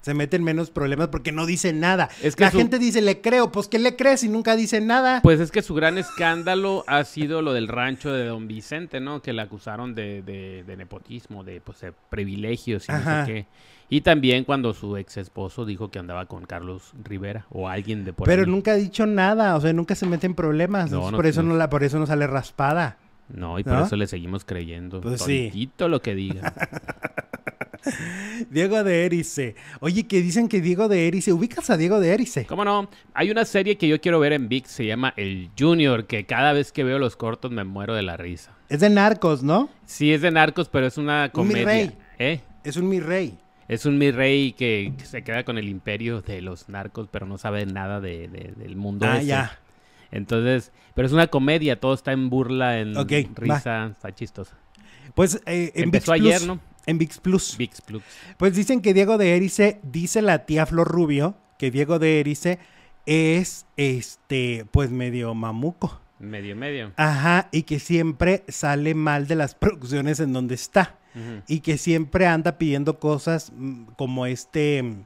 Se 0.00 0.14
meten 0.14 0.42
menos 0.42 0.70
problemas 0.70 1.08
porque 1.08 1.30
no 1.30 1.44
dice 1.46 1.72
nada. 1.72 2.08
Es 2.22 2.34
que 2.34 2.44
la 2.44 2.50
su- 2.50 2.58
gente 2.58 2.78
dice, 2.78 3.02
le 3.02 3.20
creo. 3.20 3.52
Pues, 3.52 3.68
¿qué 3.68 3.78
le 3.78 3.96
crees 3.96 4.24
y 4.24 4.28
nunca 4.28 4.56
dice 4.56 4.80
nada? 4.80 5.20
Pues 5.22 5.38
es 5.40 5.50
que 5.52 5.60
su 5.62 5.74
gran 5.74 5.98
escándalo 5.98 6.84
ha 6.86 7.04
sido 7.04 7.42
lo 7.42 7.52
del 7.52 7.68
rancho 7.68 8.10
de 8.12 8.24
Don 8.24 8.48
Vicente, 8.48 8.98
¿no? 9.00 9.20
Que 9.22 9.32
la 9.34 9.42
acusaron 9.42 9.94
de, 9.94 10.22
de- 10.22 10.64
de 10.66 10.76
nepotismo, 10.76 11.44
de 11.44 11.60
pues, 11.60 11.82
de 11.82 11.92
privilegios 12.08 12.88
y 12.88 12.92
Ajá. 12.92 13.20
no 13.20 13.26
sé 13.26 13.32
qué. 13.32 13.46
Y 13.90 14.00
también 14.00 14.44
cuando 14.44 14.72
su 14.72 14.96
ex 14.96 15.16
esposo 15.18 15.64
dijo 15.66 15.90
que 15.90 15.98
andaba 15.98 16.26
con 16.26 16.46
Carlos 16.46 16.92
Rivera 17.04 17.46
o 17.50 17.68
alguien 17.68 18.04
de 18.04 18.12
por 18.12 18.26
Pero 18.26 18.44
ahí. 18.44 18.48
nunca 18.50 18.72
ha 18.72 18.76
dicho 18.76 19.04
nada. 19.04 19.54
O 19.56 19.60
sea, 19.60 19.72
nunca 19.72 19.94
se 19.94 20.06
mete 20.06 20.26
en 20.26 20.34
problemas. 20.34 20.90
No, 20.90 21.10
por, 21.10 21.26
eso 21.26 21.42
no- 21.42 21.56
la, 21.56 21.68
por 21.68 21.84
eso 21.84 21.98
no 21.98 22.06
sale 22.06 22.26
raspada. 22.26 22.96
No, 23.28 23.58
y 23.58 23.64
por 23.64 23.74
¿No? 23.74 23.84
eso 23.84 23.96
le 23.96 24.06
seguimos 24.06 24.44
creyendo. 24.44 25.00
Pues 25.00 25.20
sí. 25.22 25.70
Lo 25.78 26.00
que 26.02 26.14
diga. 26.14 26.52
Diego 28.50 28.82
de 28.84 29.06
Erice. 29.06 29.54
Oye, 29.80 30.06
que 30.06 30.20
dicen 30.22 30.48
que 30.48 30.60
Diego 30.60 30.88
de 30.88 31.06
Erice. 31.08 31.32
¿Ubicas 31.32 31.70
a 31.70 31.76
Diego 31.76 32.00
de 32.00 32.12
Erice? 32.14 32.46
¿Cómo 32.46 32.64
no? 32.64 32.88
Hay 33.14 33.30
una 33.30 33.44
serie 33.44 33.76
que 33.78 33.88
yo 33.88 34.00
quiero 34.00 34.20
ver 34.20 34.32
en 34.32 34.48
VIX, 34.48 34.70
se 34.70 34.86
llama 34.86 35.12
El 35.16 35.50
Junior, 35.58 36.06
que 36.06 36.26
cada 36.26 36.52
vez 36.52 36.72
que 36.72 36.84
veo 36.84 36.98
los 36.98 37.16
cortos 37.16 37.50
me 37.50 37.64
muero 37.64 37.94
de 37.94 38.02
la 38.02 38.16
risa. 38.16 38.52
Es 38.68 38.80
de 38.80 38.90
narcos, 38.90 39.42
¿no? 39.42 39.68
Sí, 39.86 40.12
es 40.12 40.22
de 40.22 40.30
narcos, 40.30 40.68
pero 40.68 40.86
es 40.86 40.96
una 40.98 41.30
Un 41.34 41.48
mi 41.48 41.54
comedia. 41.54 41.64
rey. 41.64 41.92
¿Eh? 42.18 42.40
Es 42.64 42.76
un 42.76 42.88
mi 42.88 43.00
rey. 43.00 43.38
Es 43.68 43.86
un 43.86 43.98
mi 43.98 44.10
rey 44.10 44.52
que, 44.52 44.92
que 44.98 45.04
se 45.06 45.22
queda 45.22 45.44
con 45.44 45.56
el 45.56 45.68
imperio 45.68 46.22
de 46.22 46.42
los 46.42 46.68
narcos, 46.68 47.08
pero 47.10 47.26
no 47.26 47.38
sabe 47.38 47.66
nada 47.66 48.00
de- 48.00 48.26
de- 48.28 48.52
del 48.56 48.76
mundo 48.76 49.06
Ah, 49.08 49.18
ese. 49.18 49.26
ya. 49.26 49.58
Entonces, 50.10 50.72
pero 50.94 51.06
es 51.06 51.12
una 51.12 51.28
comedia, 51.28 51.78
todo 51.78 51.94
está 51.94 52.10
en 52.12 52.30
burla, 52.30 52.80
en 52.80 52.94
risa, 53.36 53.86
está 53.92 54.12
chistosa. 54.12 54.56
Pues 55.14 55.40
eh, 55.46 55.70
en 55.76 55.84
Empezó 55.84 56.12
VIX 56.12 56.26
ayer, 56.26 56.46
¿no? 56.48 56.58
En 56.90 56.98
VIX 56.98 57.18
Plus. 57.20 57.56
VIX 57.56 57.80
Plus. 57.82 58.02
Pues 58.36 58.54
dicen 58.56 58.80
que 58.80 58.92
Diego 58.92 59.16
de 59.16 59.36
Erice, 59.36 59.78
dice 59.84 60.22
la 60.22 60.44
tía 60.44 60.66
Flor 60.66 60.88
Rubio, 60.88 61.36
que 61.56 61.70
Diego 61.70 62.00
de 62.00 62.18
Erice 62.18 62.58
es, 63.06 63.66
este, 63.76 64.66
pues 64.72 64.90
medio 64.90 65.32
mamuco. 65.34 66.00
Medio, 66.18 66.56
medio. 66.56 66.92
Ajá, 66.96 67.48
y 67.52 67.62
que 67.62 67.78
siempre 67.78 68.42
sale 68.48 68.94
mal 68.94 69.28
de 69.28 69.36
las 69.36 69.54
producciones 69.56 70.18
en 70.18 70.32
donde 70.32 70.56
está. 70.56 70.96
Y 71.48 71.60
que 71.60 71.76
siempre 71.76 72.26
anda 72.26 72.56
pidiendo 72.56 73.00
cosas 73.00 73.52
mm, 73.54 73.84
como 73.96 74.26
este, 74.26 74.96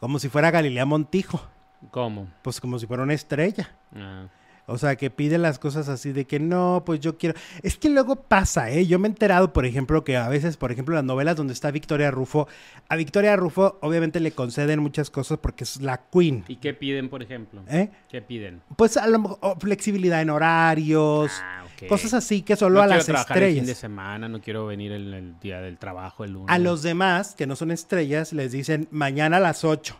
como 0.00 0.18
si 0.18 0.28
fuera 0.28 0.50
Galilea 0.50 0.84
Montijo. 0.84 1.42
¿Cómo? 1.90 2.28
Pues 2.42 2.60
como 2.60 2.78
si 2.78 2.86
fuera 2.86 3.02
una 3.02 3.14
estrella. 3.14 3.74
Ah. 3.94 4.28
O 4.68 4.78
sea, 4.78 4.96
que 4.96 5.10
pide 5.10 5.38
las 5.38 5.58
cosas 5.58 5.88
así 5.88 6.12
de 6.12 6.24
que 6.24 6.40
no, 6.40 6.82
pues 6.84 6.98
yo 7.00 7.16
quiero. 7.18 7.38
Es 7.62 7.76
que 7.76 7.88
luego 7.88 8.16
pasa, 8.16 8.70
¿eh? 8.70 8.86
Yo 8.86 8.98
me 8.98 9.06
he 9.06 9.10
enterado, 9.10 9.52
por 9.52 9.64
ejemplo, 9.64 10.02
que 10.02 10.16
a 10.16 10.28
veces, 10.28 10.56
por 10.56 10.72
ejemplo, 10.72 10.94
las 10.94 11.04
novelas 11.04 11.36
donde 11.36 11.52
está 11.52 11.70
Victoria 11.70 12.10
Rufo, 12.10 12.48
a 12.88 12.96
Victoria 12.96 13.36
Rufo 13.36 13.78
obviamente 13.80 14.18
le 14.18 14.32
conceden 14.32 14.80
muchas 14.80 15.08
cosas 15.10 15.38
porque 15.38 15.64
es 15.64 15.80
la 15.82 16.02
queen, 16.12 16.44
¿Y 16.48 16.56
qué 16.56 16.74
piden, 16.74 17.08
por 17.08 17.22
ejemplo? 17.22 17.62
¿eh? 17.68 17.90
¿Qué 18.08 18.22
piden? 18.22 18.62
Pues 18.76 18.96
a 18.96 19.06
lo 19.06 19.18
mejor 19.20 19.38
oh, 19.40 19.56
flexibilidad 19.58 20.20
en 20.20 20.30
horarios, 20.30 21.30
Ah, 21.42 21.64
cosas 21.88 22.14
así 22.14 22.42
que 22.42 22.56
solo 22.56 22.76
no 22.76 22.82
a 22.82 22.86
quiero 22.86 22.96
las 22.98 23.06
trabajar 23.06 23.36
el 23.38 23.44
fin 23.44 23.54
de 23.54 23.60
estrellas. 23.72 23.78
semana, 23.78 24.28
no 24.28 24.40
quiero 24.40 24.66
venir 24.66 24.92
el, 24.92 25.14
el 25.14 25.38
día 25.40 25.60
del 25.60 25.78
trabajo, 25.78 26.24
el 26.24 26.32
lunes. 26.32 26.48
A 26.50 26.58
los 26.58 26.82
demás, 26.82 27.34
que 27.36 27.46
no 27.46 27.54
son 27.54 27.70
estrellas, 27.70 28.32
les 28.32 28.50
dicen 28.52 28.88
mañana 28.90 29.36
a 29.36 29.40
las 29.40 29.62
8. 29.64 29.96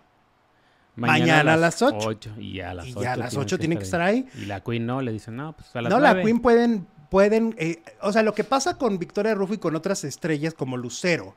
Mañana 0.96 1.52
a 1.52 1.56
las 1.56 1.82
ocho. 1.82 2.08
ocho, 2.08 2.34
Y 2.38 2.54
ya 2.54 2.70
a 2.70 2.74
las 2.74 2.86
Y 2.86 2.92
8. 2.92 3.02
ya 3.02 3.12
a 3.12 3.16
las 3.16 3.36
ocho 3.36 3.58
tienen 3.58 3.78
que 3.78 3.84
estar 3.84 4.00
ahí. 4.00 4.26
Y 4.40 4.46
la 4.46 4.60
Queen 4.60 4.84
no, 4.86 5.00
le 5.02 5.12
dicen, 5.12 5.36
no, 5.36 5.52
pues 5.54 5.74
a 5.76 5.82
las 5.82 5.90
No, 5.92 6.00
la. 6.00 6.20
Queen 6.22 6.40
pueden, 6.40 6.86
pueden, 7.10 7.54
eh, 7.58 7.82
o 8.00 8.12
sea, 8.12 8.22
lo 8.22 8.34
que 8.34 8.44
pasa 8.44 8.76
con 8.78 8.98
Victoria 8.98 9.34
Rufo 9.34 9.54
y 9.54 9.58
con 9.58 9.76
otras 9.76 10.04
estrellas 10.04 10.54
como 10.54 10.76
Lucero, 10.76 11.36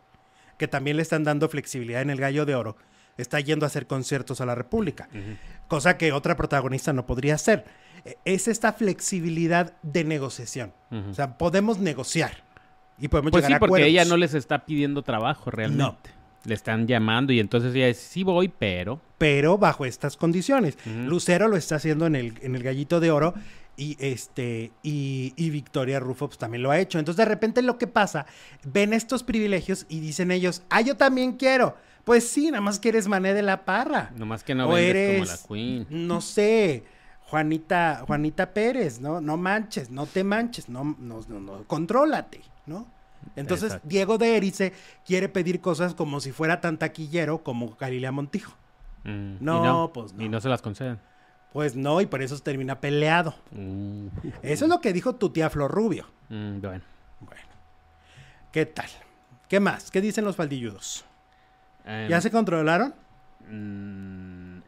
que 0.57 0.67
también 0.67 0.97
le 0.97 1.03
están 1.03 1.23
dando 1.23 1.47
flexibilidad 1.49 2.01
en 2.01 2.09
el 2.09 2.19
Gallo 2.19 2.45
de 2.45 2.55
Oro, 2.55 2.75
está 3.17 3.39
yendo 3.39 3.65
a 3.65 3.67
hacer 3.67 3.85
conciertos 3.87 4.39
a 4.41 4.45
la 4.45 4.55
República, 4.55 5.09
cosa 5.67 5.97
que 5.97 6.11
otra 6.13 6.35
protagonista 6.37 6.93
no 6.93 7.05
podría 7.05 7.35
hacer. 7.35 7.65
Eh, 8.05 8.15
Es 8.23 8.47
esta 8.47 8.71
flexibilidad 8.73 9.73
de 9.83 10.03
negociación. 10.05 10.73
O 11.09 11.13
sea, 11.13 11.37
podemos 11.37 11.79
negociar 11.79 12.43
y 12.97 13.07
podemos 13.09 13.31
Pues 13.31 13.45
sí, 13.45 13.51
a 13.53 13.59
porque 13.59 13.69
acuerdos. 13.71 13.89
ella 13.89 14.05
no 14.05 14.15
les 14.17 14.33
está 14.33 14.65
pidiendo 14.65 15.01
trabajo 15.03 15.51
realmente. 15.51 16.11
Le 16.45 16.53
están 16.53 16.87
llamando 16.87 17.33
y 17.33 17.39
entonces 17.39 17.75
ella 17.75 17.87
dice, 17.87 18.01
sí 18.01 18.23
voy, 18.23 18.47
pero... 18.47 19.01
pero 19.17 19.57
bajo 19.57 19.85
estas 19.85 20.15
condiciones. 20.17 20.77
Lucero 20.85 21.47
lo 21.47 21.57
está 21.57 21.75
haciendo 21.75 22.05
en 22.05 22.15
el, 22.15 22.33
en 22.41 22.55
el 22.55 22.63
Gallito 22.63 22.99
de 22.99 23.11
Oro 23.11 23.33
y 23.79 23.95
este 23.99 24.71
y, 24.83 25.33
y 25.37 25.49
Victoria 25.49 25.99
Rufo 25.99 26.27
pues, 26.27 26.37
también 26.37 26.63
lo 26.63 26.71
ha 26.71 26.79
hecho. 26.79 26.99
Entonces 26.99 27.17
de 27.17 27.25
repente 27.25 27.61
lo 27.61 27.77
que 27.77 27.87
pasa, 27.87 28.25
ven 28.63 28.93
estos 28.93 29.23
privilegios 29.23 29.85
y 29.89 29.99
dicen 30.01 30.31
ellos, 30.31 30.63
ah, 30.69 30.81
yo 30.81 30.97
también 30.97 31.33
quiero. 31.33 31.75
Pues 32.03 32.27
sí, 32.27 32.51
nada 32.51 32.61
más 32.61 32.79
que 32.79 32.89
eres 32.89 33.07
Mané 33.07 33.33
de 33.33 33.41
la 33.41 33.65
Parra. 33.65 34.11
Nomás 34.15 34.43
que 34.43 34.55
no 34.55 34.67
o 34.67 34.77
eres, 34.77 35.19
como 35.19 35.31
la 35.31 35.37
Queen. 35.47 35.87
no 36.07 36.21
sé, 36.21 36.83
Juanita, 37.27 38.03
Juanita 38.07 38.53
Pérez, 38.53 38.99
¿no? 38.99 39.21
No 39.21 39.37
manches, 39.37 39.89
no 39.91 40.05
te 40.07 40.23
manches, 40.23 40.69
no, 40.69 40.95
no, 40.99 41.21
no, 41.27 41.39
no, 41.39 41.63
contrólate, 41.65 42.41
¿no? 42.65 42.87
Entonces, 43.35 43.67
Exacto. 43.67 43.87
Diego 43.87 44.17
de 44.17 44.37
Erice 44.37 44.73
quiere 45.05 45.29
pedir 45.29 45.61
cosas 45.61 45.93
como 45.93 46.19
si 46.19 46.31
fuera 46.31 46.61
tan 46.61 46.77
taquillero 46.77 47.43
como 47.43 47.75
Galilea 47.75 48.11
Montijo. 48.11 48.53
Mm, 49.03 49.09
y 49.33 49.37
No, 49.39 49.91
pues 49.93 50.13
Y 50.17 50.25
no. 50.25 50.31
no 50.31 50.41
se 50.41 50.49
las 50.49 50.61
conceden. 50.61 50.99
Pues 51.53 51.75
no, 51.75 51.99
y 52.01 52.05
por 52.05 52.21
eso 52.21 52.37
termina 52.39 52.79
peleado. 52.79 53.33
Mm, 53.51 54.07
Eso 54.43 54.65
es 54.65 54.69
lo 54.69 54.81
que 54.81 54.93
dijo 54.93 55.15
tu 55.15 55.29
tía 55.31 55.49
Flor 55.49 55.71
Rubio. 55.71 56.05
mm, 56.29 56.59
bueno. 56.61 56.83
Bueno, 57.21 57.41
¿qué 58.51 58.65
tal? 58.65 58.89
¿Qué 59.47 59.59
más? 59.59 59.89
¿Qué 59.91 59.99
dicen 60.01 60.23
los 60.25 60.35
faldilludos? 60.35 61.03
Em, 61.85 62.07
¿Ya 62.09 62.21
se 62.21 62.29
controlaron? 62.31 62.93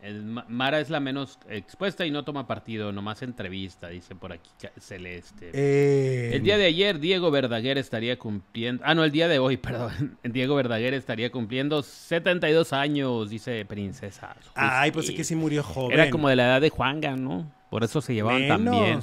El 0.01 0.23
Mara 0.23 0.79
es 0.79 0.89
la 0.89 0.99
menos 0.99 1.37
expuesta 1.49 2.05
y 2.05 2.11
no 2.11 2.23
toma 2.23 2.47
partido, 2.47 2.91
nomás 2.91 3.21
entrevista, 3.21 3.89
dice 3.89 4.15
por 4.15 4.33
aquí 4.33 4.49
Celeste. 4.79 5.51
Eh, 5.53 6.31
El 6.33 6.43
día 6.43 6.57
de 6.57 6.65
ayer 6.65 6.99
Diego 6.99 7.29
Verdaguer 7.31 7.77
estaría 7.77 8.17
cumpliendo... 8.17 8.83
Ah, 8.85 8.95
no, 8.95 9.03
el 9.03 9.11
día 9.11 9.27
de 9.27 9.39
hoy, 9.39 9.57
perdón. 9.57 10.17
Diego 10.23 10.55
Verdaguer 10.55 10.93
estaría 10.93 11.31
cumpliendo 11.31 11.83
72 11.83 12.73
años, 12.73 13.29
dice 13.29 13.63
Princesa. 13.65 14.35
Ay, 14.55 14.91
pues 14.91 15.09
es 15.09 15.15
que 15.15 15.23
sí 15.23 15.35
murió 15.35 15.63
joven. 15.63 15.99
Era 15.99 16.09
como 16.09 16.29
de 16.29 16.35
la 16.35 16.45
edad 16.45 16.61
de 16.61 16.69
Juanga, 16.69 17.15
¿no? 17.15 17.51
Por 17.69 17.83
eso 17.83 18.01
se 18.01 18.13
llevaban 18.13 18.47
tan 18.47 18.69
bien. 18.69 18.99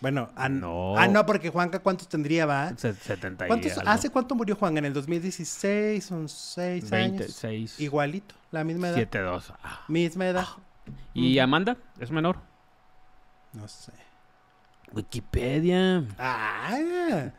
Bueno, 0.00 0.28
ah, 0.36 0.48
No. 0.48 0.96
Ah, 0.96 1.08
no, 1.08 1.24
porque 1.24 1.50
Juanca, 1.50 1.78
¿cuántos 1.78 2.08
tendría, 2.08 2.46
va? 2.46 2.76
Se- 2.76 2.92
70 2.94 3.46
y 3.46 3.48
¿Cuántos, 3.48 3.78
algo. 3.78 3.90
¿Hace 3.90 4.10
cuánto 4.10 4.34
murió 4.34 4.54
Juan? 4.56 4.76
En 4.78 4.84
el 4.84 4.92
2016, 4.92 6.04
son 6.04 6.28
6 6.28 6.92
años. 6.92 7.18
26. 7.18 7.80
Igualito, 7.80 8.34
la 8.50 8.64
misma 8.64 8.88
edad. 8.88 8.96
72. 8.96 9.52
Ah. 9.62 9.84
Misma 9.88 10.26
edad. 10.26 10.46
¿Y 11.14 11.38
Amanda? 11.38 11.76
¿Es 11.98 12.10
menor? 12.10 12.38
No 13.52 13.66
sé. 13.68 13.92
Wikipedia. 14.92 16.04
Ah, 16.18 17.30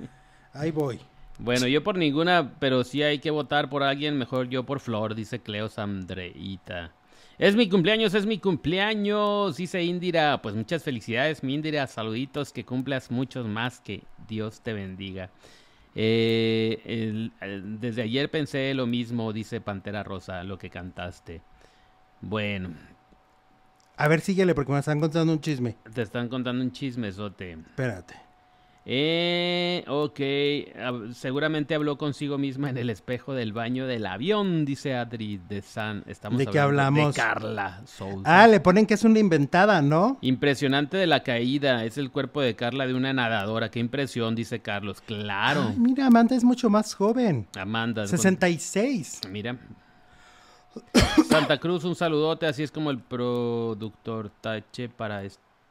ahí 0.53 0.71
voy. 0.71 0.99
Bueno, 1.39 1.67
yo 1.67 1.83
por 1.83 1.97
ninguna, 1.97 2.55
pero 2.59 2.83
si 2.83 3.03
hay 3.03 3.19
que 3.19 3.29
votar 3.29 3.69
por 3.69 3.83
alguien, 3.83 4.17
mejor 4.17 4.49
yo 4.49 4.65
por 4.65 4.79
Flor, 4.79 5.13
dice 5.13 5.39
Cleo 5.39 5.69
Sandreita. 5.69 6.91
Es 7.39 7.55
mi 7.55 7.69
cumpleaños, 7.69 8.13
es 8.15 8.25
mi 8.25 8.39
cumpleaños, 8.39 9.57
dice 9.57 9.83
Indira. 9.83 10.41
Pues 10.41 10.55
muchas 10.55 10.83
felicidades, 10.83 11.43
mi 11.43 11.53
Indira. 11.53 11.85
Saluditos, 11.85 12.51
que 12.51 12.65
cumplas 12.65 13.11
muchos 13.11 13.47
más, 13.47 13.79
que 13.79 14.03
Dios 14.27 14.61
te 14.61 14.73
bendiga. 14.73 15.29
Eh, 15.93 16.81
el- 16.85 17.31
el- 17.41 17.79
desde 17.79 18.01
ayer 18.03 18.29
pensé 18.31 18.73
lo 18.73 18.87
mismo, 18.87 19.33
dice 19.33 19.61
Pantera 19.61 20.03
Rosa, 20.03 20.43
lo 20.43 20.57
que 20.57 20.69
cantaste. 20.69 21.41
Bueno, 22.21 22.73
A 23.99 24.07
ver, 24.07 24.21
síguele 24.21 24.53
porque 24.53 24.71
me 24.71 24.77
están 24.79 24.99
contando 24.99 25.33
un 25.33 25.41
chisme. 25.41 25.75
te 25.93 26.03
están 26.03 26.29
contando 26.29 26.63
un 26.63 26.71
chismesote. 26.71 27.51
Espérate. 27.53 28.13
Eh, 28.89 29.83
ok. 29.89 31.11
Seguramente 31.13 31.75
habló 31.75 31.97
consigo 31.97 32.37
misma 32.37 32.69
en 32.69 32.77
el 32.77 32.89
espejo 32.89 33.33
del 33.33 33.51
baño 33.51 33.85
del 33.85 34.05
avión, 34.05 34.63
dice 34.63 34.95
Adri 34.95 35.41
de 35.49 35.61
San. 35.61 36.05
Estamos 36.07 36.39
¿De 36.39 36.47
qué 36.47 36.57
hablamos? 36.57 37.13
De 37.13 37.21
Carla 37.21 37.81
Sousa. 37.85 38.21
Ah, 38.23 38.47
le 38.47 38.61
ponen 38.61 38.85
que 38.85 38.93
es 38.93 39.03
una 39.03 39.19
inventada, 39.19 39.81
¿no? 39.81 40.17
Impresionante 40.21 40.95
de 40.95 41.05
la 41.05 41.21
caída. 41.21 41.83
Es 41.83 41.97
el 41.97 42.11
cuerpo 42.11 42.39
de 42.39 42.55
Carla 42.55 42.87
de 42.87 42.93
una 42.93 43.11
nadadora. 43.11 43.69
Qué 43.69 43.79
impresión, 43.79 44.35
dice 44.35 44.61
Carlos. 44.61 45.01
Claro. 45.01 45.65
Ay, 45.67 45.75
mira, 45.77 46.05
Amanda 46.07 46.37
es 46.37 46.45
mucho 46.45 46.69
más 46.69 46.93
joven. 46.95 47.45
Amanda. 47.59 48.03
con- 48.03 48.07
66. 48.07 49.19
Mira. 49.29 49.57
Santa 51.29 51.57
Cruz, 51.59 51.83
un 51.83 51.95
saludote. 51.95 52.45
Así 52.45 52.63
es 52.63 52.71
como 52.71 52.89
el 52.89 52.99
productor 52.99 54.31
Tache 54.39 54.87
para 54.87 55.23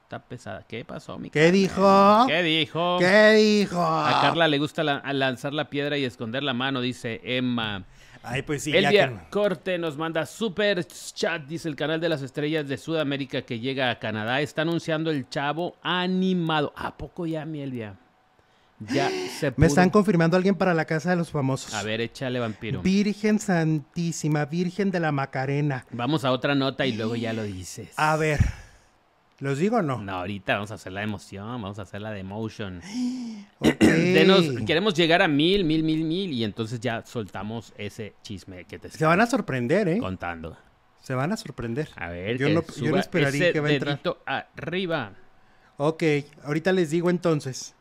esta 0.07 0.21
pesada. 0.21 0.65
¿Qué 0.69 0.85
pasó, 0.85 1.19
mi 1.19 1.31
¿Qué 1.31 1.51
dijo? 1.51 2.25
¿Qué 2.29 2.41
dijo? 2.45 2.97
¿Qué 3.01 3.33
dijo? 3.33 3.83
A 3.85 4.21
Carla 4.23 4.47
le 4.47 4.59
gusta 4.59 4.85
la- 4.85 5.03
lanzar 5.13 5.53
la 5.53 5.69
piedra 5.69 5.99
y 5.99 6.05
esconder 6.05 6.45
la 6.45 6.55
mano, 6.55 6.81
dice 6.81 7.21
Emma. 7.25 7.83
Ay, 8.23 8.43
pues 8.43 8.63
sí, 8.63 8.71
ya 8.73 8.79
Elvia 8.79 9.09
que... 9.09 9.31
Corte 9.31 9.79
nos 9.79 9.97
manda 9.97 10.25
super 10.27 10.85
chat, 10.87 11.43
dice 11.47 11.69
el 11.69 11.75
canal 11.75 12.01
de 12.01 12.09
las 12.09 12.23
estrellas 12.23 12.69
de 12.69 12.77
Sudamérica 12.77 13.43
que 13.43 13.59
llega 13.59 13.91
a 13.91 13.99
Canadá. 13.99 14.41
Está 14.41 14.63
anunciando 14.63 15.11
el 15.11 15.29
chavo 15.29 15.75
animado. 15.83 16.73
¿A 16.77 16.97
poco 16.97 17.27
ya, 17.27 17.45
mi 17.45 17.61
Elvia? 17.63 17.97
Ya 18.79 19.09
se 19.41 19.47
Me 19.47 19.53
pudo. 19.53 19.67
están 19.67 19.91
confirmando 19.91 20.37
alguien 20.37 20.55
para 20.55 20.73
la 20.73 20.85
casa 20.85 21.11
de 21.11 21.17
los 21.17 21.31
famosos. 21.33 21.75
A 21.75 21.83
ver, 21.83 22.01
échale 22.01 22.39
vampiro. 22.39 22.81
Virgen 22.81 23.41
Santísima, 23.41 24.45
Virgen 24.45 24.93
de 24.93 25.01
la 25.01 25.11
Macarena. 25.11 25.85
Vamos 25.91 26.25
a 26.25 26.31
otra 26.31 26.55
nota 26.55 26.87
y 26.87 26.93
luego 26.93 27.17
ya 27.17 27.33
lo 27.33 27.43
dices. 27.43 27.89
A 27.97 28.17
ver, 28.17 28.41
¿los 29.41 29.59
digo 29.59 29.76
o 29.78 29.82
no? 29.82 29.99
No, 30.03 30.12
ahorita 30.16 30.55
vamos 30.55 30.70
a 30.70 30.74
hacer 30.74 30.93
la 30.93 31.03
emoción, 31.03 31.47
vamos 31.47 31.78
a 31.78 31.82
hacer 31.82 32.01
la 32.01 32.11
de 32.11 32.20
emotion. 32.20 32.80
Denos, 33.80 34.45
queremos 34.66 34.95
llegar 34.95 35.22
a 35.22 35.28
mil, 35.28 35.64
mil, 35.64 35.82
mil, 35.82 36.05
mil 36.05 36.32
y 36.32 36.45
entonces 36.45 36.80
ya 36.80 37.05
soltamos 37.05 37.72
ese 37.78 38.14
chisme 38.22 38.64
que 38.64 38.78
te 38.78 38.89
Se 38.91 39.05
van 39.05 39.20
a 39.20 39.26
sorprender, 39.26 39.89
¿eh? 39.89 39.99
contando. 39.99 40.57
Se 41.03 41.14
van 41.14 41.32
a 41.32 41.37
sorprender. 41.37 41.89
A 41.97 42.09
ver, 42.09 42.37
Yo 42.39 42.49
no- 42.49 42.64
yo 42.76 42.91
no 42.91 42.99
esperaría 42.99 43.45
ese 43.45 43.53
que 43.53 43.61
va 43.61 43.68
a 43.68 43.72
entrar. 43.72 44.01
arriba. 44.57 45.12
Ok, 45.76 46.03
ahorita 46.45 46.72
les 46.72 46.91
digo 46.91 47.11
entonces. 47.11 47.74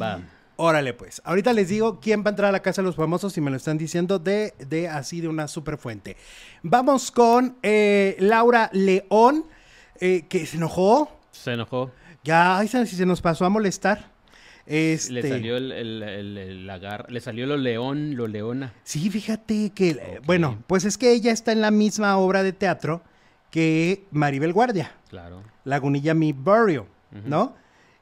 Va. 0.00 0.20
Órale, 0.56 0.94
pues. 0.94 1.20
Ahorita 1.24 1.52
les 1.52 1.68
digo 1.68 1.98
quién 2.00 2.20
va 2.22 2.26
a 2.26 2.30
entrar 2.30 2.48
a 2.50 2.52
la 2.52 2.62
casa 2.62 2.80
de 2.80 2.86
los 2.86 2.94
famosos 2.96 3.36
y 3.36 3.40
me 3.40 3.50
lo 3.50 3.56
están 3.56 3.76
diciendo 3.76 4.20
de, 4.20 4.54
de 4.68 4.88
así 4.88 5.20
de 5.20 5.26
una 5.28 5.48
super 5.48 5.76
fuente. 5.78 6.16
Vamos 6.62 7.10
con 7.10 7.58
eh, 7.64 8.16
Laura 8.20 8.70
León, 8.72 9.44
eh, 10.00 10.24
que 10.28 10.46
se 10.46 10.56
enojó. 10.56 11.10
Se 11.32 11.52
enojó. 11.52 11.90
Ya, 12.22 12.58
ay, 12.58 12.68
¿sabes 12.68 12.88
si 12.90 12.96
se 12.96 13.06
nos 13.06 13.20
pasó 13.20 13.44
a 13.44 13.48
molestar? 13.50 14.12
Este, 14.66 15.12
Le 15.12 15.28
salió 15.28 15.56
el, 15.58 15.72
el- 15.72 16.02
el- 16.02 16.38
el 16.38 16.70
agar- 16.70 17.06
le 17.10 17.20
salió 17.20 17.46
lo 17.46 17.56
león, 17.58 18.16
lo 18.16 18.26
leona. 18.26 18.72
Sí, 18.82 19.10
fíjate 19.10 19.70
que, 19.74 20.20
bueno, 20.24 20.62
pues 20.66 20.84
es 20.86 20.96
que 20.96 21.12
ella 21.12 21.32
está 21.32 21.52
en 21.52 21.60
la 21.60 21.70
misma 21.70 22.16
obra 22.16 22.42
de 22.42 22.52
teatro 22.54 23.02
que 23.50 24.04
Maribel 24.10 24.52
Guardia, 24.54 24.92
Claro. 25.10 25.42
Lagunilla 25.64 26.14
Mi 26.14 26.32
Burial, 26.32 26.84
¿no? 27.26 27.54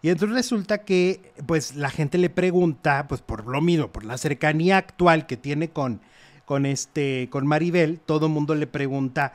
Y 0.03 0.09
entonces 0.11 0.35
resulta 0.37 0.79
que, 0.79 1.33
pues, 1.47 1.75
la 1.77 1.91
gente 1.91 2.17
le 2.19 2.31
pregunta, 2.31 3.07
pues, 3.09 3.21
por 3.23 3.47
lo 3.47 3.61
mismo, 3.61 3.89
por 3.93 4.05
la 4.05 4.17
cercanía 4.17 4.77
actual 4.79 5.27
que 5.27 5.37
tiene 5.37 5.71
con, 5.71 6.01
con 6.45 6.65
este, 6.65 7.29
con 7.31 7.47
Maribel, 7.47 7.99
todo 8.01 8.27
el 8.27 8.33
mundo 8.33 8.55
le 8.55 8.67
pregunta, 8.67 9.33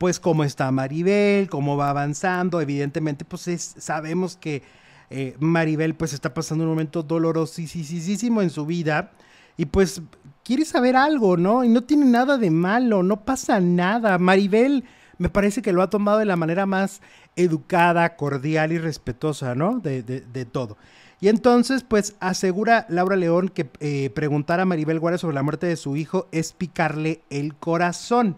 pues, 0.00 0.18
cómo 0.18 0.44
está 0.44 0.70
Maribel, 0.72 1.50
cómo 1.50 1.76
va 1.76 1.90
avanzando. 1.90 2.62
Evidentemente, 2.62 3.26
pues, 3.26 3.46
es- 3.48 3.74
sabemos 3.76 4.34
que 4.38 4.62
eh, 5.10 5.36
Maribel, 5.40 5.94
pues, 5.94 6.14
está 6.14 6.32
pasando 6.32 6.64
un 6.64 6.70
momento 6.70 7.02
dolorosísimo 7.02 8.40
en 8.40 8.48
su 8.48 8.64
vida 8.64 9.10
y, 9.58 9.66
pues, 9.66 10.00
quiere 10.42 10.64
saber 10.64 10.96
algo, 10.96 11.36
¿no? 11.36 11.64
Y 11.64 11.68
no 11.68 11.82
tiene 11.82 12.06
nada 12.06 12.38
de 12.38 12.50
malo, 12.50 13.02
no 13.02 13.24
pasa 13.26 13.60
nada. 13.60 14.16
Maribel 14.18 14.84
me 15.18 15.28
parece 15.28 15.60
que 15.60 15.72
lo 15.74 15.82
ha 15.82 15.90
tomado 15.90 16.16
de 16.18 16.24
la 16.24 16.36
manera 16.36 16.64
más 16.64 17.02
educada, 17.36 18.16
cordial 18.16 18.72
y 18.72 18.78
respetuosa, 18.78 19.54
¿no? 19.54 19.80
De, 19.80 20.02
de- 20.02 20.22
de 20.22 20.44
todo. 20.46 20.78
Y 21.20 21.28
entonces, 21.28 21.82
pues 21.86 22.14
asegura 22.20 22.86
Laura 22.88 23.16
León 23.16 23.50
que 23.50 23.68
eh, 23.80 24.08
preguntar 24.14 24.60
a 24.60 24.64
Maribel 24.64 24.98
Guardia 24.98 25.18
sobre 25.18 25.34
la 25.34 25.42
muerte 25.42 25.66
de 25.66 25.76
su 25.76 25.94
hijo 25.96 26.26
es 26.32 26.54
picarle 26.54 27.20
el 27.28 27.54
corazón. 27.54 28.36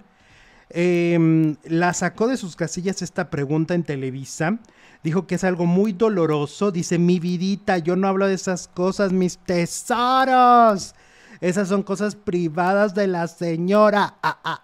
Em, 0.74 1.56
la 1.64 1.92
sacó 1.92 2.28
de 2.28 2.36
sus 2.36 2.56
casillas 2.56 3.02
esta 3.02 3.30
pregunta 3.30 3.74
en 3.74 3.84
Televisa. 3.84 4.58
Dijo 5.02 5.26
que 5.26 5.34
es 5.34 5.44
algo 5.44 5.66
muy 5.66 5.92
doloroso. 5.92 6.70
Dice, 6.70 6.98
mi 6.98 7.18
vidita, 7.20 7.78
yo 7.78 7.96
no 7.96 8.08
hablo 8.08 8.26
de 8.26 8.34
esas 8.34 8.68
cosas, 8.68 9.12
mis 9.12 9.38
tesoros. 9.38 10.94
Esas 11.40 11.68
son 11.68 11.82
cosas 11.82 12.14
privadas 12.14 12.94
de 12.94 13.08
la 13.08 13.26
señora. 13.26 14.14
Ah, 14.22 14.38
ah, 14.44 14.62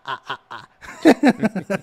ah, 0.50 0.68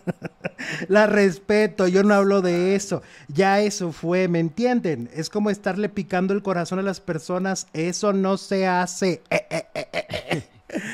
la 0.87 1.05
respeto, 1.05 1.87
yo 1.87 2.03
no 2.03 2.13
hablo 2.13 2.41
de 2.41 2.75
eso. 2.75 3.01
Ya 3.27 3.59
eso 3.59 3.91
fue, 3.91 4.27
¿me 4.29 4.39
entienden? 4.39 5.09
Es 5.13 5.29
como 5.29 5.49
estarle 5.49 5.89
picando 5.89 6.33
el 6.33 6.41
corazón 6.41 6.79
a 6.79 6.83
las 6.83 7.01
personas. 7.01 7.67
Eso 7.73 8.13
no 8.13 8.37
se 8.37 8.67
hace. 8.67 9.21
Eh, 9.29 9.45
eh, 9.49 9.65
eh, 9.75 9.87
eh, 9.91 10.05
eh. 10.29 10.49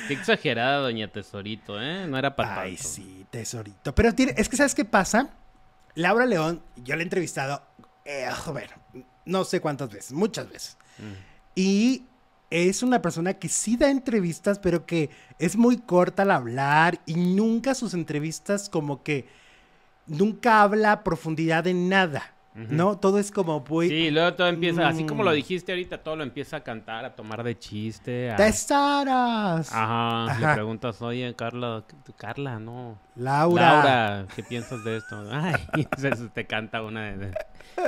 Qué 0.08 0.14
exagerada, 0.14 0.80
doña 0.80 1.08
Tesorito, 1.12 1.82
¿eh? 1.82 2.08
No 2.08 2.18
era 2.18 2.36
para 2.36 2.60
Ay, 2.62 2.78
tanto. 2.78 2.84
sí, 2.84 3.21
tesorito. 3.32 3.96
Pero 3.96 4.14
tiene, 4.14 4.36
es 4.38 4.48
que 4.48 4.58
¿sabes 4.58 4.76
qué 4.76 4.86
pasa? 4.86 5.32
Laura 5.96 6.26
León, 6.26 6.62
yo 6.84 6.96
la 6.96 7.02
he 7.02 7.04
entrevistado, 7.04 7.64
eh, 8.06 8.30
bueno, 8.52 8.72
no 9.26 9.44
sé 9.44 9.60
cuántas 9.60 9.90
veces, 9.90 10.12
muchas 10.12 10.50
veces. 10.50 10.78
Y 11.56 12.06
es 12.50 12.84
una 12.84 13.02
persona 13.02 13.34
que 13.34 13.50
sí 13.50 13.78
da 13.78 13.90
entrevistas, 13.90 14.60
pero 14.60 14.86
que 14.86 15.10
es 15.40 15.56
muy 15.56 15.78
corta 15.78 16.24
al 16.24 16.32
hablar 16.32 17.00
y 17.06 17.16
nunca 17.16 17.74
sus 17.74 17.94
entrevistas 17.94 18.70
como 18.70 19.04
que 19.04 19.28
nunca 20.06 20.62
habla 20.62 20.92
a 20.92 21.04
profundidad 21.04 21.66
en 21.68 21.90
nada, 21.90 22.34
¿no? 22.54 22.98
Todo 22.98 23.18
es 23.20 23.32
como 23.32 23.64
muy... 23.68 23.88
Sí, 23.88 24.12
luego 24.12 24.34
todo 24.34 24.48
empieza, 24.48 24.88
así 24.88 25.06
como 25.06 25.24
lo 25.24 25.32
Mm. 25.32 25.36
dijiste 25.36 25.72
ahorita, 25.72 26.00
todo 26.04 26.16
lo 26.18 26.24
empieza 26.24 26.58
a 26.58 26.64
cantar, 26.64 27.06
a 27.06 27.16
tomar 27.16 27.44
de 27.44 27.58
chiste. 27.58 28.30
a- 28.32 28.36
¡Tesoros! 28.36 29.72
Ajá, 29.72 30.38
le 30.40 30.46
Ajá. 30.46 30.54
preguntas, 30.56 31.02
oye, 31.02 31.34
Carla, 31.36 31.84
¿qué- 31.88 32.14
Carla, 32.14 32.60
no. 32.60 32.98
Laura. 33.16 33.62
Laura, 33.84 34.28
¿qué 34.36 34.44
piensas 34.44 34.84
de 34.84 34.98
esto? 34.98 35.24
Ay, 35.32 35.88
se- 35.98 36.16
se 36.16 36.28
te 36.30 36.46
canta 36.46 36.82
una 36.82 37.12
de- 37.12 37.32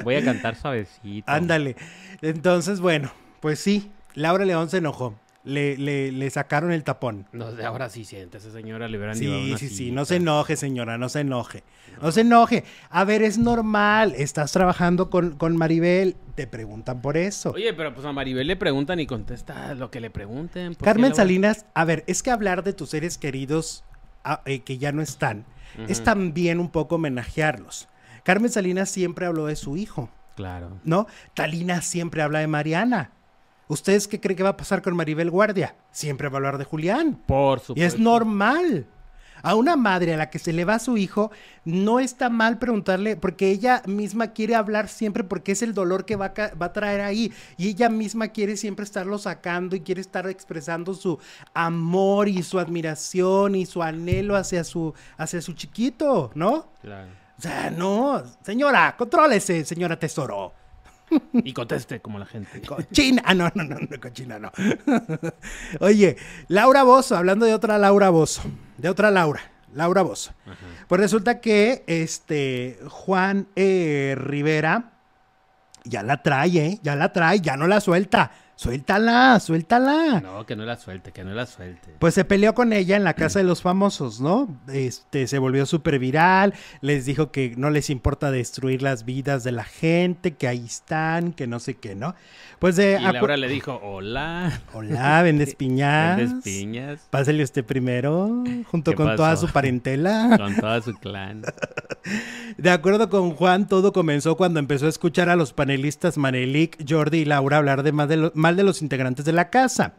Voy 0.03 0.15
a 0.15 0.23
cantar 0.23 0.55
suavecito. 0.55 1.29
Ándale. 1.31 1.75
Entonces, 2.21 2.79
bueno, 2.79 3.11
pues 3.41 3.59
sí, 3.59 3.91
Laura 4.15 4.45
León 4.45 4.69
se 4.69 4.77
enojó. 4.77 5.15
Le, 5.45 5.77
le, 5.77 6.11
le 6.13 6.29
sacaron 6.29 6.71
el 6.71 6.85
tapón. 6.85 7.27
No, 7.33 7.47
ahora 7.65 7.89
sí 7.89 8.05
siente, 8.05 8.37
esa 8.37 8.51
señora 8.51 8.87
le 8.87 8.97
hubieran 8.97 9.15
Sí, 9.17 9.53
sí, 9.57 9.67
sí, 9.67 9.91
no 9.91 10.05
se 10.05 10.15
enoje, 10.15 10.55
señora, 10.55 10.97
no 10.97 11.09
se 11.09 11.19
enoje. 11.19 11.63
No 12.01 12.11
se 12.13 12.21
enoje. 12.21 12.63
A 12.89 13.03
ver, 13.03 13.21
es 13.23 13.37
normal, 13.37 14.13
estás 14.17 14.53
trabajando 14.53 15.09
con, 15.09 15.35
con 15.37 15.57
Maribel, 15.57 16.15
te 16.35 16.47
preguntan 16.47 17.01
por 17.01 17.17
eso. 17.17 17.51
Oye, 17.51 17.73
pero 17.73 17.93
pues 17.93 18.05
a 18.05 18.13
Maribel 18.13 18.47
le 18.47 18.55
preguntan 18.55 19.01
y 19.01 19.05
contesta 19.05 19.73
lo 19.75 19.91
que 19.91 19.99
le 19.99 20.09
pregunten. 20.09 20.75
¿por 20.75 20.79
qué 20.79 20.85
Carmen? 20.85 21.13
Salinas, 21.13 21.65
a 21.73 21.83
ver, 21.83 22.05
es 22.07 22.23
que 22.23 22.31
hablar 22.31 22.63
de 22.63 22.71
tus 22.71 22.91
seres 22.91 23.17
queridos 23.17 23.83
eh, 24.45 24.61
que 24.61 24.77
ya 24.77 24.93
no 24.93 25.01
están, 25.01 25.45
es 25.89 26.03
también 26.05 26.59
un 26.61 26.69
poco 26.69 26.95
homenajearlos. 26.95 27.89
Carmen 28.23 28.49
Salinas 28.49 28.89
siempre 28.89 29.25
habló 29.25 29.47
de 29.47 29.57
su 29.57 29.75
hijo, 29.75 30.09
Claro. 30.35 30.79
¿no? 30.85 31.05
Talina 31.33 31.81
siempre 31.81 32.21
habla 32.21 32.39
de 32.39 32.47
Mariana. 32.47 33.11
¿Ustedes 33.67 34.07
qué 34.07 34.19
creen 34.19 34.37
que 34.37 34.43
va 34.43 34.49
a 34.49 34.57
pasar 34.57 34.81
con 34.81 34.95
Maribel 34.95 35.29
Guardia? 35.31 35.75
Siempre 35.91 36.27
va 36.29 36.35
a 36.35 36.37
hablar 36.37 36.57
de 36.57 36.65
Julián. 36.65 37.15
Por 37.25 37.59
Y 37.59 37.61
supuesto. 37.61 37.95
es 37.95 37.99
normal. 37.99 38.85
A 39.45 39.55
una 39.55 39.75
madre 39.75 40.13
a 40.13 40.17
la 40.17 40.29
que 40.29 40.39
se 40.39 40.53
le 40.53 40.63
va 40.63 40.75
a 40.75 40.79
su 40.79 40.95
hijo, 40.95 41.29
no 41.65 41.99
está 41.99 42.29
mal 42.29 42.59
preguntarle, 42.59 43.17
porque 43.17 43.49
ella 43.49 43.81
misma 43.85 44.27
quiere 44.31 44.55
hablar 44.55 44.87
siempre, 44.87 45.25
porque 45.25 45.51
es 45.51 45.61
el 45.61 45.73
dolor 45.73 46.05
que 46.05 46.15
va 46.15 46.27
a, 46.27 46.33
ca- 46.33 46.53
va 46.61 46.67
a 46.67 46.71
traer 46.73 47.01
ahí. 47.01 47.33
Y 47.57 47.67
ella 47.67 47.89
misma 47.89 48.29
quiere 48.29 48.55
siempre 48.55 48.85
estarlo 48.85 49.17
sacando 49.17 49.75
y 49.75 49.81
quiere 49.81 49.99
estar 49.99 50.27
expresando 50.29 50.93
su 50.93 51.19
amor 51.53 52.29
y 52.29 52.41
su 52.41 52.57
admiración 52.57 53.55
y 53.55 53.65
su 53.65 53.83
anhelo 53.83 54.37
hacia 54.37 54.63
su, 54.63 54.93
hacia 55.17 55.41
su 55.41 55.51
chiquito, 55.53 56.31
¿no? 56.35 56.67
Claro. 56.81 57.09
O 57.37 57.41
sea, 57.41 57.69
no, 57.69 58.23
señora, 58.45 58.95
contrólese, 58.97 59.65
señora 59.65 59.99
tesoro. 59.99 60.53
Y 61.33 61.53
conteste 61.53 61.99
como 62.01 62.19
la 62.19 62.25
gente. 62.25 62.61
Cochina. 62.61 63.21
Ah, 63.25 63.33
no, 63.33 63.49
no, 63.55 63.63
no, 63.63 63.77
no, 63.79 63.99
cochina, 64.01 64.39
no. 64.39 64.51
Oye, 65.79 66.17
Laura 66.47 66.83
Bozo, 66.83 67.15
hablando 67.15 67.45
de 67.45 67.53
otra 67.53 67.77
Laura 67.77 68.09
Bozo, 68.09 68.43
de 68.77 68.89
otra 68.89 69.11
Laura, 69.11 69.41
Laura 69.73 70.01
Bozo. 70.01 70.33
Pues 70.87 71.01
resulta 71.01 71.39
que 71.41 71.83
este 71.87 72.79
Juan 72.89 73.47
eh, 73.55 74.15
Rivera 74.17 74.91
ya 75.83 76.03
la 76.03 76.21
trae, 76.21 76.57
¿eh? 76.57 76.79
Ya 76.83 76.95
la 76.95 77.11
trae, 77.11 77.39
ya 77.39 77.57
no 77.57 77.67
la 77.67 77.81
suelta. 77.81 78.31
Suéltala, 78.55 79.39
suéltala. 79.39 80.21
No, 80.21 80.45
que 80.45 80.55
no 80.55 80.63
la 80.63 80.77
suelte, 80.77 81.11
que 81.11 81.23
no 81.23 81.33
la 81.33 81.45
suelte. 81.45 81.95
Pues 81.99 82.13
se 82.13 82.23
peleó 82.23 82.53
con 82.53 82.71
ella 82.71 82.95
en 82.95 83.03
la 83.03 83.13
casa 83.15 83.39
de 83.39 83.45
los 83.45 83.61
famosos, 83.61 84.21
¿no? 84.21 84.47
Este 84.71 85.27
se 85.27 85.39
volvió 85.39 85.65
súper 85.65 85.97
viral, 85.99 86.53
les 86.81 87.05
dijo 87.05 87.31
que 87.31 87.55
no 87.57 87.69
les 87.71 87.89
importa 87.89 88.31
destruir 88.31 88.81
las 88.81 89.05
vidas 89.05 89.43
de 89.43 89.51
la 89.51 89.63
gente, 89.63 90.35
que 90.35 90.47
ahí 90.47 90.63
están, 90.65 91.33
que 91.33 91.47
no 91.47 91.59
sé 91.59 91.73
qué, 91.75 91.95
¿no? 91.95 92.15
Pues 92.59 92.75
de 92.75 92.97
Y 93.01 93.03
Laura 93.03 93.35
le 93.37 93.47
dijo, 93.49 93.79
hola. 93.83 94.61
Hola, 94.73 95.21
vendes 95.23 95.55
piñas. 95.57 96.17
¿Vendes 96.17 96.43
piñas? 96.43 96.99
Pásale 97.09 97.43
usted 97.43 97.65
primero, 97.65 98.43
junto 98.67 98.91
¿Qué 98.91 98.95
con 98.97 99.15
toda 99.15 99.35
su 99.35 99.47
parentela. 99.49 100.35
Con 100.37 100.55
todo 100.55 100.81
su 100.81 100.93
clan. 100.93 101.41
De 102.57 102.69
acuerdo 102.69 103.09
con 103.09 103.31
Juan, 103.31 103.67
todo 103.67 103.91
comenzó 103.93 104.37
cuando 104.37 104.59
empezó 104.59 104.85
a 104.85 104.89
escuchar 104.89 105.29
a 105.29 105.35
los 105.35 105.53
panelistas 105.53 106.17
Manelik, 106.17 106.85
Jordi 106.87 107.19
y 107.19 107.25
Laura 107.25 107.57
hablar 107.57 107.83
de 107.83 107.91
más 107.91 108.07
de 108.09 108.17
lo- 108.17 108.31
mal 108.43 108.57
de 108.57 108.63
los 108.63 108.81
integrantes 108.81 109.23
de 109.25 109.31
la 109.31 109.49
casa. 109.49 109.93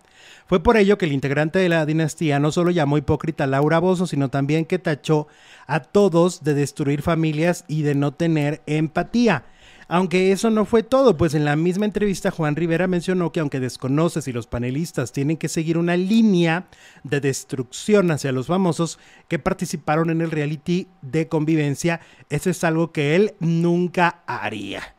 Fue 0.47 0.63
por 0.63 0.77
ello 0.77 0.99
que 0.99 1.07
el 1.07 1.13
integrante 1.13 1.59
de 1.59 1.71
la 1.71 1.87
dinastía 1.87 2.39
no 2.39 2.53
solo 2.53 2.71
llamó 2.71 2.99
hipócrita 2.99 3.45
a 3.45 3.47
Laura 3.47 3.79
Bozo, 3.79 4.07
sino 4.07 4.29
también 4.29 4.67
que 4.67 4.79
tachó 4.79 5.27
a 5.67 5.81
todos 5.81 6.45
de 6.45 6.53
destruir 6.53 7.01
familias 7.01 7.65
y 7.67 7.83
de 7.83 7.95
no 7.95 8.13
tener 8.13 8.63
empatía. 8.67 9.47
Aunque 9.89 10.33
eso 10.33 10.51
no 10.51 10.67
fue 10.67 10.83
todo, 10.83 11.17
pues 11.17 11.35
en 11.35 11.45
la 11.45 11.57
misma 11.57 11.87
entrevista 11.87 12.31
Juan 12.31 12.57
Rivera 12.57 12.87
mencionó 12.87 13.33
que 13.33 13.41
aunque 13.41 13.61
desconoce 13.61 14.21
si 14.23 14.33
los 14.33 14.47
panelistas 14.47 15.13
tienen 15.13 15.37
que 15.37 15.49
seguir 15.49 15.79
una 15.79 15.97
línea 15.97 16.67
de 17.03 17.21
destrucción 17.21 18.11
hacia 18.11 18.33
los 18.33 18.47
famosos 18.47 18.99
que 19.29 19.39
participaron 19.39 20.11
en 20.11 20.21
el 20.21 20.31
reality 20.31 20.89
de 21.03 21.29
convivencia, 21.29 22.01
eso 22.29 22.51
es 22.51 22.65
algo 22.65 22.93
que 22.93 23.17
él 23.17 23.35
nunca 23.41 24.23
haría. 24.27 24.95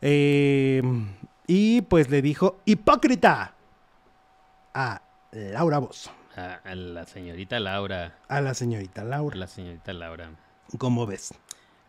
Eh, 0.00 0.82
y 1.46 1.82
pues 1.82 2.10
le 2.10 2.22
dijo 2.22 2.60
hipócrita 2.64 3.54
a 4.74 5.02
Laura 5.32 5.78
Bozo, 5.78 6.10
A, 6.36 6.54
a 6.64 6.74
la 6.74 7.04
señorita 7.04 7.58
Laura. 7.60 8.18
a 8.28 8.40
la 8.40 8.54
señorita 8.54 9.02
A 9.02 9.04
Laura. 9.04 9.36
la 9.36 9.46
señorita 9.46 9.92
Laura. 9.92 10.30
¿Cómo 10.78 11.06
ves? 11.06 11.34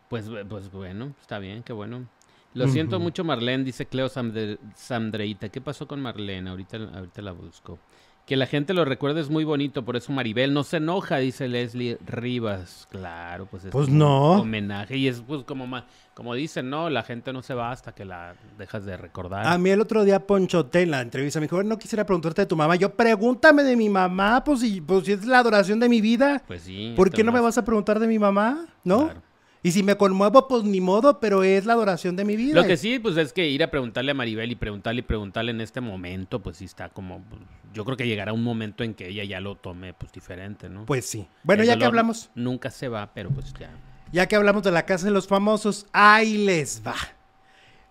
Pues, 0.08 0.26
pues 0.48 0.70
bueno, 0.70 1.14
está 1.20 1.38
bien, 1.38 1.62
qué 1.62 1.72
bueno. 1.72 2.06
Lo 2.52 2.68
siento 2.68 3.00
mucho, 3.00 3.24
Marlene, 3.24 3.64
dice 3.64 3.86
Cleo 3.86 4.08
Sandreita. 4.08 5.48
¿Qué 5.48 5.60
pasó 5.60 5.88
con 5.88 6.00
Marlene? 6.00 6.48
Ahorita, 6.50 6.76
ahorita 6.76 7.20
la 7.22 7.32
busco. 7.32 7.80
Que 8.26 8.36
la 8.36 8.46
gente 8.46 8.72
lo 8.72 8.86
recuerde 8.86 9.20
es 9.20 9.28
muy 9.28 9.44
bonito, 9.44 9.84
por 9.84 9.96
eso 9.96 10.10
Maribel 10.10 10.54
no 10.54 10.64
se 10.64 10.78
enoja, 10.78 11.18
dice 11.18 11.46
Leslie 11.46 11.98
Rivas. 12.06 12.88
Claro, 12.90 13.46
pues 13.50 13.66
es 13.66 13.70
Pues 13.70 13.90
no. 13.90 14.32
un 14.32 14.38
homenaje. 14.40 14.96
Y 14.96 15.08
es 15.08 15.20
pues 15.20 15.44
como 15.44 15.66
ma- 15.66 15.84
como 16.14 16.32
dicen, 16.34 16.70
no, 16.70 16.88
la 16.88 17.02
gente 17.02 17.32
no 17.34 17.42
se 17.42 17.52
va 17.52 17.70
hasta 17.70 17.92
que 17.92 18.04
la 18.06 18.34
dejas 18.56 18.86
de 18.86 18.96
recordar. 18.96 19.46
A 19.46 19.58
mí 19.58 19.68
el 19.68 19.80
otro 19.82 20.04
día 20.04 20.26
Ponchote 20.26 20.80
en 20.82 20.92
la 20.92 21.02
entrevista 21.02 21.38
me 21.38 21.46
dijo, 21.46 21.62
no 21.64 21.76
quisiera 21.78 22.06
preguntarte 22.06 22.42
de 22.42 22.46
tu 22.46 22.56
mamá. 22.56 22.76
Yo, 22.76 22.94
pregúntame 22.94 23.62
de 23.62 23.76
mi 23.76 23.90
mamá, 23.90 24.42
pues 24.42 24.60
si, 24.60 24.80
pues, 24.80 25.04
si 25.04 25.12
es 25.12 25.26
la 25.26 25.40
adoración 25.40 25.78
de 25.78 25.88
mi 25.90 26.00
vida. 26.00 26.40
pues 26.46 26.62
sí. 26.62 26.94
¿Por 26.96 27.10
qué 27.10 27.24
no 27.24 27.30
me 27.32 27.40
más- 27.40 27.48
vas 27.56 27.58
a 27.58 27.64
preguntar 27.66 27.98
de 27.98 28.06
mi 28.06 28.18
mamá? 28.18 28.66
¿no? 28.84 29.04
Claro. 29.06 29.22
Y 29.64 29.72
si 29.72 29.82
me 29.82 29.96
conmuevo, 29.96 30.46
pues 30.46 30.62
ni 30.62 30.82
modo, 30.82 31.20
pero 31.20 31.42
es 31.42 31.64
la 31.64 31.72
adoración 31.72 32.16
de 32.16 32.26
mi 32.26 32.36
vida. 32.36 32.60
Lo 32.60 32.66
que 32.66 32.76
sí, 32.76 32.98
pues 32.98 33.16
es 33.16 33.32
que 33.32 33.48
ir 33.48 33.62
a 33.62 33.70
preguntarle 33.70 34.10
a 34.10 34.14
Maribel 34.14 34.52
y 34.52 34.56
preguntarle 34.56 34.98
y 34.98 35.02
preguntarle 35.02 35.52
en 35.52 35.62
este 35.62 35.80
momento, 35.80 36.42
pues 36.42 36.58
sí 36.58 36.66
está 36.66 36.90
como... 36.90 37.22
pues, 37.22 37.40
yo 37.72 37.82
creo 37.86 37.96
que 37.96 38.06
llegará 38.06 38.34
un 38.34 38.44
momento 38.44 38.84
en 38.84 38.92
que 38.92 39.08
ella 39.08 39.24
ya 39.24 39.40
lo 39.40 39.56
tome 39.56 39.94
pues 39.94 40.12
diferente, 40.12 40.68
¿no? 40.68 40.84
Pues 40.84 41.06
sí. 41.06 41.26
Bueno, 41.44 41.62
El 41.62 41.68
ya 41.68 41.78
que 41.78 41.86
hablamos, 41.86 42.28
Nunca 42.34 42.70
se 42.70 42.88
va, 42.88 43.14
pero 43.14 43.30
pues 43.30 43.54
ya. 43.58 43.70
ya 44.12 44.26
que 44.28 44.36
hablamos 44.36 44.64
de 44.64 44.70
la 44.70 44.84
casa 44.84 45.06
de 45.06 45.12
los 45.12 45.28
famosos, 45.28 45.86
ahí 45.94 46.44
les 46.44 46.82
va. 46.86 46.96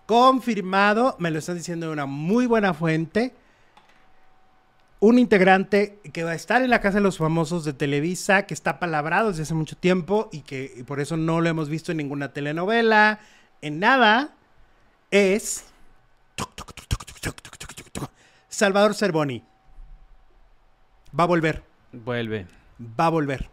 Confirmado, 0.06 1.16
me 1.18 1.32
lo 1.32 1.40
están 1.40 1.56
diciendo 1.56 1.86
de 1.86 1.92
una 1.92 2.06
muy 2.06 2.46
buena 2.46 2.72
fuente. 2.72 3.34
Un 5.04 5.18
integrante 5.18 5.98
que 6.14 6.24
va 6.24 6.30
a 6.30 6.34
estar 6.34 6.62
en 6.62 6.70
la 6.70 6.80
casa 6.80 6.96
de 6.96 7.02
los 7.02 7.18
famosos 7.18 7.66
de 7.66 7.74
Televisa, 7.74 8.46
que 8.46 8.54
está 8.54 8.78
palabrado 8.78 9.28
desde 9.28 9.42
hace 9.42 9.52
mucho 9.52 9.76
tiempo 9.76 10.30
y 10.32 10.40
que 10.40 10.72
y 10.78 10.82
por 10.82 10.98
eso 10.98 11.18
no 11.18 11.42
lo 11.42 11.50
hemos 11.50 11.68
visto 11.68 11.92
en 11.92 11.98
ninguna 11.98 12.32
telenovela, 12.32 13.20
en 13.60 13.80
nada, 13.80 14.30
es 15.10 15.66
Salvador 18.48 18.94
Cervoni. 18.94 19.42
Va 21.18 21.24
a 21.24 21.26
volver. 21.26 21.62
Vuelve. 21.92 22.46
va 22.80 23.06
a 23.06 23.10
volver. 23.10 23.50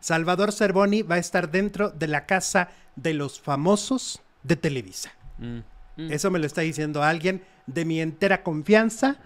Salvador 0.00 0.52
Cervoni 0.52 1.00
va 1.00 1.14
a 1.14 1.18
estar 1.18 1.50
dentro 1.50 1.88
de 1.88 2.08
la 2.08 2.26
casa 2.26 2.68
de 2.94 3.14
los 3.14 3.40
famosos 3.40 4.20
de 4.42 4.56
Televisa. 4.56 5.14
Mm, 5.38 5.60
mm. 5.96 6.12
Eso 6.12 6.30
me 6.30 6.38
lo 6.38 6.44
está 6.44 6.60
diciendo 6.60 7.02
alguien 7.02 7.42
de 7.66 7.86
mi 7.86 8.02
entera 8.02 8.42
confianza. 8.42 9.16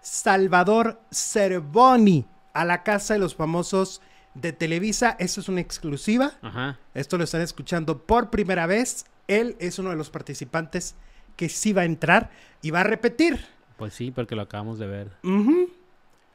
Salvador 0.00 1.00
Cervoni 1.10 2.26
a 2.52 2.64
la 2.64 2.82
casa 2.82 3.14
de 3.14 3.20
los 3.20 3.34
famosos 3.34 4.00
de 4.34 4.52
Televisa. 4.52 5.16
Eso 5.18 5.40
es 5.40 5.48
una 5.48 5.60
exclusiva. 5.60 6.32
Ajá. 6.42 6.78
Esto 6.94 7.18
lo 7.18 7.24
están 7.24 7.40
escuchando 7.40 8.06
por 8.06 8.30
primera 8.30 8.66
vez. 8.66 9.04
Él 9.26 9.56
es 9.58 9.78
uno 9.78 9.90
de 9.90 9.96
los 9.96 10.10
participantes 10.10 10.94
que 11.36 11.48
sí 11.48 11.72
va 11.72 11.82
a 11.82 11.86
entrar 11.86 12.30
y 12.62 12.70
va 12.70 12.80
a 12.80 12.84
repetir. 12.84 13.44
Pues 13.76 13.94
sí, 13.94 14.10
porque 14.10 14.34
lo 14.34 14.42
acabamos 14.42 14.78
de 14.78 14.86
ver. 14.86 15.10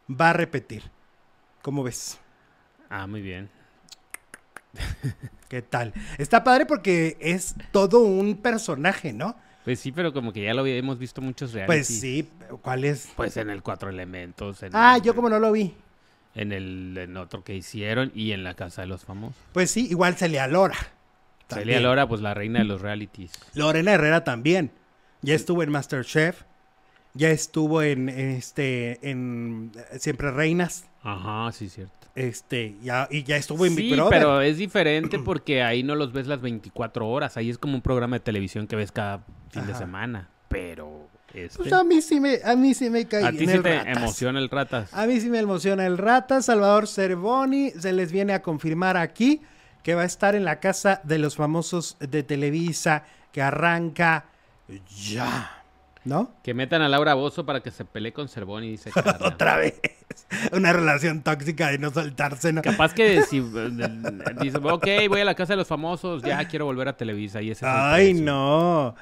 Va 0.09 0.30
a 0.30 0.34
repetir. 0.34 0.84
¿Cómo 1.61 1.84
ves? 1.84 2.20
Ah, 2.89 3.07
muy 3.07 3.22
bien. 3.22 3.49
¿Qué 5.49 5.61
tal? 5.61 5.93
Está 6.18 6.43
padre 6.43 6.66
porque 6.66 7.18
es 7.20 7.55
todo 7.72 7.99
un 7.99 8.38
personaje, 8.38 9.14
¿no? 9.14 9.36
Pues 9.64 9.80
sí, 9.80 9.91
pero 9.91 10.11
como 10.14 10.34
que 10.34 10.43
ya 10.43 10.53
lo 10.53 10.61
habíamos 10.61 10.99
visto 10.99 11.22
muchos 11.22 11.53
reality. 11.53 11.68
Pues 11.68 11.88
sí, 11.88 12.30
¿cuál 12.61 12.84
es? 12.84 13.09
Pues 13.16 13.38
en 13.38 13.49
el 13.49 13.64
Cuatro 13.64 13.89
Elementos. 13.89 14.61
En 14.64 14.72
Ah, 14.76 14.95
el- 14.97 15.01
yo 15.03 15.16
como 15.16 15.30
no 15.30 15.39
lo 15.39 15.51
vi. 15.51 15.74
En 16.36 16.51
el 16.51 16.97
en 16.97 17.16
otro 17.18 17.43
que 17.43 17.55
hicieron 17.55 18.11
y 18.16 18.32
en 18.32 18.43
la 18.43 18.55
Casa 18.55 18.82
de 18.82 18.88
los 18.88 19.05
Famosos. 19.05 19.38
Pues 19.53 19.72
sí, 19.72 19.88
igual 19.89 20.16
Celia 20.16 20.47
Lora. 20.47 20.76
Celia 21.47 21.47
También. 21.47 21.84
Lora, 21.84 22.07
pues 22.07 22.22
la 22.22 22.34
reina 22.34 22.59
de 22.59 22.66
los 22.66 22.82
realities. 22.82 23.32
Lorena 23.53 23.93
Herrera 23.93 24.24
también. 24.24 24.72
Ya 25.22 25.36
estuvo 25.36 25.61
en 25.64 25.72
Masterchef. 25.72 26.41
Ya 27.14 27.30
estuvo 27.30 27.84
en, 27.84 28.09
en 28.09 28.32
este 28.32 28.99
en 29.07 29.72
Siempre 29.99 30.32
Reinas. 30.32 30.86
Ajá, 31.03 31.51
sí, 31.51 31.70
cierto. 31.70 32.03
Este, 32.16 32.76
ya, 32.84 33.07
y 33.09 33.24
ya 33.24 33.38
estuvo 33.38 33.66
en 33.66 33.76
Big 33.76 33.89
Sí, 33.89 33.95
Brother. 33.95 34.11
pero 34.20 34.41
es 34.41 34.57
diferente 34.57 35.18
porque 35.26 35.64
ahí 35.64 35.82
no 35.84 35.95
los 35.95 36.14
ves 36.14 36.28
las 36.28 36.41
24 36.41 37.07
horas. 37.09 37.38
Ahí 37.38 37.49
es 37.49 37.57
como 37.57 37.74
un 37.76 37.82
programa 37.82 38.18
de 38.18 38.20
televisión 38.20 38.68
que 38.68 38.76
ves 38.76 38.91
cada 38.91 39.24
fin 39.49 39.66
de 39.66 39.74
semana. 39.74 40.30
Pero 40.47 41.07
este, 41.34 41.57
Pues 41.57 41.74
a 41.74 41.84
mí 41.84 42.01
sí 42.01 42.20
me, 42.20 42.38
a 42.45 42.55
mí 42.55 42.76
sí 42.76 42.89
me 42.91 43.07
cae 43.07 43.24
a 43.26 43.32
ti 43.32 43.38
bien 43.38 43.49
sí 43.49 43.55
el 43.57 43.64
te 43.64 43.76
Ratas. 43.80 43.97
emociona 43.97 44.39
el 44.39 44.49
ratas. 44.49 44.93
A 44.93 45.07
mí 45.07 45.20
sí 45.20 45.30
me 45.32 45.39
emociona 45.39 45.88
el 45.88 45.97
Rata. 45.97 46.41
Salvador 46.43 46.88
Cervoni 46.88 47.72
se 47.72 47.91
les 47.93 48.11
viene 48.11 48.34
a 48.34 48.43
confirmar 48.43 48.95
aquí 48.97 49.41
que 49.82 49.95
va 49.95 50.03
a 50.03 50.05
estar 50.05 50.36
en 50.36 50.45
la 50.45 50.59
casa 50.59 51.01
de 51.03 51.18
los 51.18 51.36
famosos 51.36 51.97
de 51.99 52.22
Televisa 52.22 53.05
que 53.32 53.41
arranca 53.41 54.26
ya. 54.95 55.62
¿No? 56.06 56.34
Que 56.43 56.54
metan 56.54 56.82
a 56.82 56.89
Laura 56.89 57.14
Bozo 57.14 57.45
para 57.45 57.62
que 57.62 57.72
se 57.72 57.86
pelee 57.86 58.12
con 58.14 58.28
Cervoni, 58.28 58.70
dice 58.70 58.91
Carla. 58.93 59.20
Otra 59.28 59.58
vez. 59.58 59.80
Una 60.51 60.74
relación 60.74 61.22
tóxica 61.22 61.70
de 61.70 61.78
no 61.80 61.91
soltarse, 61.91 62.51
¿no? 62.51 62.62
Capaz 62.62 62.93
que 62.93 63.22
si 63.24 63.38
eh, 63.38 63.70
dice, 64.41 64.58
ok, 64.58 64.88
voy 65.10 65.22
a 65.22 65.26
la 65.26 65.36
casa 65.36 65.54
de 65.54 65.58
los 65.58 65.68
famosos, 65.68 66.22
ya 66.24 66.45
quiero 66.47 66.66
volver 66.66 66.88
a 66.89 66.97
Televisa 66.97 67.41
y 67.41 67.51
ese 67.51 67.66
Ay, 67.68 68.14
no. 68.14 68.95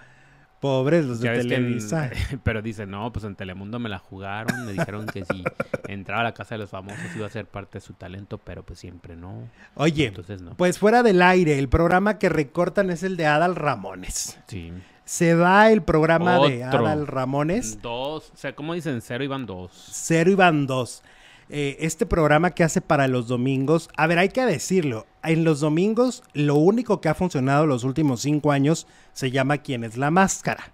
Pobres 0.60 1.06
los 1.06 1.20
de 1.20 1.34
en- 1.34 1.42
Televisa. 1.48 2.12
pero 2.44 2.62
dice, 2.62 2.86
no, 2.86 3.12
pues 3.12 3.26
en 3.26 3.36
Telemundo 3.36 3.80
me 3.80 3.90
la 3.90 3.98
jugaron. 3.98 4.68
Me 4.68 4.74
dijeron 4.74 5.08
que 5.08 5.26
si 5.26 5.44
entraba 5.88 6.22
a 6.22 6.26
la 6.26 6.34
casa 6.36 6.54
de 6.54 6.60
los 6.60 6.70
famosos 6.70 7.00
iba 7.16 7.26
a 7.26 7.30
ser 7.32 7.48
parte 7.48 7.80
de 7.80 7.82
su 7.82 7.94
talento, 7.94 8.38
pero 8.38 8.64
pues 8.64 8.78
siempre 8.78 9.16
no. 9.16 9.50
Oye, 9.74 10.06
Entonces 10.06 10.44
no. 10.44 10.56
pues 10.56 10.78
fuera 10.78 11.02
del 11.02 11.24
aire, 11.24 11.58
el 11.58 11.68
programa 11.68 12.20
que 12.20 12.30
recortan 12.30 12.92
es 12.92 13.02
el 13.02 13.18
de 13.18 13.26
Adal 13.26 13.56
Ramones. 13.56 14.38
Sí. 14.46 14.72
Se 15.12 15.36
va 15.36 15.70
el 15.70 15.84
programa 15.84 16.40
de. 16.40 16.64
Adal 16.64 17.06
Ramones. 17.06 17.82
Dos, 17.82 18.32
o 18.34 18.38
sea, 18.38 18.56
¿cómo 18.56 18.74
dicen? 18.74 19.02
Cero 19.02 19.26
iban 19.26 19.46
dos. 19.46 19.70
Cero 19.92 20.32
y 20.32 20.36
van 20.36 20.68
dos. 20.68 21.04
Eh, 21.50 21.76
este 21.82 22.06
programa 22.06 22.52
que 22.52 22.64
hace 22.64 22.80
para 22.80 23.10
los 23.10 23.28
domingos, 23.28 23.90
a 23.98 24.08
ver, 24.08 24.20
hay 24.20 24.30
que 24.30 24.46
decirlo, 24.46 25.06
en 25.22 25.44
los 25.44 25.60
domingos 25.60 26.24
lo 26.32 26.56
único 26.56 27.02
que 27.02 27.10
ha 27.10 27.14
funcionado 27.14 27.66
los 27.66 27.84
últimos 27.84 28.22
cinco 28.22 28.54
años 28.54 28.88
se 29.12 29.32
llama 29.32 29.58
¿Quién 29.58 29.84
es 29.84 29.98
la 29.98 30.12
máscara? 30.12 30.72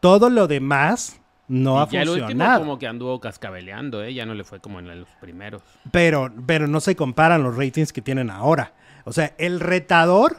Todo 0.00 0.30
lo 0.30 0.48
demás 0.48 1.20
no 1.46 1.76
Y 1.76 1.82
ha 1.82 1.88
ya 1.90 2.02
el 2.02 2.08
último 2.08 2.26
funcionado. 2.26 2.58
como 2.58 2.78
que 2.80 2.88
anduvo 2.88 3.20
cascabeleando, 3.20 4.02
¿eh? 4.02 4.14
Ya 4.14 4.26
no 4.26 4.34
le 4.34 4.42
fue 4.42 4.58
como 4.58 4.80
en 4.80 4.88
los 5.02 5.08
primeros. 5.20 5.62
Pero, 5.92 6.32
pero 6.44 6.66
no 6.66 6.80
se 6.80 6.96
comparan 6.96 7.44
los 7.44 7.56
ratings 7.56 7.92
que 7.92 8.02
tienen 8.02 8.30
ahora. 8.30 8.72
O 9.04 9.12
sea, 9.12 9.36
el 9.38 9.60
retador, 9.60 10.38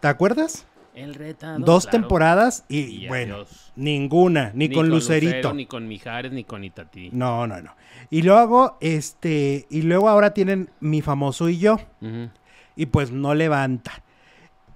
¿te 0.00 0.08
acuerdas? 0.08 0.66
El 0.96 1.14
retador. 1.14 1.64
Dos 1.64 1.84
claro. 1.84 1.98
temporadas 2.00 2.64
y, 2.68 3.04
Y 3.04 3.08
bueno, 3.08 3.34
adiós. 3.36 3.72
ninguna, 3.76 4.50
ni, 4.54 4.70
con, 4.70 4.88
Lucerito. 4.88 5.34
Lucero, 5.34 5.54
ni 5.54 5.66
con 5.66 5.86
Mijares, 5.86 6.32
ni 6.32 6.42
con 6.44 6.64
Itatí. 6.64 7.10
No, 7.12 7.46
no, 7.46 7.60
no. 7.60 7.74
Y 8.10 8.22
luego, 8.22 8.78
este, 8.80 9.66
y 9.70 9.82
luego 9.82 10.08
ahora 10.08 10.32
tienen 10.34 10.70
mi 10.80 11.02
famoso 11.02 11.48
y 11.48 11.58
yo. 11.58 11.78
Y 12.74 12.86
pues 12.86 13.10
no 13.10 13.34
levanta. 13.34 14.02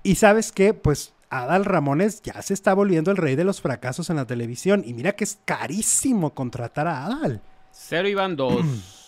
Y 0.02 0.14
sabes 0.16 0.52
qué, 0.52 0.74
pues 0.74 1.14
Adal 1.30 1.64
Ramones 1.64 2.22
ya 2.22 2.40
se 2.42 2.54
está 2.54 2.74
volviendo 2.74 3.10
el 3.10 3.16
rey 3.16 3.34
de 3.36 3.44
los 3.44 3.60
fracasos 3.60 4.10
en 4.10 4.16
la 4.16 4.26
televisión. 4.26 4.82
Y 4.86 4.94
mira 4.94 5.12
que 5.12 5.24
es 5.24 5.38
carísimo 5.44 6.34
contratar 6.34 6.86
a 6.86 7.06
Adal. 7.06 7.40
Cero 7.70 8.08
iban 8.08 8.36
dos. 8.36 8.60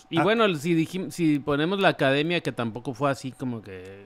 y 0.11 0.19
Ah. 0.19 0.23
bueno, 0.23 0.55
si, 0.55 0.75
dijim- 0.75 1.11
si 1.11 1.39
ponemos 1.41 1.79
la 1.81 1.89
academia, 1.89 2.41
que 2.41 2.53
tampoco 2.53 2.95
fue 2.95 3.11
así 3.11 3.33
como 3.33 3.61
que 3.63 4.05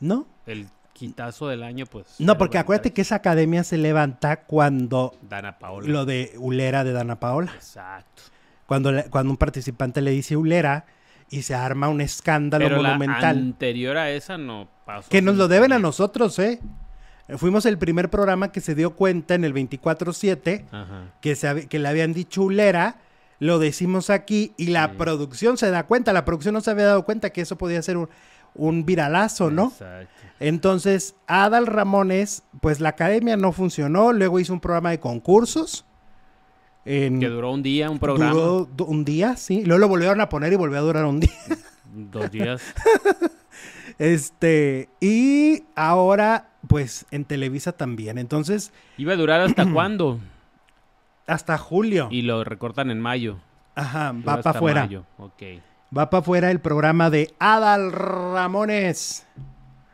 ¿No? 0.00 0.26
el 0.46 0.68
quitazo 0.98 1.48
del 1.48 1.62
año, 1.62 1.86
pues. 1.86 2.06
No, 2.18 2.36
porque 2.36 2.58
acuérdate 2.58 2.92
que 2.92 3.02
esa 3.02 3.14
academia 3.16 3.62
se 3.64 3.78
levanta 3.78 4.42
cuando 4.44 5.14
Dana 5.22 5.58
Paola. 5.58 5.88
lo 5.88 6.04
de 6.04 6.32
Ulera 6.38 6.84
de 6.84 6.92
Dana 6.92 7.20
Paola. 7.20 7.52
Exacto. 7.54 8.22
Cuando, 8.66 8.92
le- 8.92 9.04
cuando 9.04 9.30
un 9.30 9.36
participante 9.36 10.00
le 10.02 10.10
dice 10.10 10.36
Ulera 10.36 10.84
y 11.30 11.42
se 11.42 11.54
arma 11.54 11.88
un 11.88 12.00
escándalo 12.00 12.64
Pero 12.66 12.82
la 12.82 12.90
monumental. 12.96 13.36
anterior 13.36 13.96
a 13.96 14.10
esa 14.10 14.36
no 14.38 14.68
pasó. 14.84 15.08
Que 15.08 15.22
nos 15.22 15.36
lo 15.36 15.48
deben 15.48 15.72
a 15.72 15.78
nosotros, 15.78 16.38
¿eh? 16.38 16.58
Fuimos 17.36 17.66
el 17.66 17.76
primer 17.78 18.08
programa 18.08 18.50
que 18.52 18.60
se 18.62 18.74
dio 18.74 18.94
cuenta 18.96 19.34
en 19.34 19.44
el 19.44 19.52
24-7 19.54 20.64
Ajá. 20.72 21.12
que, 21.20 21.36
se 21.36 21.68
que 21.68 21.78
le 21.78 21.88
habían 21.88 22.12
dicho 22.14 22.42
Ulera, 22.42 22.96
lo 23.38 23.58
decimos 23.58 24.10
aquí 24.10 24.52
y 24.56 24.68
la 24.68 24.88
Sí. 24.88 24.94
producción 24.96 25.56
se 25.58 25.70
da 25.70 25.84
cuenta, 25.86 26.12
la 26.12 26.24
producción 26.24 26.54
no 26.54 26.60
se 26.62 26.70
había 26.70 26.86
dado 26.86 27.04
cuenta 27.04 27.30
que 27.30 27.42
eso 27.42 27.56
podía 27.58 27.80
ser 27.82 27.96
un, 27.98 28.08
un 28.58 28.84
viralazo, 28.84 29.50
¿no? 29.50 29.68
Exacto. 29.68 30.12
Entonces, 30.40 31.14
Adal 31.26 31.66
Ramones, 31.66 32.42
pues 32.60 32.78
la 32.80 32.90
academia 32.90 33.36
no 33.38 33.52
funcionó, 33.52 34.12
luego 34.12 34.38
hizo 34.38 34.52
un 34.52 34.60
programa 34.60 34.90
de 34.90 35.00
concursos. 35.00 35.84
En, 36.84 37.18
Que 37.20 37.28
duró 37.28 37.50
un 37.52 37.62
día, 37.62 37.90
un 37.90 37.98
programa. 37.98 38.32
duró 38.32 38.64
du- 38.76 38.84
un 38.84 39.04
día, 39.04 39.36
sí, 39.36 39.64
luego 39.64 39.78
lo 39.80 39.88
volvieron 39.88 40.20
a 40.20 40.28
poner 40.28 40.52
y 40.52 40.56
volvió 40.56 40.78
a 40.78 40.82
durar 40.82 41.04
un 41.06 41.20
día. 41.20 41.30
Dos 41.92 42.30
días. 42.30 42.62
Este, 43.98 44.88
y 45.00 45.64
ahora, 45.74 46.50
pues 46.68 47.06
en 47.10 47.24
Televisa 47.24 47.72
también. 47.72 48.18
Entonces, 48.18 48.72
Iba 48.96 49.14
a 49.14 49.16
durar 49.16 49.40
hasta 49.40 49.66
cuándo. 49.72 50.20
hasta 51.26 51.58
julio. 51.58 52.08
Y 52.10 52.22
lo 52.22 52.44
recortan 52.44 52.90
en 52.92 53.00
mayo. 53.00 53.38
Ajá, 53.74 54.12
Dura 54.12 54.36
va 54.36 54.42
para 54.42 54.58
afuera. 54.58 54.80
mayo. 54.82 55.04
Ok. 55.18 55.42
Va 55.96 56.10
para 56.10 56.20
afuera 56.20 56.50
el 56.50 56.60
programa 56.60 57.08
de 57.10 57.32
Adal 57.38 57.92
Ramones. 57.92 59.26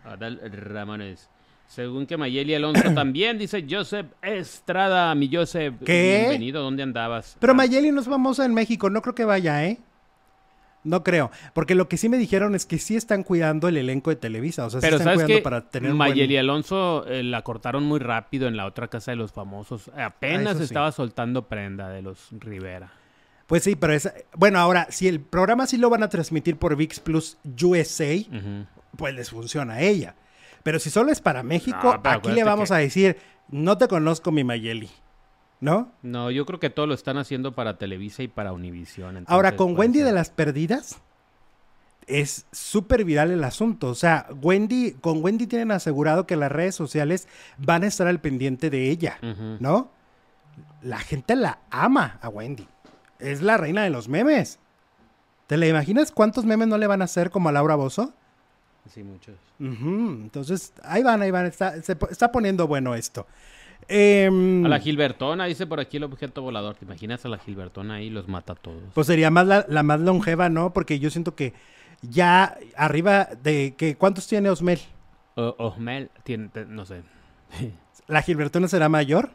Adal 0.05 0.41
Ramones. 0.53 1.29
Según 1.69 2.07
que 2.07 2.17
Mayeli 2.17 2.55
Alonso 2.55 2.83
también 2.95 3.39
dice 3.39 3.65
Joseph 3.69 4.07
Estrada, 4.23 5.15
mi 5.15 5.31
Joseph. 5.33 5.75
¿Qué? 5.85 6.19
Bienvenido, 6.21 6.63
¿dónde 6.63 6.83
andabas? 6.83 7.37
Pero 7.39 7.53
Ah, 7.53 7.57
Mayeli 7.57 7.93
no 7.93 8.01
es 8.01 8.07
famosa 8.07 8.45
en 8.45 8.55
México, 8.55 8.91
no 8.91 9.03
creo 9.03 9.15
que 9.15 9.25
vaya, 9.25 9.65
¿eh? 9.65 9.79
No 10.83 11.03
creo, 11.03 11.31
porque 11.55 11.75
lo 11.75 11.89
que 11.89 11.97
sí 11.97 12.11
me 12.11 12.19
dijeron 12.19 12.55
es 12.55 12.67
que 12.67 12.79
sí 12.79 12.95
están 12.95 13.23
cuidando 13.23 13.69
el 13.69 13.79
elenco 13.79 14.11
de 14.11 14.17
Televisa, 14.17 14.67
o 14.67 14.71
sea, 14.71 14.81
sí 14.83 14.87
Pero 14.87 14.97
están 14.99 15.15
sabes 15.15 15.25
cuidando 15.25 15.39
que 15.39 15.43
para 15.43 15.71
tener 15.71 15.91
un 15.93 15.97
buen- 15.97 16.11
Mayeli 16.11 16.37
Alonso 16.37 17.07
eh, 17.09 17.23
la 17.23 17.41
cortaron 17.41 17.85
muy 17.85 18.01
rápido 18.01 18.49
en 18.49 18.57
la 18.59 18.67
otra 18.67 18.89
casa 18.89 19.11
de 19.13 19.17
los 19.17 19.33
famosos. 19.33 19.91
Apenas 19.97 20.57
Ah, 20.57 20.59
sí. 20.59 20.65
estaba 20.65 20.93
soltando 20.93 21.49
prenda 21.49 21.89
de 21.89 22.03
los 22.03 22.29
Rivera. 22.33 22.93
Pues 23.47 23.63
sí, 23.65 23.77
pero 23.77 23.93
es... 23.93 24.11
Bueno, 24.37 24.59
ahora, 24.59 24.87
si 24.91 25.07
el 25.09 25.21
programa 25.21 25.67
sí 25.67 25.77
lo 25.77 25.91
van 25.91 26.03
a 26.03 26.09
transmitir 26.09 26.57
por 26.57 26.77
VIX 26.77 27.01
Plus 27.01 27.39
USA, 27.63 28.15
pues 28.97 29.15
les 29.15 29.31
funciona 29.31 29.75
a 29.75 29.81
ella. 29.83 30.15
Pero 30.63 30.79
si 30.79 30.89
solo 30.89 31.13
es 31.13 31.21
para 31.21 31.43
México, 31.43 32.01
No, 32.03 32.11
aquí 32.11 32.33
le 32.33 32.43
vamos 32.45 32.71
que- 32.71 32.75
a 32.75 32.79
decir, 32.79 33.19
no 33.51 33.77
te 33.77 33.87
conozco 33.87 34.33
mi 34.33 34.45
Mayeli, 34.45 34.89
¿no? 35.61 35.93
No, 36.03 36.31
yo 36.31 36.47
creo 36.47 36.59
que 36.59 36.71
todo 36.71 36.87
lo 36.87 36.95
están 36.95 37.19
haciendo 37.19 37.55
para 37.55 37.77
Televisa 37.77 38.23
y 38.23 38.29
para 38.29 38.53
Univisión. 38.53 39.25
Ahora, 39.29 39.57
con 39.57 39.77
Wendy 39.79 39.99
ser. 39.99 40.07
de 40.07 40.13
las 40.13 40.31
Perdidas, 40.31 40.97
es 42.07 42.47
súper 42.53 43.05
viral 43.05 43.31
el 43.31 43.45
asunto. 43.45 43.89
O 43.89 43.95
sea, 43.95 44.27
Wendy, 44.43 44.93
con 45.01 45.23
Wendy 45.23 45.47
tienen 45.47 45.71
asegurado 45.71 46.27
que 46.27 46.37
las 46.37 46.51
redes 46.53 46.75
sociales 46.75 47.29
van 47.59 47.83
a 47.83 47.87
estar 47.87 48.07
al 48.07 48.21
pendiente 48.21 48.71
de 48.71 48.89
ella. 48.91 49.19
¿no? 49.61 49.91
La 50.83 50.99
gente 50.99 51.37
la 51.37 51.59
ama 51.71 52.19
a 52.23 52.29
Wendy. 52.31 52.67
Es 53.25 53.43
la 53.43 53.57
reina 53.57 53.83
de 53.85 53.91
los 53.91 54.09
memes. 54.09 54.59
¿Te 55.47 55.57
la 55.57 55.67
imaginas 55.67 56.11
cuántos 56.13 56.45
memes 56.45 56.69
no 56.69 56.79
le 56.79 56.87
van 56.87 57.03
a 57.03 57.07
hacer 57.07 57.31
como 57.31 57.49
a 57.49 57.53
Laura 57.53 57.75
Bozo? 57.75 58.13
Sí, 58.89 59.03
muchos. 59.03 59.35
Entonces, 59.59 60.73
ahí 60.83 61.03
van, 61.03 61.23
ahí 61.23 61.31
van. 61.31 61.47
Está, 61.47 61.81
se 61.83 61.97
está 62.11 62.31
poniendo 62.33 62.67
bueno 62.67 62.95
esto. 62.95 63.27
Em, 63.89 64.65
A 64.65 64.69
la 64.69 64.79
Gilbertona, 64.81 65.45
dice 65.45 65.67
por 65.67 65.81
aquí 65.81 65.99
el 65.99 66.05
objeto 66.05 66.43
volador. 66.43 66.75
¿Te 66.77 66.85
imaginas 66.85 67.25
a 67.25 67.29
la 67.29 67.39
Gilbertona 67.39 67.95
ahí? 67.95 68.11
Los 68.11 68.29
mata 68.29 68.55
a 68.55 68.57
todos. 68.57 68.83
Pues 68.95 69.07
sería 69.07 69.31
más 69.31 69.47
la, 69.47 69.65
la 69.69 69.83
más 69.83 70.01
longeva, 70.01 70.49
¿no? 70.49 70.73
Porque 70.73 70.99
yo 70.99 71.11
siento 71.11 71.35
que 71.35 71.53
ya 72.03 72.57
arriba 72.77 73.29
de 73.43 73.75
que 73.77 73.97
¿cuántos 73.97 74.27
tiene 74.27 74.49
Osmel? 74.51 74.81
O- 75.37 75.55
Osmel 75.59 76.11
tiene, 76.23 76.51
no 76.69 76.85
sé. 76.87 77.03
¿La 78.07 78.23
Gilbertona 78.23 78.69
será 78.69 78.89
mayor? 78.89 79.31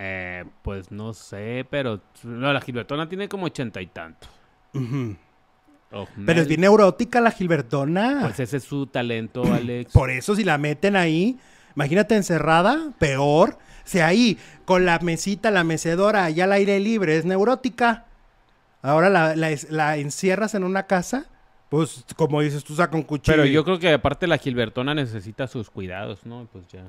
Eh, 0.00 0.44
pues 0.62 0.92
no 0.92 1.12
sé, 1.12 1.66
pero 1.68 2.00
no, 2.22 2.52
la 2.52 2.60
Gilbertona 2.60 3.08
tiene 3.08 3.28
como 3.28 3.46
ochenta 3.46 3.82
y 3.82 3.88
tantos. 3.88 4.30
Osmel, 4.72 5.16
Pero 6.24 6.40
es 6.40 6.46
bien 6.46 6.60
neurótica 6.60 7.20
la 7.20 7.32
Gilbertona. 7.32 8.18
Pues 8.22 8.38
ese 8.38 8.58
es 8.58 8.64
su 8.64 8.86
talento, 8.86 9.42
Alex. 9.52 9.92
Por 9.92 10.10
eso 10.10 10.36
si 10.36 10.44
la 10.44 10.56
meten 10.56 10.94
ahí, 10.94 11.36
imagínate 11.74 12.14
encerrada, 12.14 12.92
peor. 13.00 13.58
Si 13.82 13.98
ahí 13.98 14.38
con 14.64 14.84
la 14.84 15.00
mesita, 15.00 15.50
la 15.50 15.64
mecedora, 15.64 16.26
allá 16.26 16.44
al 16.44 16.52
aire 16.52 16.78
libre, 16.78 17.16
es 17.16 17.24
neurótica. 17.24 18.04
Ahora 18.82 19.10
la, 19.10 19.34
la 19.34 19.96
encierras 19.96 20.54
en 20.54 20.62
una 20.62 20.86
casa, 20.86 21.26
pues 21.68 22.04
como 22.16 22.40
dices, 22.40 22.62
tú 22.64 22.74
saca 22.74 22.96
un 22.96 23.02
cuchillo. 23.02 23.36
Pero 23.36 23.46
yo 23.46 23.64
creo 23.64 23.78
que 23.78 23.92
aparte 23.92 24.26
la 24.26 24.38
Gilbertona 24.38 24.94
necesita 24.94 25.46
sus 25.48 25.70
cuidados, 25.70 26.24
¿no? 26.24 26.48
Pues 26.52 26.68
ya. 26.68 26.84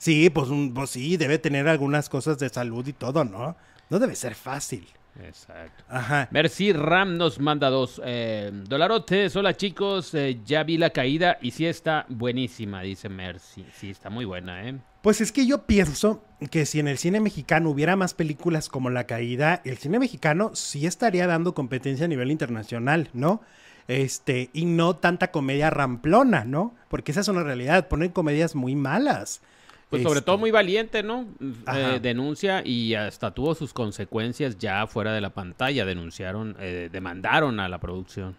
Sí, 0.00 0.30
pues, 0.30 0.48
un- 0.48 0.72
pues 0.72 0.88
sí, 0.88 1.18
debe 1.18 1.38
tener 1.38 1.68
algunas 1.68 2.08
cosas 2.08 2.38
de 2.38 2.48
salud 2.48 2.86
y 2.86 2.94
todo, 2.94 3.22
¿no? 3.22 3.54
No 3.90 3.98
debe 3.98 4.16
ser 4.16 4.34
fácil. 4.34 4.86
Exacto. 5.22 5.84
Ajá. 5.90 6.26
Merci 6.30 6.72
Ram 6.72 7.18
nos 7.18 7.38
manda 7.38 7.68
dos. 7.68 8.00
Eh, 8.02 8.50
dolarotes, 8.66 9.36
hola 9.36 9.54
chicos, 9.54 10.14
eh, 10.14 10.40
ya 10.46 10.62
vi 10.62 10.78
la 10.78 10.88
caída 10.88 11.36
y 11.42 11.50
sí 11.50 11.66
está 11.66 12.06
buenísima, 12.08 12.80
dice 12.80 13.10
Merci. 13.10 13.66
Sí, 13.76 13.90
está 13.90 14.08
muy 14.08 14.24
buena, 14.24 14.66
¿eh? 14.66 14.78
Pues 15.02 15.20
es 15.20 15.32
que 15.32 15.44
yo 15.46 15.66
pienso 15.66 16.24
que 16.50 16.64
si 16.64 16.80
en 16.80 16.88
el 16.88 16.96
cine 16.96 17.20
mexicano 17.20 17.68
hubiera 17.68 17.94
más 17.96 18.14
películas 18.14 18.70
como 18.70 18.88
La 18.88 19.04
Caída, 19.04 19.60
el 19.66 19.76
cine 19.76 19.98
mexicano 19.98 20.52
sí 20.54 20.86
estaría 20.86 21.26
dando 21.26 21.52
competencia 21.54 22.06
a 22.06 22.08
nivel 22.08 22.30
internacional, 22.30 23.10
¿no? 23.12 23.42
Este, 23.88 24.48
y 24.54 24.64
no 24.64 24.96
tanta 24.96 25.30
comedia 25.30 25.68
ramplona, 25.68 26.44
¿no? 26.46 26.74
Porque 26.88 27.12
esa 27.12 27.20
es 27.20 27.28
una 27.28 27.42
realidad, 27.42 27.88
ponen 27.88 28.12
comedias 28.12 28.54
muy 28.54 28.76
malas. 28.76 29.42
Pues 29.90 30.04
sobre 30.04 30.18
Este, 30.18 30.26
todo 30.26 30.38
muy 30.38 30.52
valiente, 30.52 31.02
¿no? 31.02 31.26
Eh, 31.40 31.98
denuncia 32.00 32.62
y 32.64 32.94
hasta 32.94 33.32
tuvo 33.34 33.56
sus 33.56 33.74
consecuencias 33.74 34.56
ya 34.56 34.86
fuera 34.86 35.12
de 35.12 35.20
la 35.20 35.30
pantalla. 35.30 35.84
Denunciaron, 35.84 36.56
eh, 36.60 36.88
demandaron 36.92 37.58
a 37.58 37.68
la 37.68 37.78
producción 37.78 38.36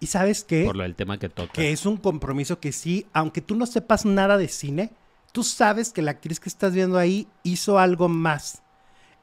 ¿Y 0.00 0.06
sabes 0.06 0.44
qué? 0.44 0.64
por 0.64 0.76
lo 0.76 0.84
del 0.84 0.94
tema 0.94 1.18
que 1.18 1.28
toca. 1.28 1.52
Que 1.52 1.72
es 1.72 1.84
un 1.84 1.98
compromiso 1.98 2.58
que 2.58 2.72
sí, 2.72 3.06
aunque 3.12 3.42
tú 3.42 3.54
no 3.54 3.66
sepas 3.66 4.06
nada 4.06 4.38
de 4.38 4.48
cine, 4.48 4.90
tú 5.32 5.44
sabes 5.44 5.92
que 5.92 6.00
la 6.00 6.12
actriz 6.12 6.40
que 6.40 6.48
estás 6.48 6.72
viendo 6.72 6.98
ahí 6.98 7.28
hizo 7.42 7.78
algo 7.78 8.08
más. 8.08 8.62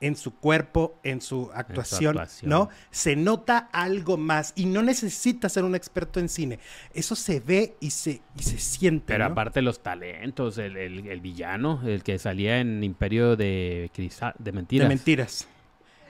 En 0.01 0.15
su 0.15 0.35
cuerpo, 0.35 0.99
en 1.03 1.21
su 1.21 1.49
actuación, 1.53 2.17
actuación. 2.17 2.49
¿no? 2.49 2.69
Se 2.91 3.15
nota 3.15 3.69
algo 3.71 4.17
más 4.17 4.53
y 4.55 4.65
no 4.65 4.83
necesita 4.83 5.49
ser 5.49 5.63
un 5.63 5.73
experto 5.75 6.19
en 6.19 6.29
cine. 6.29 6.59
Eso 6.93 7.15
se 7.15 7.39
ve 7.39 7.75
y 7.79 7.89
se, 7.91 8.21
y 8.37 8.43
se 8.43 8.57
siente. 8.59 9.05
Pero 9.07 9.25
¿no? 9.25 9.31
aparte 9.31 9.61
los 9.61 9.81
talentos, 9.81 10.57
el, 10.57 10.75
el- 10.77 11.07
el 11.07 11.21
villano, 11.21 11.81
el 11.85 12.03
que 12.03 12.19
salía 12.19 12.59
en 12.59 12.83
Imperio 12.83 13.35
de, 13.35 13.89
de 13.95 14.51
Mentiras. 14.51 14.87
de 14.89 14.95
mentiras. 14.95 15.47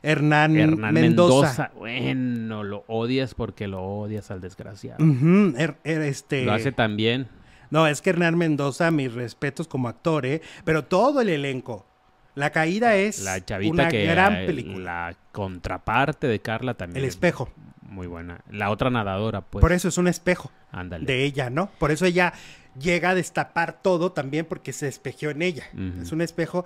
Hernán, 0.04 0.56
Hernán 0.56 0.94
Mendoza. 0.94 1.42
Mendoza. 1.48 1.72
Bueno, 1.76 2.64
lo 2.64 2.84
odias 2.88 3.34
porque 3.34 3.68
lo 3.68 3.82
odias 3.84 4.30
al 4.30 4.40
desgraciado. 4.42 5.04
Er- 5.04 5.78
er- 5.84 6.02
este... 6.04 6.46
Lo 6.46 6.54
hace 6.54 6.72
tan 6.72 6.96
bien. 6.96 7.28
No, 7.72 7.88
es 7.88 8.02
que 8.02 8.12
Hernán 8.12 8.38
Mendoza, 8.38 8.92
mis 8.92 9.12
respetos 9.14 9.68
como 9.68 9.88
actor, 9.88 10.26
¿eh? 10.28 10.42
Pero 10.64 10.86
todo 10.86 11.22
el 11.22 11.30
elenco. 11.30 11.88
La 12.36 12.50
caída 12.52 12.96
es 12.96 13.24
La 13.24 13.44
chavita 13.44 13.74
una 13.74 13.88
que 13.90 14.06
gran 14.06 14.46
película. 14.46 15.10
la 15.10 15.16
contraparte 15.32 16.28
de 16.28 16.40
Carla 16.40 16.74
también. 16.76 16.98
El 16.98 17.06
es 17.06 17.16
espejo. 17.16 17.50
Muy 17.82 18.08
buena. 18.08 18.42
La 18.52 18.72
otra 18.72 18.90
nadadora, 18.90 19.42
pues. 19.42 19.62
Por 19.62 19.72
eso 19.72 19.88
es 19.88 19.98
un 19.98 20.08
espejo 20.08 20.52
Ándale. 20.72 21.06
de 21.06 21.24
ella, 21.24 21.50
¿no? 21.50 21.70
Por 21.80 21.92
eso 21.92 22.06
ella 22.06 22.34
llega 22.78 23.12
a 23.12 23.16
destapar 23.16 23.82
todo 23.82 24.12
también 24.12 24.46
porque 24.46 24.74
se 24.74 24.88
espejeó 24.88 25.30
en 25.30 25.42
ella. 25.42 25.64
Es 26.02 26.12
un 26.12 26.22
espejo 26.22 26.66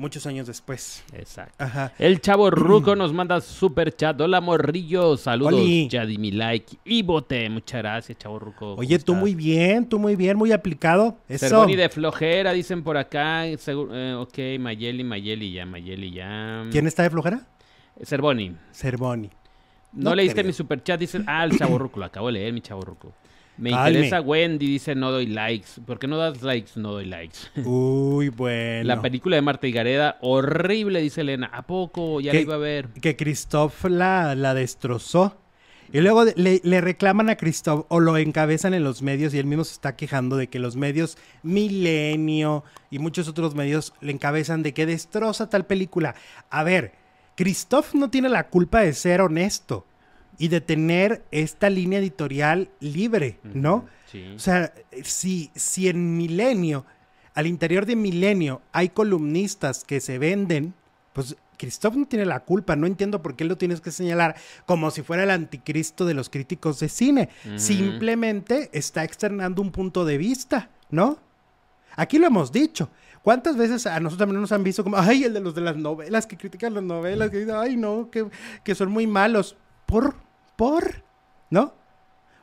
muchos 0.00 0.26
años 0.26 0.46
después. 0.46 1.04
Exacto. 1.12 1.54
Ajá. 1.62 1.92
El 1.98 2.20
chavo 2.20 2.50
Ruco 2.50 2.96
nos 2.96 3.12
manda 3.12 3.40
super 3.40 3.94
chat. 3.94 4.20
Hola, 4.20 4.40
morrillo. 4.40 5.16
Saludos. 5.16 5.52
Oli. 5.52 5.88
Ya 5.88 6.04
di 6.06 6.18
mi 6.18 6.30
like 6.30 6.76
y 6.84 7.02
voté. 7.02 7.48
Muchas 7.50 7.82
gracias, 7.82 8.18
chavo 8.18 8.38
Ruco. 8.38 8.74
Oye, 8.74 8.98
tú 8.98 9.14
muy 9.14 9.34
bien, 9.34 9.86
tú 9.88 9.98
muy 9.98 10.16
bien, 10.16 10.36
muy 10.36 10.52
aplicado. 10.52 11.18
Eso. 11.28 11.46
Cervoni 11.48 11.76
de 11.76 11.88
flojera, 11.90 12.52
dicen 12.52 12.82
por 12.82 12.96
acá. 12.96 13.44
Segu- 13.58 13.90
eh, 13.92 14.14
ok, 14.14 14.60
Mayeli, 14.60 15.04
Mayeli 15.04 15.52
ya, 15.52 15.66
Mayeli 15.66 16.10
ya. 16.12 16.64
¿Quién 16.70 16.86
está 16.86 17.02
de 17.02 17.10
flojera? 17.10 17.46
Cervoni. 18.02 18.56
Cervoni. 18.72 19.28
No, 19.92 20.10
No 20.10 20.14
leíste 20.14 20.36
creo. 20.36 20.46
mi 20.46 20.52
super 20.52 20.82
chat, 20.82 20.98
dice, 21.00 21.20
ah, 21.26 21.44
el 21.44 21.58
chavo 21.58 21.76
Ruco, 21.78 21.98
lo 22.00 22.06
acabo 22.06 22.28
de 22.28 22.34
leer, 22.34 22.52
mi 22.52 22.60
chavo 22.60 22.80
Ruco. 22.82 23.12
Me 23.58 23.70
Calme. 23.70 23.90
interesa 23.90 24.20
Wendy, 24.22 24.66
dice, 24.66 24.94
no 24.94 25.10
doy 25.10 25.26
likes. 25.26 25.80
¿Por 25.86 25.98
qué 25.98 26.06
no 26.06 26.16
das 26.16 26.42
likes? 26.42 26.70
No 26.76 26.92
doy 26.92 27.04
likes. 27.04 27.38
Uy, 27.64 28.30
bueno. 28.30 28.84
La 28.84 29.02
película 29.02 29.36
de 29.36 29.42
Marta 29.42 29.66
y 29.66 29.72
Gareda, 29.72 30.16
horrible, 30.22 31.00
dice 31.02 31.20
Elena. 31.20 31.50
¿A 31.52 31.62
poco? 31.66 32.20
Ya 32.20 32.32
la 32.32 32.38
¿Qué? 32.38 32.42
iba 32.42 32.54
a 32.54 32.58
ver. 32.58 32.88
que 32.88 33.16
Christoph 33.16 33.84
la, 33.84 34.34
la 34.34 34.54
destrozó. 34.54 35.36
Y 35.92 36.00
luego 36.00 36.24
le, 36.36 36.60
le 36.62 36.80
reclaman 36.80 37.30
a 37.30 37.36
Christoph 37.36 37.84
o 37.88 37.98
lo 37.98 38.16
encabezan 38.16 38.74
en 38.74 38.84
los 38.84 39.02
medios 39.02 39.34
y 39.34 39.38
él 39.38 39.46
mismo 39.46 39.64
se 39.64 39.72
está 39.72 39.96
quejando 39.96 40.36
de 40.36 40.46
que 40.46 40.60
los 40.60 40.76
medios 40.76 41.18
Milenio 41.42 42.64
y 42.90 42.98
muchos 43.00 43.26
otros 43.28 43.54
medios 43.54 43.92
le 44.00 44.12
encabezan 44.12 44.62
de 44.62 44.72
que 44.72 44.86
destroza 44.86 45.48
tal 45.50 45.66
película. 45.66 46.14
A 46.48 46.62
ver, 46.62 46.92
Christoph 47.36 47.94
no 47.94 48.08
tiene 48.10 48.28
la 48.28 48.48
culpa 48.48 48.80
de 48.82 48.92
ser 48.92 49.20
honesto 49.20 49.84
y 50.40 50.48
de 50.48 50.62
tener 50.62 51.22
esta 51.30 51.68
línea 51.68 51.98
editorial 51.98 52.70
libre, 52.80 53.38
¿no? 53.44 53.84
Sí. 54.10 54.32
O 54.34 54.38
sea, 54.38 54.72
si, 55.04 55.50
si 55.54 55.86
en 55.86 56.16
Milenio, 56.16 56.86
al 57.34 57.46
interior 57.46 57.84
de 57.84 57.94
Milenio, 57.94 58.62
hay 58.72 58.88
columnistas 58.88 59.84
que 59.84 60.00
se 60.00 60.18
venden, 60.18 60.72
pues 61.12 61.36
Christoph 61.58 61.94
no 61.94 62.06
tiene 62.06 62.24
la 62.24 62.40
culpa. 62.40 62.74
No 62.74 62.86
entiendo 62.86 63.20
por 63.20 63.36
qué 63.36 63.44
lo 63.44 63.58
tienes 63.58 63.82
que 63.82 63.90
señalar 63.90 64.34
como 64.64 64.90
si 64.90 65.02
fuera 65.02 65.24
el 65.24 65.30
anticristo 65.30 66.06
de 66.06 66.14
los 66.14 66.30
críticos 66.30 66.80
de 66.80 66.88
cine. 66.88 67.28
Simplemente 67.56 68.70
está 68.72 69.04
externando 69.04 69.60
un 69.60 69.70
punto 69.70 70.06
de 70.06 70.16
vista, 70.16 70.70
¿no? 70.88 71.18
Aquí 71.96 72.18
lo 72.18 72.26
hemos 72.26 72.50
dicho. 72.50 72.88
¿Cuántas 73.20 73.58
veces 73.58 73.86
a 73.86 74.00
nosotros 74.00 74.20
también 74.20 74.40
nos 74.40 74.52
han 74.52 74.64
visto 74.64 74.82
como, 74.84 74.96
ay, 74.96 75.24
el 75.24 75.34
de 75.34 75.40
los 75.40 75.54
de 75.54 75.60
las 75.60 75.76
novelas, 75.76 76.26
que 76.26 76.38
critican 76.38 76.72
las 76.72 76.82
novelas, 76.82 77.28
que 77.28 77.40
dicen, 77.40 77.56
ay, 77.56 77.76
no, 77.76 78.10
que, 78.10 78.26
que 78.64 78.74
son 78.74 78.90
muy 78.90 79.06
malos? 79.06 79.54
¿Por? 79.84 80.29
¿Por? 80.60 81.02
¿No? 81.48 81.72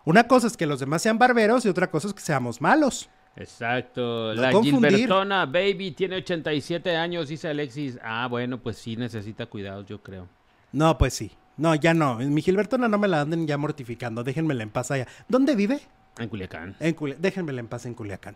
Una 0.04 0.28
cosa 0.28 0.48
es 0.48 0.58
que 0.58 0.66
los 0.66 0.80
demás 0.80 1.04
sean 1.04 1.20
barberos 1.20 1.64
y 1.66 1.70
otra 1.70 1.92
cosa 1.92 2.08
es 2.08 2.16
que 2.16 2.22
seamos 2.22 2.60
malos. 2.60 3.12
Exacto. 3.36 4.34
No 4.34 4.42
la 4.42 4.52
confundir. 4.52 4.90
Gilbertona 4.90 5.46
Baby 5.46 5.92
tiene 5.92 6.16
87 6.16 6.96
años, 6.96 7.28
dice 7.28 7.48
Alexis. 7.48 8.00
Ah, 8.02 8.28
bueno, 8.28 8.58
pues 8.58 8.78
sí 8.78 8.96
necesita 8.96 9.46
cuidados, 9.46 9.86
yo 9.86 10.02
creo. 10.02 10.28
No, 10.72 10.98
pues 10.98 11.14
sí. 11.14 11.32
No, 11.58 11.76
ya 11.76 11.94
no. 11.94 12.20
En 12.20 12.34
mi 12.34 12.42
Gilbertona 12.42 12.88
no 12.88 12.98
me 12.98 13.08
la 13.08 13.22
anden 13.22 13.46
ya 13.46 13.56
mortificando. 13.60 14.24
Déjenmela 14.24 14.64
en 14.64 14.72
paz 14.72 14.90
allá. 14.90 15.08
¿Dónde 15.28 15.56
vive? 15.56 15.80
En 16.18 16.28
Culiacán. 16.28 16.76
En 16.80 16.96
Déjenmela 17.20 17.60
en 17.60 17.68
paz 17.68 17.86
en 17.86 17.94
Culiacán. 17.94 18.36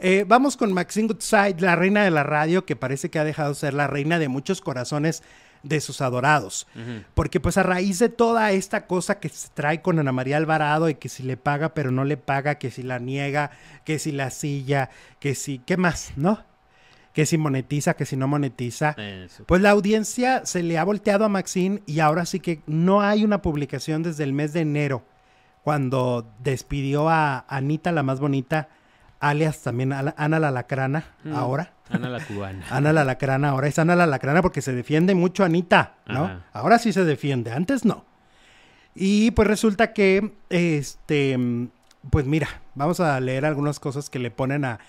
Eh, 0.00 0.24
vamos 0.28 0.56
con 0.56 0.72
Maxine 0.72 1.08
Goodside, 1.08 1.60
la 1.60 1.74
reina 1.74 2.04
de 2.04 2.12
la 2.12 2.22
radio, 2.22 2.64
que 2.64 2.76
parece 2.76 3.10
que 3.10 3.18
ha 3.18 3.24
dejado 3.24 3.48
de 3.48 3.56
ser 3.56 3.74
la 3.74 3.88
reina 3.88 4.20
de 4.20 4.28
muchos 4.28 4.60
corazones 4.60 5.24
de 5.62 5.80
sus 5.80 6.00
adorados. 6.00 6.66
Porque 7.14 7.40
pues 7.40 7.58
a 7.58 7.62
raíz 7.62 7.98
de 7.98 8.08
toda 8.08 8.52
esta 8.52 8.86
cosa 8.86 9.18
que 9.20 9.28
se 9.28 9.48
trae 9.48 9.82
con 9.82 9.98
Ana 9.98 10.12
María 10.12 10.36
Alvarado 10.36 10.88
y 10.88 10.94
que 10.94 11.08
si 11.08 11.22
le 11.22 11.36
paga 11.36 11.74
pero 11.74 11.90
no 11.90 12.04
le 12.04 12.16
paga, 12.16 12.56
que 12.56 12.70
si 12.70 12.82
la 12.82 12.98
niega, 12.98 13.50
que 13.84 13.98
si 13.98 14.12
la 14.12 14.30
silla, 14.30 14.90
que 15.20 15.34
si, 15.34 15.58
¿qué 15.58 15.76
más? 15.76 16.12
¿No? 16.16 16.44
Que 17.12 17.26
si 17.26 17.36
monetiza, 17.38 17.94
que 17.94 18.06
si 18.06 18.16
no 18.16 18.28
monetiza. 18.28 18.90
Eso. 18.90 19.44
Pues 19.44 19.60
la 19.60 19.70
audiencia 19.70 20.46
se 20.46 20.62
le 20.62 20.78
ha 20.78 20.84
volteado 20.84 21.24
a 21.24 21.28
Maxine 21.28 21.82
y 21.86 22.00
ahora 22.00 22.26
sí 22.26 22.40
que 22.40 22.62
no 22.66 23.00
hay 23.00 23.24
una 23.24 23.42
publicación 23.42 24.02
desde 24.02 24.24
el 24.24 24.32
mes 24.32 24.52
de 24.52 24.60
enero, 24.60 25.04
cuando 25.64 26.32
despidió 26.38 27.08
a 27.08 27.44
Anita, 27.48 27.92
la 27.92 28.02
más 28.02 28.20
bonita, 28.20 28.68
alias 29.20 29.62
también 29.62 29.92
Ana 29.92 30.38
la 30.38 30.50
Lacrana, 30.50 31.04
Mm. 31.24 31.34
ahora. 31.34 31.72
Ana 31.90 32.08
la 32.08 32.20
cubana. 32.24 32.64
Ana 32.70 32.92
la 32.92 33.04
Lacrana, 33.04 33.50
ahora 33.50 33.66
es 33.68 33.78
Ana 33.78 33.96
la 33.96 34.06
Lacrana 34.06 34.42
porque 34.42 34.62
se 34.62 34.72
defiende 34.72 35.14
mucho 35.14 35.44
Anita, 35.44 35.94
¿no? 36.06 36.24
Ajá. 36.24 36.40
Ahora 36.52 36.78
sí 36.78 36.92
se 36.92 37.04
defiende, 37.04 37.52
antes 37.52 37.84
no. 37.84 38.04
Y 38.94 39.30
pues 39.32 39.46
resulta 39.48 39.92
que, 39.92 40.34
este, 40.50 41.36
pues 42.10 42.26
mira, 42.26 42.48
vamos 42.74 43.00
a 43.00 43.18
leer 43.20 43.44
algunas 43.46 43.78
cosas 43.80 44.10
que 44.10 44.18
le 44.18 44.30
ponen 44.30 44.64
a 44.64 44.80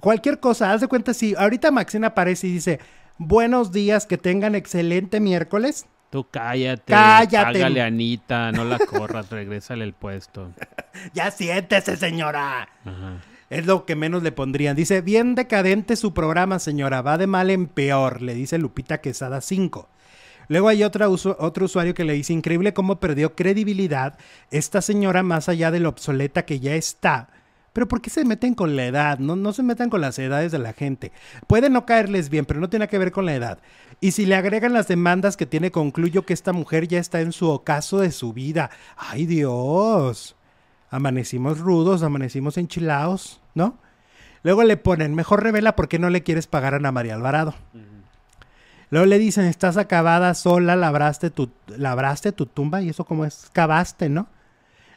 cualquier 0.00 0.40
cosa. 0.40 0.72
Haz 0.72 0.80
de 0.80 0.88
cuenta 0.88 1.14
si 1.14 1.34
ahorita 1.36 1.70
Maxine 1.70 2.06
aparece 2.06 2.46
y 2.48 2.52
dice, 2.52 2.80
buenos 3.16 3.70
días, 3.72 4.06
que 4.06 4.18
tengan 4.18 4.54
excelente 4.54 5.20
miércoles. 5.20 5.86
Tú 6.10 6.26
cállate. 6.30 6.92
Cállate. 6.92 7.58
Hágale 7.58 7.82
a 7.82 7.86
Anita, 7.86 8.52
no 8.52 8.64
la 8.64 8.78
corras, 8.78 9.30
regrésale 9.30 9.84
el 9.84 9.92
puesto. 9.94 10.50
Ya 11.12 11.30
siéntese, 11.32 11.96
señora. 11.96 12.68
Ajá. 12.84 13.14
Es 13.50 13.66
lo 13.66 13.84
que 13.84 13.96
menos 13.96 14.22
le 14.22 14.32
pondrían. 14.32 14.76
Dice, 14.76 15.00
bien 15.00 15.34
decadente 15.34 15.96
su 15.96 16.14
programa, 16.14 16.58
señora. 16.58 17.02
Va 17.02 17.18
de 17.18 17.26
mal 17.26 17.50
en 17.50 17.66
peor, 17.66 18.22
le 18.22 18.34
dice 18.34 18.58
Lupita 18.58 19.00
Quesada 19.00 19.40
5. 19.40 19.88
Luego 20.48 20.68
hay 20.68 20.82
otra 20.82 21.08
otro 21.08 21.64
usuario 21.64 21.94
que 21.94 22.04
le 22.04 22.12
dice, 22.14 22.32
increíble 22.32 22.74
cómo 22.74 23.00
perdió 23.00 23.34
credibilidad 23.34 24.18
esta 24.50 24.82
señora 24.82 25.22
más 25.22 25.48
allá 25.48 25.70
de 25.70 25.80
lo 25.80 25.88
obsoleta 25.88 26.44
que 26.44 26.60
ya 26.60 26.74
está. 26.74 27.28
Pero 27.72 27.88
¿por 27.88 28.00
qué 28.00 28.08
se 28.08 28.24
meten 28.24 28.54
con 28.54 28.76
la 28.76 28.86
edad? 28.86 29.18
No, 29.18 29.34
no 29.34 29.52
se 29.52 29.64
metan 29.64 29.90
con 29.90 30.00
las 30.00 30.18
edades 30.18 30.52
de 30.52 30.58
la 30.58 30.74
gente. 30.74 31.10
Puede 31.48 31.70
no 31.70 31.86
caerles 31.86 32.28
bien, 32.28 32.44
pero 32.44 32.60
no 32.60 32.70
tiene 32.70 32.86
que 32.86 32.98
ver 32.98 33.10
con 33.10 33.26
la 33.26 33.34
edad. 33.34 33.58
Y 34.00 34.12
si 34.12 34.26
le 34.26 34.36
agregan 34.36 34.72
las 34.72 34.86
demandas 34.86 35.36
que 35.36 35.44
tiene, 35.44 35.72
concluyo 35.72 36.24
que 36.24 36.34
esta 36.34 36.52
mujer 36.52 36.86
ya 36.86 37.00
está 37.00 37.20
en 37.20 37.32
su 37.32 37.48
ocaso 37.48 37.98
de 37.98 38.12
su 38.12 38.32
vida. 38.32 38.70
¡Ay, 38.96 39.26
Dios! 39.26 40.36
Amanecimos 40.94 41.58
rudos, 41.58 42.04
amanecimos 42.04 42.56
enchilados, 42.56 43.40
¿no? 43.54 43.76
Luego 44.44 44.62
le 44.62 44.76
ponen, 44.76 45.12
mejor 45.16 45.42
revela 45.42 45.74
por 45.74 45.88
qué 45.88 45.98
no 45.98 46.08
le 46.08 46.22
quieres 46.22 46.46
pagar 46.46 46.74
a 46.74 46.76
Ana 46.76 46.92
María 46.92 47.14
Alvarado. 47.16 47.52
Luego 48.90 49.06
le 49.06 49.18
dicen, 49.18 49.46
estás 49.46 49.76
acabada 49.76 50.32
sola, 50.34 50.76
labraste 50.76 51.30
tu, 51.30 51.50
labraste 51.76 52.30
tu 52.30 52.46
tumba, 52.46 52.80
y 52.80 52.90
eso 52.90 53.04
como 53.04 53.24
es, 53.24 53.50
cavaste, 53.52 54.08
¿no? 54.08 54.28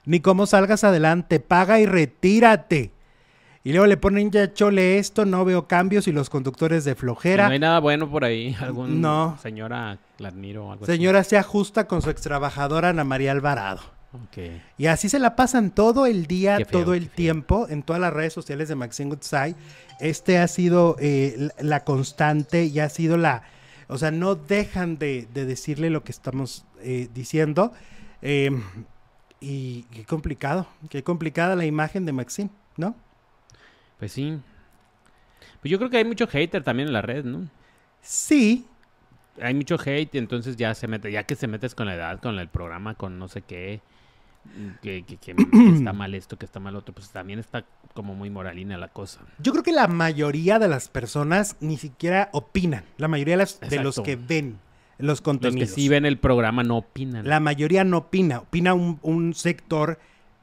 Ni 0.05 0.19
cómo 0.19 0.45
salgas 0.45 0.83
adelante, 0.83 1.39
paga 1.39 1.79
y 1.79 1.87
retírate. 1.87 2.91
Y 3.63 3.71
luego 3.71 3.87
le 3.87 3.97
ponen, 3.97 4.29
ya 4.29 4.53
chole 4.53 4.99
esto, 4.99 5.25
no 5.25 5.45
veo 5.45 5.67
cambios 5.67 6.07
y 6.07 6.11
los 6.11 6.29
conductores 6.29 6.85
de 6.85 6.93
flojera. 6.93 7.47
no 7.47 7.53
hay 7.53 7.59
nada 7.59 7.79
bueno 7.79 8.07
por 8.07 8.23
ahí. 8.23 8.55
Algún 8.61 9.01
No. 9.01 9.35
señora 9.41 9.97
la 10.19 10.27
admiro 10.27 10.67
o 10.67 10.71
algo 10.73 10.83
así. 10.83 10.93
Señora, 10.93 11.23
se 11.23 11.39
ajusta 11.39 11.87
con 11.87 12.03
su 12.03 12.11
extrabajadora 12.11 12.89
Ana 12.89 13.03
María 13.03 13.31
Alvarado. 13.31 13.96
Ok. 14.13 14.37
Y 14.77 14.87
así 14.87 15.09
se 15.09 15.19
la 15.19 15.35
pasan 15.35 15.71
todo 15.71 16.05
el 16.05 16.27
día, 16.27 16.57
feo, 16.57 16.65
todo 16.67 16.93
el 16.93 17.09
tiempo, 17.09 17.67
en 17.69 17.83
todas 17.83 18.01
las 18.01 18.13
redes 18.13 18.33
sociales 18.33 18.69
de 18.69 18.75
Maxine 18.75 19.09
Goodside. 19.09 19.55
Este 19.99 20.37
ha 20.37 20.47
sido 20.47 20.95
eh, 20.99 21.49
la, 21.59 21.83
constante 21.83 22.65
y 22.65 22.79
ha 22.79 22.89
sido 22.89 23.17
la... 23.17 23.43
O 23.87 23.97
sea, 23.97 24.11
no 24.11 24.35
dejan 24.35 24.97
de, 24.97 25.27
de 25.33 25.45
decirle 25.45 25.89
lo 25.89 26.03
que 26.03 26.11
estamos 26.11 26.65
eh, 26.81 27.09
diciendo. 27.13 27.71
Eh, 28.21 28.51
y 29.39 29.83
qué 29.83 30.05
complicado, 30.05 30.67
qué 30.89 31.03
complicada 31.03 31.55
la 31.55 31.65
imagen 31.65 32.05
de 32.05 32.11
Maxine, 32.11 32.49
¿no? 32.75 32.95
Pues 33.99 34.11
sí. 34.11 34.39
Pues 35.61 35.71
yo 35.71 35.77
creo 35.77 35.89
que 35.89 35.97
hay 35.97 36.05
mucho 36.05 36.27
hater 36.27 36.63
también 36.63 36.87
en 36.87 36.93
la 36.93 37.01
red, 37.01 37.23
¿no? 37.25 37.47
Sí, 38.01 38.65
Hay 39.39 39.53
mucho 39.53 39.77
hate 39.79 40.15
y 40.15 40.17
entonces 40.17 40.55
ya 40.55 40.73
se 40.73 40.87
mete, 40.87 41.11
ya 41.11 41.23
que 41.23 41.35
se 41.35 41.47
metes 41.47 41.75
con 41.75 41.85
la 41.85 41.93
edad, 41.93 42.19
con 42.19 42.39
el 42.39 42.47
programa, 42.47 42.95
con 42.95 43.19
no 43.19 43.27
sé 43.27 43.43
qué, 43.43 43.81
que, 44.81 45.03
que- 45.03 45.17
que- 45.17 45.35
que 45.35 45.69
está 45.75 45.93
mal 45.93 46.13
esto, 46.15 46.37
que 46.37 46.45
está 46.45 46.59
mal 46.59 46.75
otro, 46.75 46.93
pues 46.93 47.09
también 47.09 47.39
está 47.39 47.65
como 47.93 48.13
muy 48.15 48.29
moralina 48.29 48.77
la 48.77 48.89
cosa. 48.89 49.21
yo 49.39 49.51
creo 49.51 49.63
que 49.63 49.71
la 49.71 49.87
mayoría 49.87 50.59
de 50.59 50.67
las 50.67 50.87
personas 50.89 51.55
ni 51.59 51.77
siquiera 51.77 52.29
opinan, 52.33 52.83
la 52.97 53.07
mayoría 53.07 53.33
de, 53.33 53.37
las- 53.39 53.59
de 53.59 53.79
los 53.83 53.99
que 54.01 54.15
ven. 54.15 54.59
los 54.97 55.07
Los 55.07 55.21
contenidos. 55.21 55.69
que 55.69 55.75
sí 55.75 55.89
ven 55.89 56.05
el 56.05 56.17
programa 56.19 56.63
no 56.63 56.77
opinan. 56.77 57.27
La 57.27 57.39
mayoría 57.39 57.83
no 57.83 57.97
opina, 57.99 58.39
opina 58.39 58.73
un, 58.73 58.99
un 59.01 59.33
sector, 59.33 59.99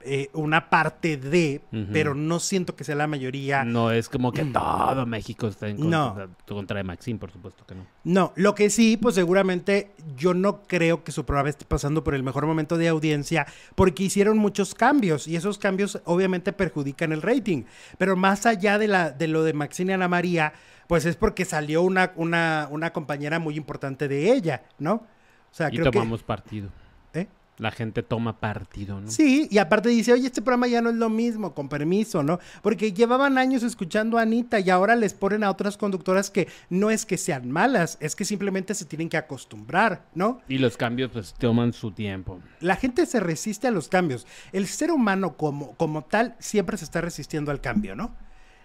eh, 0.06 0.28
una 0.34 0.68
parte 0.70 1.16
de, 1.16 1.62
pero 1.92 2.14
no 2.14 2.38
siento 2.38 2.76
que 2.76 2.84
sea 2.84 2.94
la 2.94 3.06
mayoría. 3.06 3.64
No 3.64 3.90
es 3.90 4.08
como 4.08 4.32
que 4.32 4.44
todo 4.44 5.06
México 5.06 5.46
está 5.48 5.68
en 5.68 5.88
No. 5.88 6.14
contra, 6.14 6.28
contra 6.46 6.76
de 6.78 6.84
Maxine, 6.84 7.18
por 7.18 7.30
supuesto 7.32 7.64
que 7.66 7.74
no. 7.74 7.86
No, 8.04 8.32
lo 8.36 8.54
que 8.54 8.70
sí, 8.70 8.96
pues 8.96 9.14
seguramente 9.14 9.92
yo 10.16 10.34
no 10.34 10.62
creo 10.62 11.04
que 11.04 11.12
su 11.12 11.24
programa 11.24 11.48
esté 11.48 11.64
pasando 11.64 12.04
por 12.04 12.14
el 12.14 12.22
mejor 12.22 12.46
momento 12.46 12.76
de 12.76 12.88
audiencia 12.88 13.46
porque 13.74 14.02
hicieron 14.04 14.38
muchos 14.38 14.74
cambios 14.74 15.26
y 15.26 15.36
esos 15.36 15.58
cambios 15.58 16.00
obviamente 16.04 16.52
perjudican 16.52 17.12
el 17.12 17.22
rating. 17.22 17.64
Pero 17.98 18.16
más 18.16 18.46
allá 18.46 18.78
de, 18.78 18.88
la, 18.88 19.10
de 19.10 19.28
lo 19.28 19.42
de 19.42 19.52
Maxine 19.54 19.92
y 19.92 19.94
Ana 19.94 20.08
María, 20.08 20.52
pues 20.86 21.06
es 21.06 21.16
porque 21.16 21.44
salió 21.44 21.82
una, 21.82 22.12
una, 22.16 22.68
una 22.70 22.92
compañera 22.92 23.38
muy 23.38 23.56
importante 23.56 24.06
de 24.08 24.32
ella, 24.32 24.64
¿no? 24.78 24.94
O 24.94 25.56
sea, 25.56 25.68
Y 25.68 25.78
creo 25.78 25.90
tomamos 25.90 26.22
partido. 26.22 26.68
¿eh? 27.14 27.26
La 27.58 27.70
gente 27.70 28.02
toma 28.02 28.40
partido, 28.40 29.00
¿no? 29.00 29.10
Sí, 29.10 29.46
y 29.50 29.58
aparte 29.58 29.88
dice, 29.88 30.12
oye, 30.12 30.26
este 30.26 30.42
programa 30.42 30.66
ya 30.66 30.82
no 30.82 30.90
es 30.90 30.96
lo 30.96 31.08
mismo, 31.08 31.54
con 31.54 31.68
permiso, 31.68 32.22
¿no? 32.22 32.40
Porque 32.62 32.92
llevaban 32.92 33.38
años 33.38 33.62
escuchando 33.62 34.18
a 34.18 34.22
Anita 34.22 34.58
y 34.58 34.70
ahora 34.70 34.96
les 34.96 35.14
ponen 35.14 35.44
a 35.44 35.50
otras 35.50 35.76
conductoras 35.76 36.30
que 36.30 36.48
no 36.68 36.90
es 36.90 37.06
que 37.06 37.16
sean 37.16 37.50
malas, 37.50 37.96
es 38.00 38.16
que 38.16 38.24
simplemente 38.24 38.74
se 38.74 38.84
tienen 38.84 39.08
que 39.08 39.16
acostumbrar, 39.16 40.04
¿no? 40.14 40.40
Y 40.48 40.58
los 40.58 40.76
cambios 40.76 41.10
pues 41.12 41.32
toman 41.34 41.72
su 41.72 41.92
tiempo. 41.92 42.40
La 42.60 42.76
gente 42.76 43.06
se 43.06 43.20
resiste 43.20 43.68
a 43.68 43.70
los 43.70 43.88
cambios. 43.88 44.26
El 44.52 44.66
ser 44.66 44.90
humano 44.90 45.36
como, 45.36 45.72
como 45.76 46.02
tal 46.02 46.34
siempre 46.40 46.76
se 46.76 46.84
está 46.84 47.00
resistiendo 47.00 47.50
al 47.50 47.60
cambio, 47.60 47.94
¿no? 47.94 48.14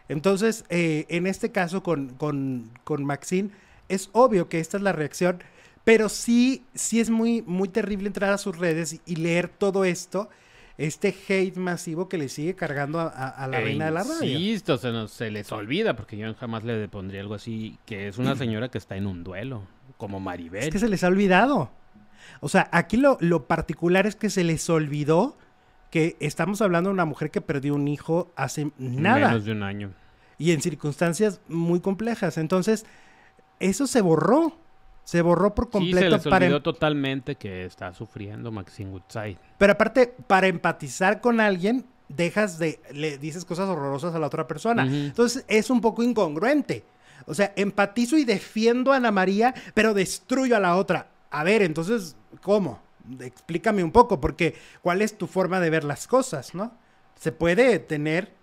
Entonces, 0.08 0.66
eh, 0.70 1.06
en 1.10 1.28
este 1.28 1.52
caso 1.52 1.84
con, 1.84 2.10
con, 2.16 2.72
con 2.84 3.06
Maxine, 3.06 3.52
es 3.90 4.10
obvio 4.14 4.50
que 4.50 4.60
esta 4.60 4.78
es 4.78 4.84
la 4.84 4.92
reacción, 4.92 5.44
pero 5.90 6.08
sí, 6.10 6.64
sí 6.76 7.00
es 7.00 7.10
muy, 7.10 7.42
muy 7.42 7.68
terrible 7.70 8.08
entrar 8.08 8.32
a 8.32 8.38
sus 8.38 8.58
redes 8.58 9.02
y, 9.06 9.16
leer 9.16 9.48
todo 9.50 9.86
esto, 9.86 10.30
este 10.78 11.16
hate 11.28 11.58
masivo 11.58 12.08
que 12.08 12.18
le 12.18 12.30
sigue 12.30 12.54
cargando 12.56 13.00
a, 13.00 13.08
a- 13.08 13.30
a 13.30 13.48
la 13.48 13.60
E 13.60 13.64
reina 13.64 13.86
de 13.86 13.92
la 13.92 14.04
radio. 14.04 14.38
Insisto, 14.40 14.78
se, 14.78 14.92
nos, 14.92 15.12
se 15.12 15.32
les 15.32 15.52
olvida, 15.52 15.96
porque 15.96 16.16
yo 16.18 16.34
jamás 16.36 16.64
le 16.64 16.88
pondría 16.88 17.22
algo 17.22 17.34
así, 17.34 17.78
que 17.86 18.08
es 18.08 18.18
una 18.18 18.36
señora 18.38 18.70
que 18.70 18.78
está 18.78 18.96
en 18.98 19.08
un 19.08 19.24
duelo, 19.24 19.64
como 19.98 20.20
Maribel. 20.20 20.64
Es 20.64 20.70
que 20.70 20.80
se 20.80 20.88
les 20.90 21.04
ha 21.04 21.08
olvidado. 21.08 21.72
O 22.42 22.50
sea, 22.50 22.70
aquí 22.72 22.96
lo, 22.98 23.18
lo 23.20 23.48
particular 23.48 24.06
es 24.06 24.16
que 24.16 24.30
se 24.30 24.44
les 24.44 24.70
olvidó 24.70 25.38
que 25.90 26.16
estamos 26.20 26.62
hablando 26.62 26.90
de 26.90 26.94
una 26.94 27.06
mujer 27.06 27.32
que 27.32 27.42
perdió 27.42 27.74
un 27.74 27.88
hijo 27.88 28.32
hace 28.36 28.72
nada. 28.78 29.30
Menos 29.30 29.46
de 29.46 29.52
un 29.54 29.64
año. 29.64 29.92
y 30.38 30.52
en 30.52 30.62
circunstancias 30.62 31.42
muy 31.48 31.80
complejas. 31.80 32.38
Entonces, 32.38 32.86
eso 33.60 33.88
se 33.88 34.02
borró. 34.02 34.56
Se 35.10 35.24
borró 35.24 35.56
por 35.56 35.66
Sí, 35.66 35.72
se 35.72 35.78
completo 35.80 36.16
les 36.18 36.28
para 36.28 36.46
em 36.46 36.62
totalmente 36.62 37.34
que 37.34 37.66
está 37.66 37.92
sufriendo 37.96 38.52
Maxine 38.52 38.92
Woodside. 38.92 39.40
pero 39.58 39.74
aparte 39.74 40.14
para 40.28 40.46
empatizar 40.46 41.20
con 41.20 41.40
alguien 41.40 41.84
dejas 42.10 42.60
de 42.60 42.80
le 42.92 43.18
dices 43.18 43.44
cosas 43.44 43.68
horrorosas 43.70 44.14
a 44.14 44.20
la 44.20 44.28
otra 44.28 44.46
persona. 44.46 44.84
Entonces, 44.84 45.46
es 45.48 45.72
un 45.72 45.82
poco 45.82 46.04
incongruente. 46.04 46.84
O 47.26 47.34
sea, 47.34 47.54
empatizo 47.56 48.18
y 48.18 48.24
defiendo 48.24 48.94
a 48.94 48.98
Ana 48.98 49.10
María, 49.10 49.56
pero 49.74 49.96
destruyo 49.96 50.56
a 50.56 50.60
la 50.60 50.76
otra. 50.76 51.10
A 51.32 51.44
ver, 51.44 51.64
entonces, 51.64 52.16
¿cómo? 52.44 52.80
Explícame 53.20 53.84
un 53.84 53.92
poco 53.92 54.22
porque 54.22 54.56
¿cuál 54.84 55.02
es 55.02 55.18
tu 55.18 55.26
forma 55.26 55.60
de 55.60 55.72
ver 55.72 55.86
las 55.86 56.06
cosas, 56.06 56.54
no? 56.54 56.72
Se 57.16 57.32
puede 57.32 57.80
tener 57.80 58.36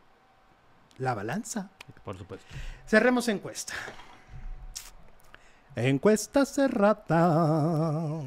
la 0.98 1.14
balanza. 1.14 1.70
Por 2.04 2.18
supuesto. 2.18 2.44
Cerremos 2.88 3.28
encuesta. 3.28 3.74
Encuesta 5.76 6.46
cerrada. 6.46 8.22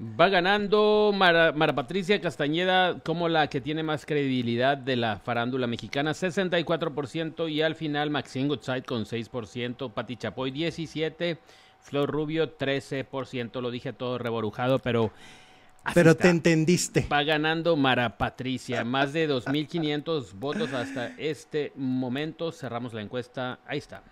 Va 0.00 0.28
ganando 0.28 1.12
Mara, 1.14 1.52
Mara 1.52 1.72
Patricia 1.72 2.20
Castañeda 2.20 2.98
como 3.04 3.28
la 3.28 3.48
que 3.48 3.60
tiene 3.60 3.84
más 3.84 4.04
credibilidad 4.04 4.76
de 4.76 4.96
la 4.96 5.20
farándula 5.20 5.68
mexicana, 5.68 6.10
64%, 6.12 7.48
y 7.48 7.62
al 7.62 7.76
final 7.76 8.10
Maxine 8.10 8.48
Goodside 8.48 8.82
con 8.82 9.04
6%, 9.04 9.92
Pati 9.92 10.16
Chapoy 10.16 10.50
17%, 10.50 11.38
Flor 11.78 12.10
Rubio 12.10 12.58
13%, 12.58 13.60
lo 13.60 13.70
dije 13.70 13.92
todo 13.92 14.18
reborujado, 14.18 14.80
pero... 14.80 15.12
Pero 15.94 16.10
está. 16.10 16.24
te 16.24 16.28
entendiste. 16.30 17.06
Va 17.10 17.22
ganando 17.22 17.76
Mara 17.76 18.18
Patricia, 18.18 18.84
más 18.84 19.12
de 19.12 19.28
2.500 19.30 20.32
votos 20.34 20.72
hasta 20.74 21.14
este 21.18 21.72
momento. 21.74 22.52
Cerramos 22.52 22.92
la 22.92 23.00
encuesta, 23.00 23.60
ahí 23.66 23.78
está. 23.78 24.02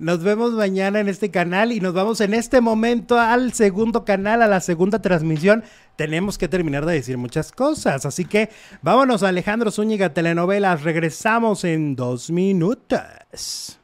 Nos 0.00 0.22
vemos 0.22 0.52
mañana 0.52 0.98
en 0.98 1.10
este 1.10 1.30
canal 1.30 1.72
y 1.72 1.80
nos 1.80 1.92
vamos 1.92 2.22
en 2.22 2.32
este 2.32 2.62
momento 2.62 3.18
al 3.18 3.52
segundo 3.52 4.06
canal, 4.06 4.40
a 4.40 4.46
la 4.46 4.60
segunda 4.60 5.02
transmisión. 5.02 5.62
Tenemos 5.96 6.38
que 6.38 6.48
terminar 6.48 6.86
de 6.86 6.94
decir 6.94 7.18
muchas 7.18 7.52
cosas, 7.52 8.06
así 8.06 8.24
que 8.24 8.48
vámonos 8.80 9.22
a 9.22 9.28
Alejandro 9.28 9.70
Zúñiga 9.70 10.14
Telenovelas. 10.14 10.84
Regresamos 10.84 11.64
en 11.64 11.96
dos 11.96 12.30
minutos. 12.30 13.79